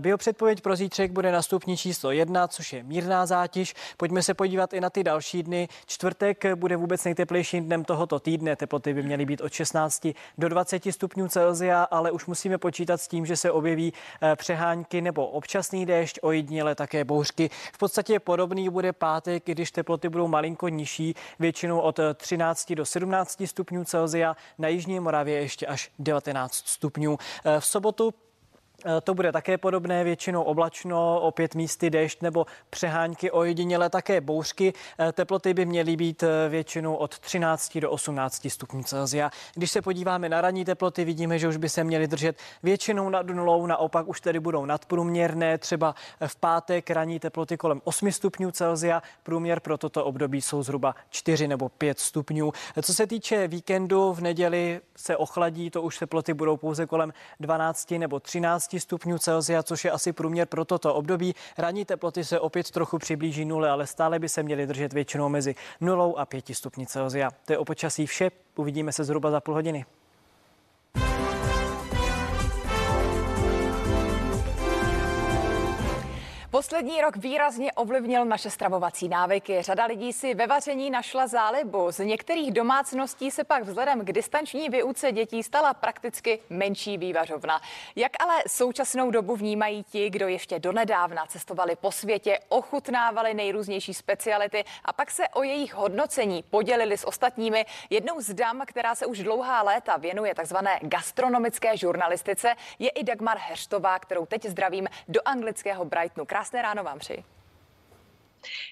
Biopředpověď 0.00 0.60
pro 0.60 0.76
zítřek 0.76 1.12
bude 1.12 1.32
na 1.32 1.42
stupni 1.42 1.76
číslo 1.76 2.10
1, 2.10 2.48
což 2.48 2.72
je 2.72 2.82
mírná 2.82 3.26
zátiž. 3.26 3.74
Pojďme 3.96 4.22
se 4.22 4.34
podívat 4.34 4.72
i 4.72 4.80
na 4.80 4.90
ty 4.90 5.04
další 5.04 5.42
dny. 5.42 5.68
Čtvrtek 5.86 6.54
bude 6.54 6.76
vůbec 6.76 7.04
nejteplejším 7.04 7.64
dnem 7.64 7.84
tohoto 7.84 8.18
týdne. 8.26 8.56
Teploty 8.56 8.94
by 8.94 9.02
měly 9.02 9.24
být 9.26 9.40
od 9.40 9.52
16 9.52 10.08
do 10.38 10.48
20 10.48 10.82
stupňů 10.90 11.28
Celsia, 11.28 11.82
ale 11.82 12.10
už 12.10 12.26
musíme 12.26 12.58
počítat 12.58 12.98
s 13.00 13.08
tím, 13.08 13.26
že 13.26 13.36
se 13.36 13.50
objeví 13.50 13.92
eh, 13.92 14.36
přehánky 14.36 15.00
nebo 15.00 15.26
občasný 15.26 15.86
déšť, 15.86 16.18
ojediněle 16.22 16.74
také 16.74 17.04
bouřky. 17.04 17.50
V 17.72 17.78
podstatě 17.78 18.18
podobný 18.18 18.68
bude 18.68 18.92
pátek, 18.92 19.42
když 19.46 19.70
teploty 19.70 20.08
budou 20.08 20.28
malinko 20.28 20.68
nižší, 20.68 21.14
většinou 21.38 21.78
od 21.80 22.00
13 22.14 22.72
do 22.72 22.84
17 22.84 23.42
stupňů 23.46 23.84
Celsia, 23.84 24.36
na 24.58 24.68
Jižní 24.68 25.00
Moravě 25.00 25.40
ještě 25.40 25.66
až 25.66 25.90
19 25.98 26.54
stupňů. 26.54 27.18
Eh, 27.44 27.60
v 27.60 27.66
sobotu 27.66 28.10
Eh, 28.10 28.25
to 29.02 29.14
bude 29.14 29.32
také 29.32 29.58
podobné, 29.58 30.04
většinou 30.04 30.42
oblačno, 30.42 31.20
opět 31.20 31.54
místy 31.54 31.90
déšť 31.90 32.22
nebo 32.22 32.46
přehánky, 32.70 33.30
ojediněle 33.30 33.90
také 33.90 34.20
bouřky. 34.20 34.72
Eh, 34.98 35.12
teploty 35.12 35.54
by 35.54 35.66
měly 35.66 35.96
být 35.96 36.22
eh, 36.22 36.48
většinou 36.48 36.94
od 36.94 37.18
13 37.18 37.78
do 37.78 37.90
18 37.90 38.50
stupňů 38.50 38.82
Celsia. 38.82 39.30
Když 39.54 39.70
se 39.70 39.82
podíváme 39.82 40.28
na 40.28 40.40
ranní 40.40 40.64
teploty, 40.64 41.04
vidíme, 41.04 41.38
že 41.38 41.48
už 41.48 41.56
by 41.56 41.68
se 41.68 41.84
měly 41.84 42.06
držet 42.06 42.38
většinou 42.62 43.08
nad 43.08 43.26
nulou, 43.26 43.66
naopak 43.66 44.08
už 44.08 44.20
tedy 44.20 44.40
budou 44.40 44.64
nadprůměrné. 44.64 45.58
Třeba 45.58 45.94
v 46.26 46.36
pátek 46.36 46.90
ranní 46.90 47.20
teploty 47.20 47.56
kolem 47.56 47.80
8 47.84 48.12
stupňů 48.12 48.50
Celsia, 48.50 49.02
průměr 49.22 49.60
pro 49.60 49.78
toto 49.78 50.04
období 50.04 50.42
jsou 50.42 50.62
zhruba 50.62 50.94
4 51.10 51.48
nebo 51.48 51.68
5 51.68 51.98
stupňů. 51.98 52.52
Co 52.82 52.94
se 52.94 53.06
týče 53.06 53.48
víkendu, 53.48 54.12
v 54.12 54.20
neděli 54.20 54.80
se 54.96 55.16
ochladí, 55.16 55.70
to 55.70 55.82
už 55.82 55.98
teploty 55.98 56.34
budou 56.34 56.56
pouze 56.56 56.86
kolem 56.86 57.12
12 57.40 57.90
nebo 57.90 58.20
13 58.20 58.65
stupňů 58.78 59.18
Celsia, 59.18 59.62
což 59.62 59.84
je 59.84 59.90
asi 59.90 60.12
průměr 60.12 60.46
pro 60.48 60.64
toto 60.64 60.94
období. 60.94 61.34
Ranní 61.58 61.84
teploty 61.84 62.24
se 62.24 62.40
opět 62.40 62.70
trochu 62.70 62.98
přiblíží 62.98 63.44
nule, 63.44 63.70
ale 63.70 63.86
stále 63.86 64.18
by 64.18 64.28
se 64.28 64.42
měly 64.42 64.66
držet 64.66 64.92
většinou 64.92 65.28
mezi 65.28 65.54
0 65.80 66.14
a 66.16 66.26
5 66.26 66.44
stupni 66.52 66.86
Celsia. 66.86 67.30
To 67.44 67.52
je 67.52 67.58
o 67.58 67.64
počasí 67.64 68.06
vše. 68.06 68.30
Uvidíme 68.56 68.92
se 68.92 69.04
zhruba 69.04 69.30
za 69.30 69.40
půl 69.40 69.54
hodiny. 69.54 69.84
Poslední 76.56 77.00
rok 77.00 77.16
výrazně 77.16 77.72
ovlivnil 77.72 78.24
naše 78.24 78.50
stravovací 78.50 79.08
návyky. 79.08 79.62
Řada 79.62 79.84
lidí 79.84 80.12
si 80.12 80.34
ve 80.34 80.46
vaření 80.46 80.90
našla 80.90 81.26
zálibu. 81.26 81.92
Z 81.92 81.98
některých 81.98 82.52
domácností 82.52 83.30
se 83.30 83.44
pak 83.44 83.62
vzhledem 83.62 84.04
k 84.04 84.12
distanční 84.12 84.68
výuce 84.68 85.12
dětí 85.12 85.42
stala 85.42 85.74
prakticky 85.74 86.38
menší 86.50 86.98
vývařovna. 86.98 87.60
Jak 87.96 88.12
ale 88.20 88.42
současnou 88.46 89.10
dobu 89.10 89.36
vnímají 89.36 89.84
ti, 89.84 90.10
kdo 90.10 90.28
ještě 90.28 90.58
donedávna 90.58 91.26
cestovali 91.26 91.76
po 91.76 91.92
světě, 91.92 92.38
ochutnávali 92.48 93.34
nejrůznější 93.34 93.94
speciality 93.94 94.64
a 94.84 94.92
pak 94.92 95.10
se 95.10 95.28
o 95.28 95.42
jejich 95.42 95.74
hodnocení 95.74 96.42
podělili 96.42 96.98
s 96.98 97.06
ostatními. 97.06 97.66
Jednou 97.90 98.20
z 98.20 98.34
dam, 98.34 98.62
která 98.66 98.94
se 98.94 99.06
už 99.06 99.18
dlouhá 99.22 99.62
léta 99.62 99.96
věnuje 99.96 100.34
takzvané 100.34 100.78
gastronomické 100.82 101.76
žurnalistice, 101.76 102.54
je 102.78 102.88
i 102.88 103.04
Dagmar 103.04 103.38
Herštová, 103.38 103.98
kterou 103.98 104.26
teď 104.26 104.44
zdravím 104.46 104.88
do 105.08 105.20
anglického 105.24 105.84
Brightonu. 105.84 106.26
Krásné 106.46 106.62
ráno 106.62 106.84
vám 106.84 106.98
přeji. 106.98 107.24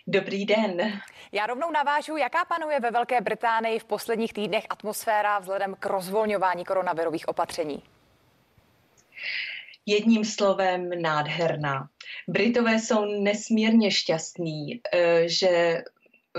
Dobrý 0.07 0.45
den. 0.45 1.01
Já 1.33 1.47
rovnou 1.47 1.71
navážu, 1.71 2.17
jaká 2.17 2.45
panuje 2.45 2.81
ve 2.81 2.91
Velké 2.91 3.21
Británii 3.21 3.79
v 3.79 3.85
posledních 3.85 4.33
týdnech 4.33 4.65
atmosféra 4.71 5.39
vzhledem 5.39 5.75
k 5.79 5.87
rozvolňování 5.87 6.65
koronavirových 6.65 7.29
opatření. 7.29 7.83
Jedním 9.87 10.25
slovem 10.25 11.03
nádherná. 11.03 11.89
Britové 12.29 12.79
jsou 12.79 13.05
nesmírně 13.05 13.91
šťastní, 13.91 14.81
eh, 14.93 15.29
že 15.29 15.83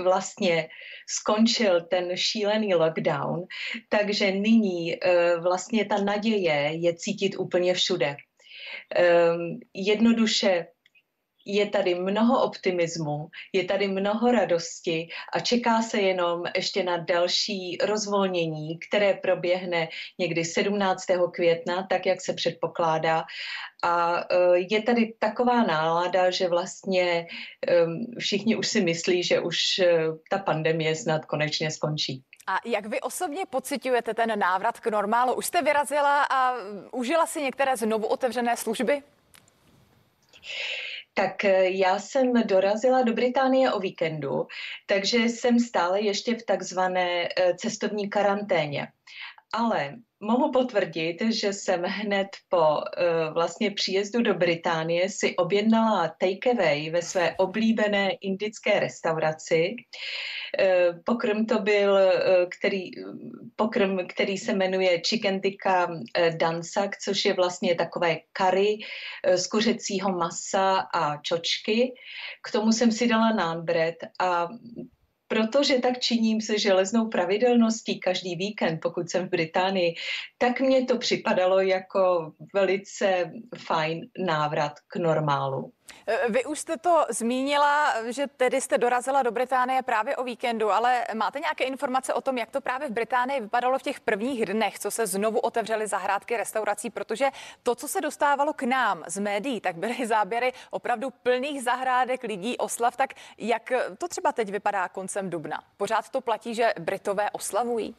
vlastně 0.02 0.68
skončil 1.08 1.80
ten 1.80 2.16
šílený 2.16 2.74
lockdown, 2.74 3.44
takže 3.88 4.30
nyní 4.30 5.04
eh, 5.04 5.36
vlastně 5.36 5.84
ta 5.84 5.96
naděje 5.96 6.70
je 6.72 6.94
cítit 6.94 7.36
úplně 7.38 7.74
všude. 7.74 8.16
Ehm, 8.94 9.60
jednoduše 9.74 10.66
je 11.46 11.66
tady 11.66 11.94
mnoho 11.94 12.42
optimismu, 12.42 13.28
je 13.52 13.64
tady 13.64 13.88
mnoho 13.88 14.32
radosti 14.32 15.08
a 15.32 15.40
čeká 15.40 15.82
se 15.82 16.00
jenom 16.00 16.42
ještě 16.56 16.82
na 16.82 16.96
další 16.96 17.78
rozvolnění, 17.82 18.78
které 18.78 19.14
proběhne 19.14 19.88
někdy 20.18 20.44
17. 20.44 21.04
května, 21.32 21.86
tak 21.90 22.06
jak 22.06 22.20
se 22.20 22.32
předpokládá. 22.32 23.24
A 23.82 24.20
e, 24.20 24.24
je 24.70 24.82
tady 24.82 25.14
taková 25.18 25.62
nálada, 25.62 26.30
že 26.30 26.48
vlastně 26.48 27.26
všichni 28.18 28.56
už 28.56 28.68
si 28.68 28.80
myslí, 28.80 29.22
že 29.22 29.40
už 29.40 29.78
e, 29.78 29.98
ta 30.30 30.38
pandemie 30.38 30.94
snad 30.94 31.24
konečně 31.24 31.70
skončí. 31.70 32.22
A 32.46 32.60
jak 32.64 32.86
vy 32.86 33.00
osobně 33.00 33.46
pocitujete 33.50 34.14
ten 34.14 34.38
návrat 34.38 34.80
k 34.80 34.86
normálu? 34.86 35.34
Už 35.34 35.46
jste 35.46 35.62
vyrazila 35.62 36.24
a 36.30 36.54
užila 36.92 37.26
si 37.26 37.42
některé 37.42 37.76
znovu 37.76 38.06
otevřené 38.06 38.56
služby? 38.56 39.02
Tak 41.18 41.44
eh, 41.44 41.70
já 41.70 41.98
jsem 41.98 42.32
dorazila 42.32 43.02
do 43.02 43.12
Británie 43.12 43.72
o 43.72 43.80
víkendu, 43.80 44.46
takže 44.86 45.18
jsem 45.18 45.58
stále 45.58 46.00
ještě 46.00 46.34
v 46.34 46.42
takzvané 46.42 47.28
eh, 47.28 47.54
cestovní 47.56 48.10
karanténě. 48.10 48.88
Ale 49.52 49.96
mohu 50.20 50.52
potvrdit, 50.52 51.16
že 51.28 51.52
jsem 51.52 51.82
hned 51.82 52.28
po 52.48 52.58
uh, 52.58 53.34
vlastně 53.34 53.70
příjezdu 53.70 54.22
do 54.22 54.34
Británie 54.34 55.08
si 55.08 55.36
objednala 55.36 56.16
takeaway 56.20 56.90
ve 56.90 57.02
své 57.02 57.34
oblíbené 57.36 58.10
indické 58.10 58.80
restauraci. 58.80 59.74
Uh, 59.76 60.98
pokrm 61.04 61.46
to 61.46 61.58
byl, 61.58 61.92
uh, 61.92 62.00
který, 62.58 62.90
pokrm, 63.56 63.98
který 64.08 64.38
se 64.38 64.54
jmenuje 64.54 65.00
chicken 65.00 65.40
tikka 65.40 65.88
dansak, 66.36 66.98
což 66.98 67.24
je 67.24 67.34
vlastně 67.34 67.74
takové 67.74 68.16
curry 68.36 68.78
z 69.34 69.46
kuřecího 69.46 70.12
masa 70.12 70.78
a 70.94 71.16
čočky. 71.16 71.94
K 72.42 72.52
tomu 72.52 72.72
jsem 72.72 72.92
si 72.92 73.08
dala 73.08 73.32
naan 73.32 73.64
bread 73.64 73.94
a 74.20 74.48
protože 75.28 75.78
tak 75.78 75.98
činím 75.98 76.40
se 76.40 76.58
železnou 76.58 77.08
pravidelností 77.08 78.00
každý 78.00 78.36
víkend, 78.36 78.78
pokud 78.82 79.10
jsem 79.10 79.26
v 79.26 79.30
Británii, 79.30 79.94
tak 80.38 80.60
mně 80.60 80.84
to 80.84 80.98
připadalo 80.98 81.60
jako 81.60 82.32
velice 82.54 83.32
fajn 83.56 84.00
návrat 84.26 84.72
k 84.86 84.96
normálu. 84.96 85.72
E, 86.06 86.28
vy 86.28 86.44
už 86.44 86.58
jste 86.58 86.76
to 86.76 87.06
zmínila, 87.08 87.94
že 88.10 88.26
tedy 88.26 88.60
jste 88.60 88.78
dorazila 88.78 89.22
do 89.22 89.30
Británie 89.30 89.82
právě 89.82 90.16
o 90.16 90.24
víkendu, 90.24 90.70
ale 90.70 91.04
máte 91.14 91.40
nějaké 91.40 91.64
informace 91.64 92.14
o 92.14 92.20
tom, 92.20 92.38
jak 92.38 92.50
to 92.50 92.60
právě 92.60 92.88
v 92.88 92.92
Británii 92.92 93.40
vypadalo 93.40 93.78
v 93.78 93.82
těch 93.82 94.00
prvních 94.00 94.46
dnech, 94.46 94.78
co 94.78 94.90
se 94.90 95.06
znovu 95.06 95.38
otevřely 95.38 95.86
zahrádky 95.86 96.36
restaurací, 96.36 96.90
protože 96.90 97.30
to, 97.62 97.74
co 97.74 97.88
se 97.88 98.00
dostávalo 98.00 98.52
k 98.52 98.62
nám 98.62 99.04
z 99.06 99.18
médií, 99.18 99.60
tak 99.60 99.76
byly 99.76 100.06
záběry 100.06 100.52
opravdu 100.70 101.10
plných 101.10 101.62
zahrádek 101.62 102.22
lidí, 102.22 102.56
oslav, 102.56 102.96
tak 102.96 103.14
jak 103.38 103.72
to 103.98 104.08
třeba 104.08 104.32
teď 104.32 104.50
vypadá 104.50 104.88
koncem 104.88 105.30
dubna? 105.30 105.62
Pořád 105.76 106.08
to 106.08 106.20
platí, 106.20 106.54
že 106.54 106.74
Britové 106.78 107.30
oslavují? 107.30 107.96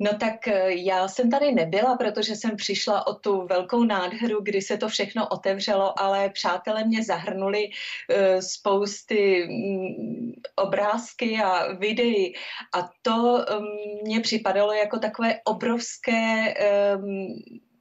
No 0.00 0.10
tak 0.18 0.48
eh, 0.48 0.72
já 0.74 1.08
jsem 1.08 1.30
tady 1.30 1.52
nebyla, 1.52 1.96
protože 1.96 2.36
jsem 2.36 2.56
přišla 2.56 3.06
o 3.06 3.14
tu 3.14 3.46
velkou 3.46 3.84
nádheru, 3.84 4.40
kdy 4.42 4.62
se 4.62 4.76
to 4.76 4.88
všechno 4.88 5.28
otevřelo, 5.28 6.00
ale 6.00 6.30
přátelé 6.30 6.84
mě 6.84 7.04
zahrnuli 7.04 7.68
uh, 7.68 8.40
spousty 8.40 9.48
um, 9.48 10.32
obrázky 10.56 11.38
a 11.44 11.72
videí. 11.72 12.34
A 12.74 12.90
to 13.02 13.44
um, 13.58 13.66
mně 14.02 14.20
připadalo 14.20 14.72
jako 14.72 14.98
takové 14.98 15.40
obrovské 15.44 16.54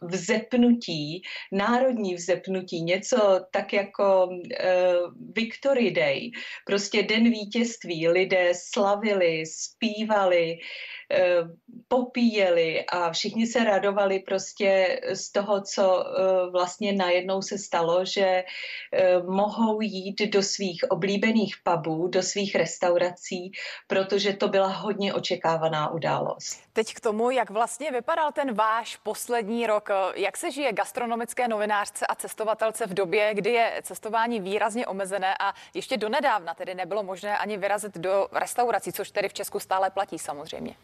vzepnutí, 0.01 1.21
národní 1.51 2.15
vzepnutí, 2.15 2.81
něco 2.81 3.39
tak 3.51 3.73
jako 3.73 4.27
uh, 4.27 4.41
Victory 5.35 5.91
Day, 5.91 6.31
prostě 6.65 7.03
den 7.03 7.23
vítězství, 7.23 8.07
lidé 8.07 8.51
slavili, 8.55 9.43
zpívali, 9.45 10.57
popíjeli 11.87 12.85
a 12.85 13.11
všichni 13.11 13.47
se 13.47 13.63
radovali 13.63 14.19
prostě 14.19 15.01
z 15.13 15.31
toho, 15.31 15.61
co 15.61 15.95
uh, 15.95 16.51
vlastně 16.51 16.93
najednou 16.93 17.41
se 17.41 17.57
stalo, 17.57 18.05
že 18.05 18.43
uh, 18.43 19.35
mohou 19.35 19.81
jít 19.81 20.21
do 20.21 20.43
svých 20.43 20.83
oblíbených 20.89 21.55
pubů, 21.63 22.07
do 22.07 22.23
svých 22.23 22.55
restaurací, 22.55 23.51
protože 23.87 24.33
to 24.33 24.47
byla 24.47 24.67
hodně 24.67 25.13
očekávaná 25.13 25.89
událost. 25.89 26.59
Teď 26.73 26.93
k 26.93 26.99
tomu, 26.99 27.31
jak 27.31 27.49
vlastně 27.49 27.91
vypadal 27.91 28.31
ten 28.31 28.53
váš 28.53 28.95
poslední 28.97 29.67
rok 29.67 29.89
jak 30.15 30.37
se 30.37 30.51
žije 30.51 30.73
gastronomické 30.73 31.47
novinářce 31.47 32.07
a 32.07 32.15
cestovatelce 32.15 32.87
v 32.87 32.93
době, 32.93 33.33
kdy 33.33 33.49
je 33.49 33.81
cestování 33.83 34.39
výrazně 34.39 34.87
omezené 34.87 35.35
a 35.39 35.53
ještě 35.73 35.97
donedávna 35.97 36.53
tedy 36.53 36.75
nebylo 36.75 37.03
možné 37.03 37.37
ani 37.37 37.57
vyrazit 37.57 37.97
do 37.97 38.27
restaurací, 38.31 38.93
což 38.93 39.11
tedy 39.11 39.29
v 39.29 39.33
Česku 39.33 39.59
stále 39.59 39.89
platí 39.89 40.19
samozřejmě? 40.19 40.75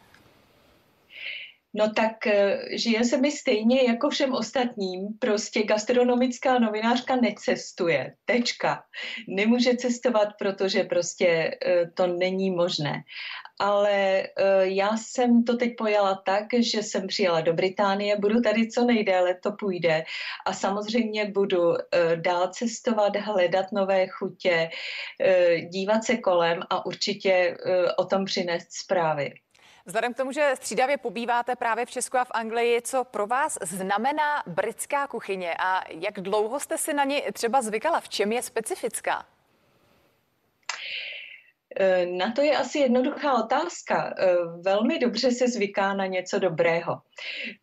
No 1.74 1.94
tak 1.94 2.28
eh, 2.28 2.60
žije 2.78 3.04
se 3.04 3.18
mi 3.18 3.32
stejně 3.32 3.84
jako 3.84 4.10
všem 4.10 4.34
ostatním. 4.34 5.08
Prostě 5.20 5.64
gastronomická 5.64 6.60
novinářka 6.60 7.16
necestuje. 7.16 8.16
Tečka. 8.26 8.84
Nemůže 9.28 9.76
cestovat, 9.76 10.28
protože 10.40 10.84
prostě 10.84 11.58
eh, 11.66 11.92
to 11.94 12.08
není 12.08 12.52
možné. 12.52 13.04
Ale 13.60 13.92
eh, 13.92 14.28
já 14.64 14.98
jsem 14.98 15.44
to 15.44 15.58
teď 15.58 15.72
pojala 15.78 16.22
tak, 16.26 16.46
že 16.60 16.84
jsem 16.84 17.08
přijela 17.08 17.42
do 17.42 17.54
Británie, 17.54 18.18
budu 18.18 18.42
tady 18.42 18.68
co 18.68 18.86
nejdéle, 18.86 19.36
to 19.44 19.52
půjde. 19.52 20.04
A 20.46 20.54
samozřejmě 20.54 21.26
budu 21.26 21.74
dál 22.16 22.48
cestovat, 22.48 23.16
hledat 23.16 23.72
nové 23.72 24.08
chutě, 24.08 24.70
dívat 25.70 26.04
se 26.04 26.18
kolem 26.18 26.60
a 26.70 26.86
určitě 26.86 27.58
o 27.98 28.06
tom 28.06 28.26
přinést 28.26 28.68
zprávy. 28.74 29.34
Vzhledem 29.86 30.14
k 30.14 30.18
tomu, 30.18 30.32
že 30.32 30.54
střídavě 30.56 30.98
pobýváte 30.98 31.56
právě 31.56 31.86
v 31.86 31.92
Česku 31.92 32.18
a 32.18 32.26
v 32.26 32.32
Anglii, 32.32 32.82
co 32.82 33.04
pro 33.04 33.28
vás 33.28 33.58
znamená 33.62 34.44
britská 34.48 35.08
kuchyně 35.08 35.54
a 35.60 35.84
jak 35.88 36.20
dlouho 36.20 36.60
jste 36.60 36.78
si 36.78 36.94
na 36.94 37.04
ní 37.04 37.24
třeba 37.34 37.62
zvykala? 37.62 38.00
V 38.00 38.10
čem 38.10 38.32
je 38.32 38.42
specifická? 38.42 39.26
Eh, 41.76 42.06
na 42.06 42.32
to 42.32 42.42
je 42.42 42.58
asi 42.58 42.80
jednoduchá 42.80 43.44
otázka. 43.44 44.14
Eh, 44.18 44.36
velmi 44.62 45.00
dobře 45.00 45.32
se 45.32 45.48
zvyká 45.48 45.94
na 45.94 46.06
něco 46.06 46.40
dobrého. 46.40 47.02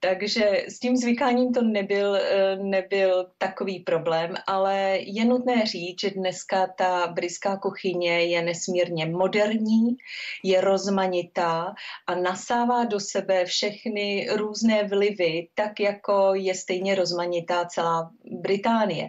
Takže 0.00 0.64
s 0.68 0.78
tím 0.78 0.96
zvykáním 0.96 1.52
to 1.52 1.62
nebyl, 1.62 2.16
eh, 2.16 2.56
nebyl 2.56 3.26
takový 3.38 3.80
problém, 3.80 4.34
ale 4.46 4.98
je 5.00 5.24
nutné 5.24 5.66
říct, 5.66 6.00
že 6.00 6.10
dneska 6.10 6.66
ta 6.78 7.06
britská 7.06 7.56
kuchyně 7.56 8.24
je 8.24 8.42
nesmírně 8.42 9.06
moderní, 9.06 9.96
je 10.44 10.60
rozmanitá 10.60 11.74
a 12.06 12.14
nasává 12.14 12.84
do 12.84 13.00
sebe 13.00 13.44
všechny 13.44 14.28
různé 14.32 14.84
vlivy, 14.84 15.48
tak 15.54 15.80
jako 15.80 16.34
je 16.34 16.54
stejně 16.54 16.94
rozmanitá 16.94 17.64
celá 17.64 18.10
Británie. 18.24 19.08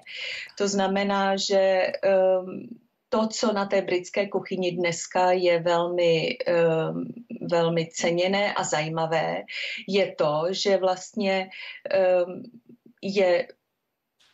To 0.58 0.68
znamená, 0.68 1.38
že 1.38 1.88
um, 2.42 2.70
to, 3.10 3.28
co 3.28 3.54
na 3.54 3.66
té 3.66 3.82
britské 3.82 4.28
kuchyni 4.28 4.72
dneska 4.72 5.32
je 5.32 5.60
velmi, 5.60 6.38
um, 6.92 7.06
velmi 7.50 7.88
ceněné 7.88 8.54
a 8.54 8.64
zajímavé, 8.64 9.44
je 9.88 10.16
to, 10.16 10.44
že 10.50 10.78
vlastně 10.78 11.50
um, 12.26 12.44
je 13.02 13.48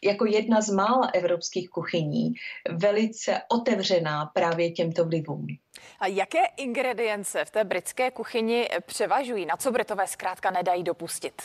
jako 0.04 0.26
jedna 0.26 0.62
z 0.62 0.70
mála 0.70 1.10
evropských 1.14 1.70
kuchyní 1.70 2.34
velice 2.70 3.42
otevřená 3.52 4.26
právě 4.26 4.72
těmto 4.72 5.06
vlivům. 5.06 5.48
A 6.00 6.08
jaké 6.08 6.46
ingredience 6.58 7.46
v 7.46 7.52
té 7.52 7.64
britské 7.64 8.12
kuchyni 8.12 8.68
převažují? 8.86 9.46
Na 9.46 9.58
co 9.58 9.72
Britové 9.72 10.08
zkrátka 10.08 10.52
nedají 10.52 10.84
dopustit? 10.84 11.42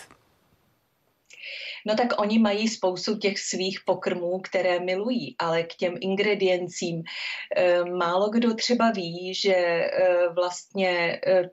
No 1.86 1.94
tak 1.96 2.20
oni 2.20 2.38
mají 2.38 2.68
spoustu 2.68 3.18
těch 3.18 3.38
svých 3.38 3.78
pokrmů, 3.86 4.40
které 4.40 4.80
milují, 4.80 5.36
ale 5.38 5.62
k 5.62 5.74
těm 5.74 5.94
ingrediencím 6.00 7.02
e, 7.56 7.84
málo 7.84 8.30
kdo 8.30 8.54
třeba 8.54 8.90
ví, 8.90 9.34
že 9.34 9.54
e, 9.54 9.88
vlastně 10.34 11.20
e, 11.26 11.50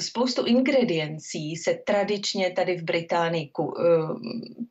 spoustu 0.00 0.46
ingrediencí 0.46 1.56
se 1.56 1.74
tradičně 1.74 2.50
tady 2.50 2.76
v 2.76 2.82
Británii 2.82 3.50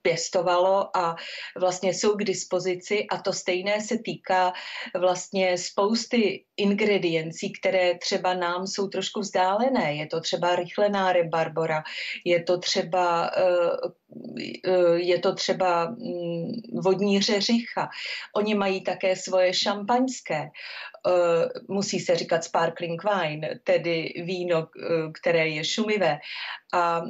pěstovalo 0.01 0.97
a 0.97 1.15
vlastně 1.59 1.93
jsou 1.93 2.15
k 2.15 2.23
dispozici 2.23 3.05
a 3.11 3.21
to 3.21 3.33
stejné 3.33 3.81
se 3.81 3.97
týká 4.05 4.53
vlastně 4.99 5.57
spousty 5.57 6.45
ingrediencí, 6.57 7.53
které 7.53 7.97
třeba 7.97 8.33
nám 8.33 8.67
jsou 8.67 8.87
trošku 8.87 9.19
vzdálené. 9.19 9.95
Je 9.95 10.07
to 10.07 10.21
třeba 10.21 10.55
rychlená 10.55 11.13
rebarbora, 11.13 11.83
je 12.25 12.43
to 12.43 12.57
třeba, 12.57 13.31
eh, 13.37 13.41
eh, 13.41 13.98
je 14.95 15.19
to 15.19 15.35
třeba 15.35 15.89
mm, 15.89 16.51
vodní 16.83 17.21
řeřicha. 17.21 17.89
Oni 18.35 18.55
mají 18.55 18.83
také 18.83 19.15
svoje 19.15 19.53
šampaňské. 19.53 20.41
Eh, 20.43 21.49
musí 21.67 21.99
se 21.99 22.15
říkat 22.15 22.43
sparkling 22.43 23.01
wine, 23.03 23.59
tedy 23.63 24.13
víno, 24.25 24.67
které 25.21 25.47
je 25.47 25.65
šumivé. 25.65 26.19
A 26.73 27.01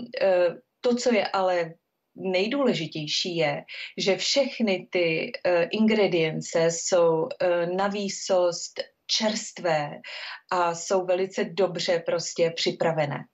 to, 0.81 0.95
co 0.95 1.13
je 1.13 1.27
ale 1.27 1.73
nejdůležitější 2.15 3.35
je, 3.35 3.63
že 3.97 4.17
všechny 4.17 4.87
ty 4.91 5.31
ingredience 5.71 6.71
jsou 6.71 7.27
na 7.75 7.87
výsost 7.87 8.79
čerstvé 9.07 9.91
a 10.51 10.75
jsou 10.75 11.05
velice 11.05 11.43
dobře 11.43 12.03
prostě 12.05 12.53
připravené. 12.55 13.25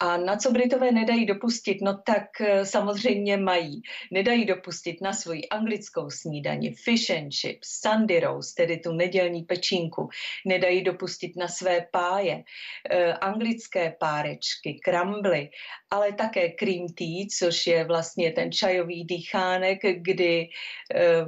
A 0.00 0.16
na 0.16 0.36
co 0.36 0.52
Britové 0.52 0.92
nedají 0.92 1.26
dopustit? 1.26 1.78
No 1.82 1.98
tak 2.06 2.40
eh, 2.40 2.66
samozřejmě 2.66 3.36
mají. 3.36 3.82
Nedají 4.12 4.44
dopustit 4.44 5.00
na 5.02 5.12
svoji 5.12 5.48
anglickou 5.48 6.10
snídani 6.10 6.74
fish 6.84 7.10
and 7.10 7.30
chips, 7.32 7.80
Sunday 7.80 8.20
roast, 8.20 8.54
tedy 8.54 8.78
tu 8.78 8.92
nedělní 8.92 9.42
pečínku. 9.42 10.08
Nedají 10.46 10.84
dopustit 10.84 11.36
na 11.36 11.48
své 11.48 11.86
páje, 11.92 12.42
eh, 12.90 13.12
anglické 13.12 13.96
párečky, 14.00 14.80
krambly, 14.84 15.50
ale 15.90 16.12
také 16.12 16.48
cream 16.48 16.86
tea, 16.98 17.26
což 17.38 17.66
je 17.66 17.84
vlastně 17.84 18.32
ten 18.32 18.52
čajový 18.52 19.04
dýchánek, 19.04 19.78
kdy 19.96 20.48
eh, 20.94 21.26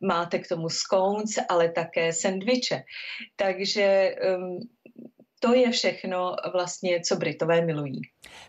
máte 0.00 0.38
k 0.38 0.48
tomu 0.48 0.68
scones, 0.68 1.30
ale 1.48 1.72
také 1.72 2.12
sendviče. 2.12 2.82
Takže 3.36 3.82
eh, 3.82 4.36
to 5.38 5.54
je 5.54 5.70
všechno 5.70 6.36
vlastně, 6.52 7.00
co 7.00 7.16
Britové 7.16 7.60
milují. 7.60 8.00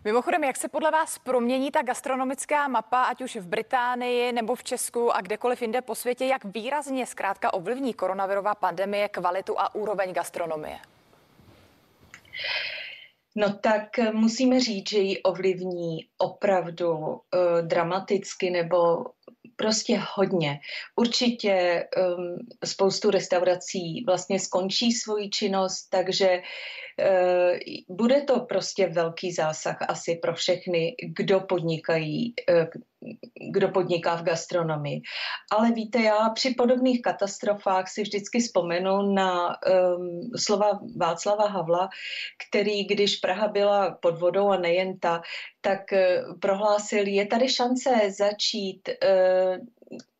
Mimochodem, 0.04 0.44
jak 0.44 0.56
se 0.56 0.68
podle 0.68 0.90
vás 0.90 1.18
promění 1.18 1.70
ta 1.70 1.82
gastronomická 1.82 2.68
mapa, 2.68 3.02
ať 3.02 3.22
už 3.22 3.36
v 3.36 3.46
Británii 3.46 4.32
nebo 4.32 4.54
v 4.54 4.64
Česku 4.64 5.12
a 5.12 5.20
kdekoliv 5.20 5.62
jinde 5.62 5.82
po 5.82 5.94
světě, 5.94 6.24
jak 6.24 6.44
výrazně 6.44 7.06
zkrátka 7.06 7.54
ovlivní 7.54 7.94
koronavirová 7.94 8.54
pandemie 8.54 9.08
kvalitu 9.08 9.60
a 9.60 9.74
úroveň 9.74 10.12
gastronomie? 10.12 10.78
No 13.36 13.52
tak 13.52 13.82
musíme 14.12 14.60
říct, 14.60 14.90
že 14.90 14.98
ji 14.98 15.22
ovlivní 15.22 15.98
opravdu 16.18 16.96
uh, 16.98 17.18
dramaticky 17.62 18.50
nebo 18.50 19.04
prostě 19.60 20.02
hodně. 20.14 20.60
Určitě 20.96 21.84
um, 21.96 22.38
spoustu 22.64 23.10
restaurací 23.10 24.04
vlastně 24.06 24.40
skončí 24.40 24.92
svoji 24.92 25.30
činnost, 25.30 25.88
takže 25.90 26.42
bude 27.88 28.20
to 28.20 28.40
prostě 28.40 28.86
velký 28.86 29.32
zásah 29.32 29.76
asi 29.88 30.14
pro 30.14 30.34
všechny, 30.34 30.96
kdo 31.16 31.40
podnikají, 31.40 32.34
uh, 32.50 32.66
kdo 33.50 33.68
podniká 33.68 34.16
v 34.16 34.22
gastronomii. 34.22 35.02
Ale 35.52 35.72
víte, 35.72 36.02
já 36.02 36.30
při 36.30 36.54
podobných 36.54 37.02
katastrofách 37.02 37.88
si 37.88 38.02
vždycky 38.02 38.40
vzpomenu 38.40 39.14
na 39.14 39.48
um, 39.48 40.30
slova 40.36 40.80
Václava 40.96 41.48
Havla, 41.48 41.88
který, 42.48 42.84
když 42.84 43.16
Praha 43.16 43.48
byla 43.48 43.90
pod 43.90 44.20
vodou 44.20 44.48
a 44.48 44.56
nejen 44.56 44.98
ta, 44.98 45.22
tak 45.60 45.80
uh, 45.92 46.38
prohlásil, 46.38 47.06
je 47.06 47.26
tady 47.26 47.48
šance 47.48 47.90
začít 48.18 48.88
uh, 48.88 49.66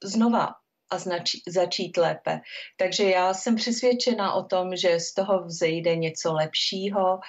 znova 0.05 0.60
a 0.91 0.97
znač- 0.97 1.43
začít 1.49 1.97
lépe. 1.97 2.41
Takže 2.77 3.11
já 3.11 3.35
jsem 3.35 3.57
přesvědčena 3.57 4.35
o 4.35 4.43
tom, 4.43 4.77
že 4.77 5.01
z 5.01 5.15
toho 5.15 5.45
vzejde 5.45 5.97
něco 5.97 6.33
lepšího 6.33 7.21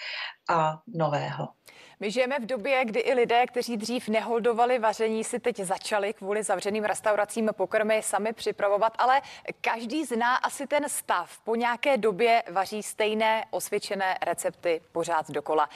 a 0.49 0.79
nového. 0.87 1.47
My 2.01 2.11
žijeme 2.11 2.39
v 2.39 2.45
době, 2.45 2.85
kdy 2.85 2.99
i 2.99 3.13
lidé, 3.13 3.45
kteří 3.45 3.77
dřív 3.77 4.07
neholdovali 4.09 4.79
vaření, 4.79 5.23
si 5.23 5.39
teď 5.39 5.59
začali 5.59 6.13
kvůli 6.13 6.43
zavřeným 6.43 6.83
restauracím 6.83 7.49
pokrmy 7.53 8.01
sami 8.03 8.33
připravovat, 8.33 8.93
ale 8.97 9.21
každý 9.61 10.05
zná 10.05 10.35
asi 10.35 10.67
ten 10.67 10.89
stav. 10.89 11.39
Po 11.43 11.55
nějaké 11.55 11.97
době 11.97 12.43
vaří 12.51 12.83
stejné 12.83 13.45
osvědčené 13.51 14.17
recepty 14.21 14.81
pořád 14.91 15.31
dokola. 15.31 15.69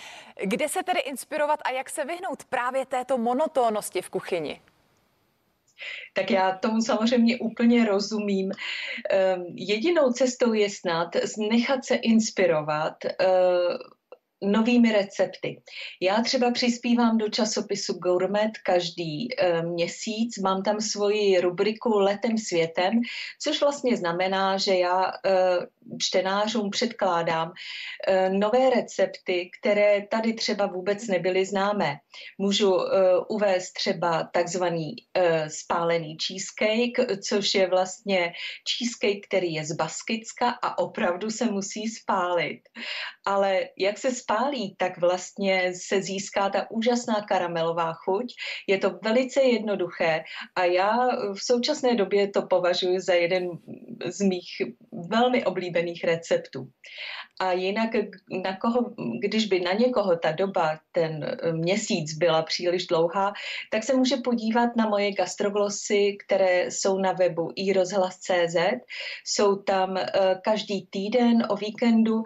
Kde 0.43 0.69
se 0.69 0.83
tedy 0.83 0.99
inspirovat 0.99 1.59
a 1.65 1.71
jak 1.71 1.89
se 1.89 2.05
vyhnout 2.05 2.43
právě 2.45 2.85
této 2.85 3.17
monotónnosti 3.17 4.01
v 4.01 4.09
kuchyni? 4.09 4.61
Tak 6.13 6.31
já 6.31 6.57
tomu 6.57 6.81
samozřejmě 6.81 7.37
úplně 7.37 7.85
rozumím. 7.85 8.51
Ehm, 9.09 9.43
jedinou 9.55 10.11
cestou 10.11 10.53
je 10.53 10.69
snad 10.69 11.07
nechat 11.51 11.85
se 11.85 11.95
inspirovat 11.95 13.05
eh, 13.05 13.15
novými 14.43 14.91
recepty. 14.91 15.61
Já 16.01 16.21
třeba 16.21 16.51
přispívám 16.51 17.17
do 17.17 17.29
časopisu 17.29 17.93
Gourmet 17.93 18.51
každý 18.65 19.27
e, 19.39 19.61
měsíc, 19.63 20.37
mám 20.37 20.63
tam 20.63 20.81
svoji 20.81 21.39
rubriku 21.39 21.99
Letem 21.99 22.37
světem, 22.37 22.93
což 23.41 23.61
vlastně 23.61 23.97
znamená, 23.97 24.57
že 24.57 24.75
já 24.75 25.05
e, 25.07 25.11
čtenářům 26.01 26.69
předkládám 26.69 27.51
e, 28.07 28.29
nové 28.29 28.69
recepty, 28.69 29.49
které 29.59 30.07
tady 30.11 30.33
třeba 30.33 30.65
vůbec 30.65 31.07
nebyly 31.07 31.45
známé. 31.45 31.95
Můžu 32.37 32.79
e, 32.79 33.19
uvést 33.29 33.73
třeba 33.73 34.29
takzvaný 34.33 34.95
e, 35.13 35.49
spálený 35.49 36.17
cheesecake, 36.27 37.19
což 37.27 37.53
je 37.53 37.67
vlastně 37.67 38.33
cheesecake, 38.77 39.27
který 39.27 39.53
je 39.53 39.65
z 39.65 39.71
Baskicka 39.71 40.49
a 40.49 40.77
opravdu 40.77 41.29
se 41.29 41.45
musí 41.45 41.87
spálit. 41.87 42.61
Ale 43.25 43.61
jak 43.77 43.97
se 43.97 44.11
spálí, 44.25 44.75
tak 44.77 44.97
vlastně 44.97 45.73
se 45.77 46.01
získá 46.01 46.49
ta 46.49 46.71
úžasná 46.71 47.21
karamelová 47.21 47.93
chuť. 47.93 48.33
Je 48.67 48.77
to 48.77 48.97
velice 49.03 49.41
jednoduché 49.41 50.23
a 50.55 50.65
já 50.65 51.07
v 51.33 51.39
současné 51.39 51.95
době 51.95 52.27
to 52.33 52.41
považuji 52.41 52.99
za 52.99 53.13
jeden 53.13 53.49
z 54.05 54.21
mých 54.21 54.49
velmi 55.09 55.45
oblíbených 55.45 56.03
receptů. 56.03 56.67
A 57.39 57.51
jinak, 57.51 57.89
na 58.43 58.57
koho, 58.57 58.95
když 59.19 59.45
by 59.45 59.59
na 59.59 59.71
někoho 59.71 60.17
ta 60.17 60.31
doba, 60.31 60.79
ten 60.91 61.37
měsíc 61.51 62.17
byla 62.17 62.41
příliš 62.41 62.87
dlouhá, 62.87 63.33
tak 63.71 63.83
se 63.83 63.93
může 63.93 64.17
podívat 64.17 64.75
na 64.75 64.89
moje 64.89 65.11
gastroglosy, 65.11 66.17
které 66.25 66.71
jsou 66.71 66.97
na 66.97 67.11
webu 67.11 67.51
iRozhlas.cz. 67.55 68.55
Jsou 69.25 69.55
tam 69.55 69.97
eh, 69.97 70.05
každý 70.43 70.87
týden 70.87 71.43
o 71.49 71.55
víkendu 71.55 72.23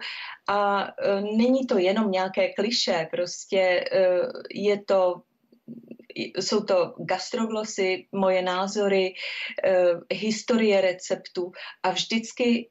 a 0.48 0.88
eh, 0.88 1.20
není 1.20 1.66
to 1.66 1.78
jenom 1.90 2.10
nějaké 2.10 2.52
kliše, 2.52 3.08
prostě 3.10 3.84
eh, 3.92 4.28
je 4.50 4.84
to 4.84 5.22
jsou 6.36 6.60
to 6.60 6.94
gastroglosy, 6.98 8.06
moje 8.12 8.42
názory, 8.42 9.14
historie 10.10 10.80
receptů 10.80 11.52
a 11.82 11.90
vždycky 11.90 12.68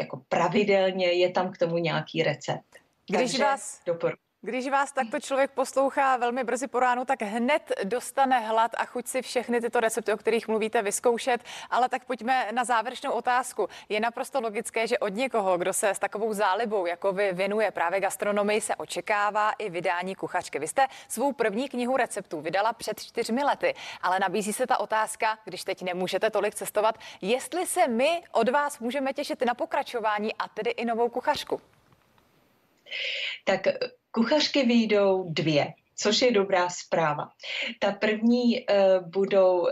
jako 0.00 0.22
pravidelně 0.28 1.12
je 1.12 1.30
tam 1.30 1.52
k 1.52 1.58
tomu 1.58 1.78
nějaký 1.78 2.22
recept. 2.22 2.76
Když 3.06 3.20
Takže 3.20 3.44
vás, 3.44 3.80
doporučuji. 3.86 4.27
Když 4.42 4.68
vás 4.68 4.92
takto 4.92 5.20
člověk 5.20 5.50
poslouchá 5.50 6.16
velmi 6.16 6.44
brzy 6.44 6.66
po 6.66 6.80
ránu, 6.80 7.04
tak 7.04 7.22
hned 7.22 7.72
dostane 7.84 8.40
hlad 8.40 8.70
a 8.76 8.84
chuť 8.84 9.06
si 9.06 9.22
všechny 9.22 9.60
tyto 9.60 9.80
recepty, 9.80 10.12
o 10.12 10.16
kterých 10.16 10.48
mluvíte, 10.48 10.82
vyzkoušet. 10.82 11.40
Ale 11.70 11.88
tak 11.88 12.04
pojďme 12.04 12.48
na 12.52 12.64
závěrečnou 12.64 13.12
otázku. 13.12 13.68
Je 13.88 14.00
naprosto 14.00 14.40
logické, 14.40 14.86
že 14.86 14.98
od 14.98 15.08
někoho, 15.08 15.58
kdo 15.58 15.72
se 15.72 15.90
s 15.90 15.98
takovou 15.98 16.34
zálibou, 16.34 16.86
jako 16.86 17.12
vy, 17.12 17.32
věnuje 17.32 17.70
právě 17.70 18.00
gastronomii, 18.00 18.60
se 18.60 18.76
očekává 18.76 19.52
i 19.52 19.70
vydání 19.70 20.14
kuchařky. 20.14 20.58
Vy 20.58 20.68
jste 20.68 20.86
svou 21.08 21.32
první 21.32 21.68
knihu 21.68 21.96
receptů 21.96 22.40
vydala 22.40 22.72
před 22.72 23.00
čtyřmi 23.00 23.44
lety, 23.44 23.74
ale 24.02 24.18
nabízí 24.18 24.52
se 24.52 24.66
ta 24.66 24.80
otázka, 24.80 25.38
když 25.44 25.64
teď 25.64 25.82
nemůžete 25.82 26.30
tolik 26.30 26.54
cestovat, 26.54 26.98
jestli 27.20 27.66
se 27.66 27.88
my 27.88 28.22
od 28.32 28.48
vás 28.48 28.78
můžeme 28.78 29.12
těšit 29.12 29.42
na 29.46 29.54
pokračování 29.54 30.34
a 30.34 30.48
tedy 30.48 30.70
i 30.70 30.84
novou 30.84 31.08
kuchařku. 31.08 31.60
Tak 33.44 33.60
kuchařky 34.10 34.66
vyjdou 34.66 35.24
dvě. 35.28 35.66
což 36.00 36.22
je 36.22 36.32
dobrá 36.32 36.68
zpráva. 36.68 37.28
Ta 37.78 37.92
první 37.92 38.60
uh, 38.60 39.08
budou 39.10 39.60
uh, 39.60 39.68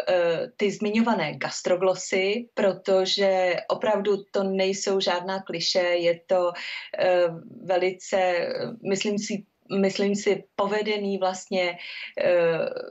ty 0.56 0.70
zmiňované 0.70 1.34
gastroglosy, 1.34 2.48
protože 2.54 3.56
opravdu 3.68 4.24
to 4.30 4.42
nejsou 4.42 5.00
žádná 5.00 5.42
kliše, 5.42 5.78
je 5.78 6.20
to 6.26 6.50
uh, 6.50 7.40
velice, 7.66 8.48
myslím 8.90 9.18
si, 9.18 9.44
myslím 9.80 10.14
si, 10.14 10.44
povedený 10.56 11.18
vlastně 11.18 11.78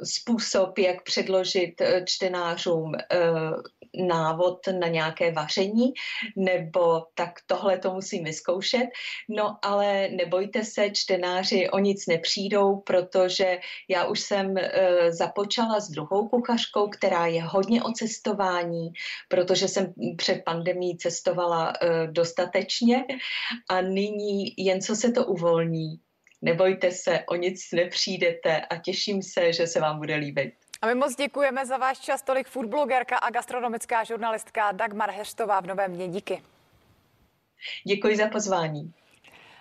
způsob, 0.04 0.78
jak 0.78 1.04
předložit 1.04 1.82
čtenářům 2.06 2.92
návod 4.08 4.60
na 4.80 4.88
nějaké 4.88 5.32
vaření, 5.32 5.94
nebo 6.36 7.06
tak 7.16 7.32
tohle 7.48 7.78
to 7.78 7.94
musím 7.94 8.24
vyzkoušet. 8.24 8.86
No 9.30 9.58
ale 9.62 10.10
nebojte 10.10 10.64
se, 10.64 10.90
čtenáři 10.90 11.70
o 11.70 11.80
nic 11.80 12.08
nepřijdou, 12.08 12.76
protože 12.76 13.60
já 13.90 14.06
už 14.06 14.20
jsem 14.20 14.54
započala 15.10 15.80
s 15.80 15.90
druhou 15.90 16.30
kuchařkou, 16.30 16.88
která 16.90 17.26
je 17.26 17.44
hodně 17.44 17.84
o 17.84 17.92
cestování, 17.92 18.90
protože 19.30 19.68
jsem 19.68 19.94
před 20.18 20.42
pandemí 20.46 20.98
cestovala 20.98 21.74
dostatečně 22.12 23.06
a 23.70 23.82
nyní 23.82 24.54
jen 24.58 24.82
co 24.82 24.96
se 24.96 25.12
to 25.12 25.26
uvolní, 25.26 26.00
nebojte 26.46 26.92
se, 26.92 27.24
o 27.28 27.36
nic 27.36 27.72
nepřijdete 27.72 28.62
a 28.62 28.78
těším 28.78 29.24
se, 29.24 29.54
že 29.54 29.68
se 29.68 29.80
vám 29.80 29.98
bude 29.98 30.16
líbit. 30.16 30.54
A 30.82 30.88
my 30.88 30.96
moc 30.96 31.16
děkujeme 31.16 31.66
za 31.66 31.78
váš 31.78 32.00
čas. 32.00 32.22
Tolik 32.22 32.48
foodblogerka 32.48 33.18
a 33.18 33.30
gastronomická 33.30 34.04
žurnalistka 34.04 34.72
Dagmar 34.72 35.12
Heštová 35.12 35.62
v 35.62 35.68
Novém 35.68 35.92
mě. 35.92 36.08
Díky. 36.08 36.42
Děkuji 37.88 38.18
za 38.18 38.28
pozvání. 38.28 38.94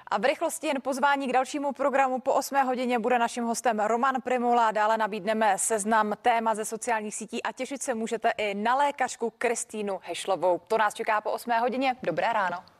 A 0.07 0.18
v 0.18 0.24
rychlosti 0.24 0.66
jen 0.66 0.80
pozvání 0.82 1.28
k 1.28 1.32
dalšímu 1.32 1.72
programu. 1.72 2.18
Po 2.20 2.32
8 2.32 2.57
hodině 2.66 2.99
bude 2.99 3.18
naším 3.18 3.45
hostem 3.45 3.80
Roman 3.80 4.22
Primula. 4.22 4.70
Dále 4.70 4.97
nabídneme 4.99 5.59
seznam 5.59 6.12
téma 6.22 6.55
ze 6.55 6.64
sociálních 6.64 7.14
sítí 7.14 7.43
a 7.43 7.53
těšit 7.53 7.82
se 7.82 7.95
můžete 7.95 8.30
i 8.37 8.55
na 8.55 8.76
lékařku 8.76 9.32
Kristýnu 9.39 10.01
Hešlovou. 10.03 10.61
To 10.68 10.78
nás 10.78 10.95
čeká 10.95 11.20
po 11.20 11.30
8 11.30 11.53
hodině. 11.61 11.97
Dobré 12.03 12.32
ráno. 12.32 12.74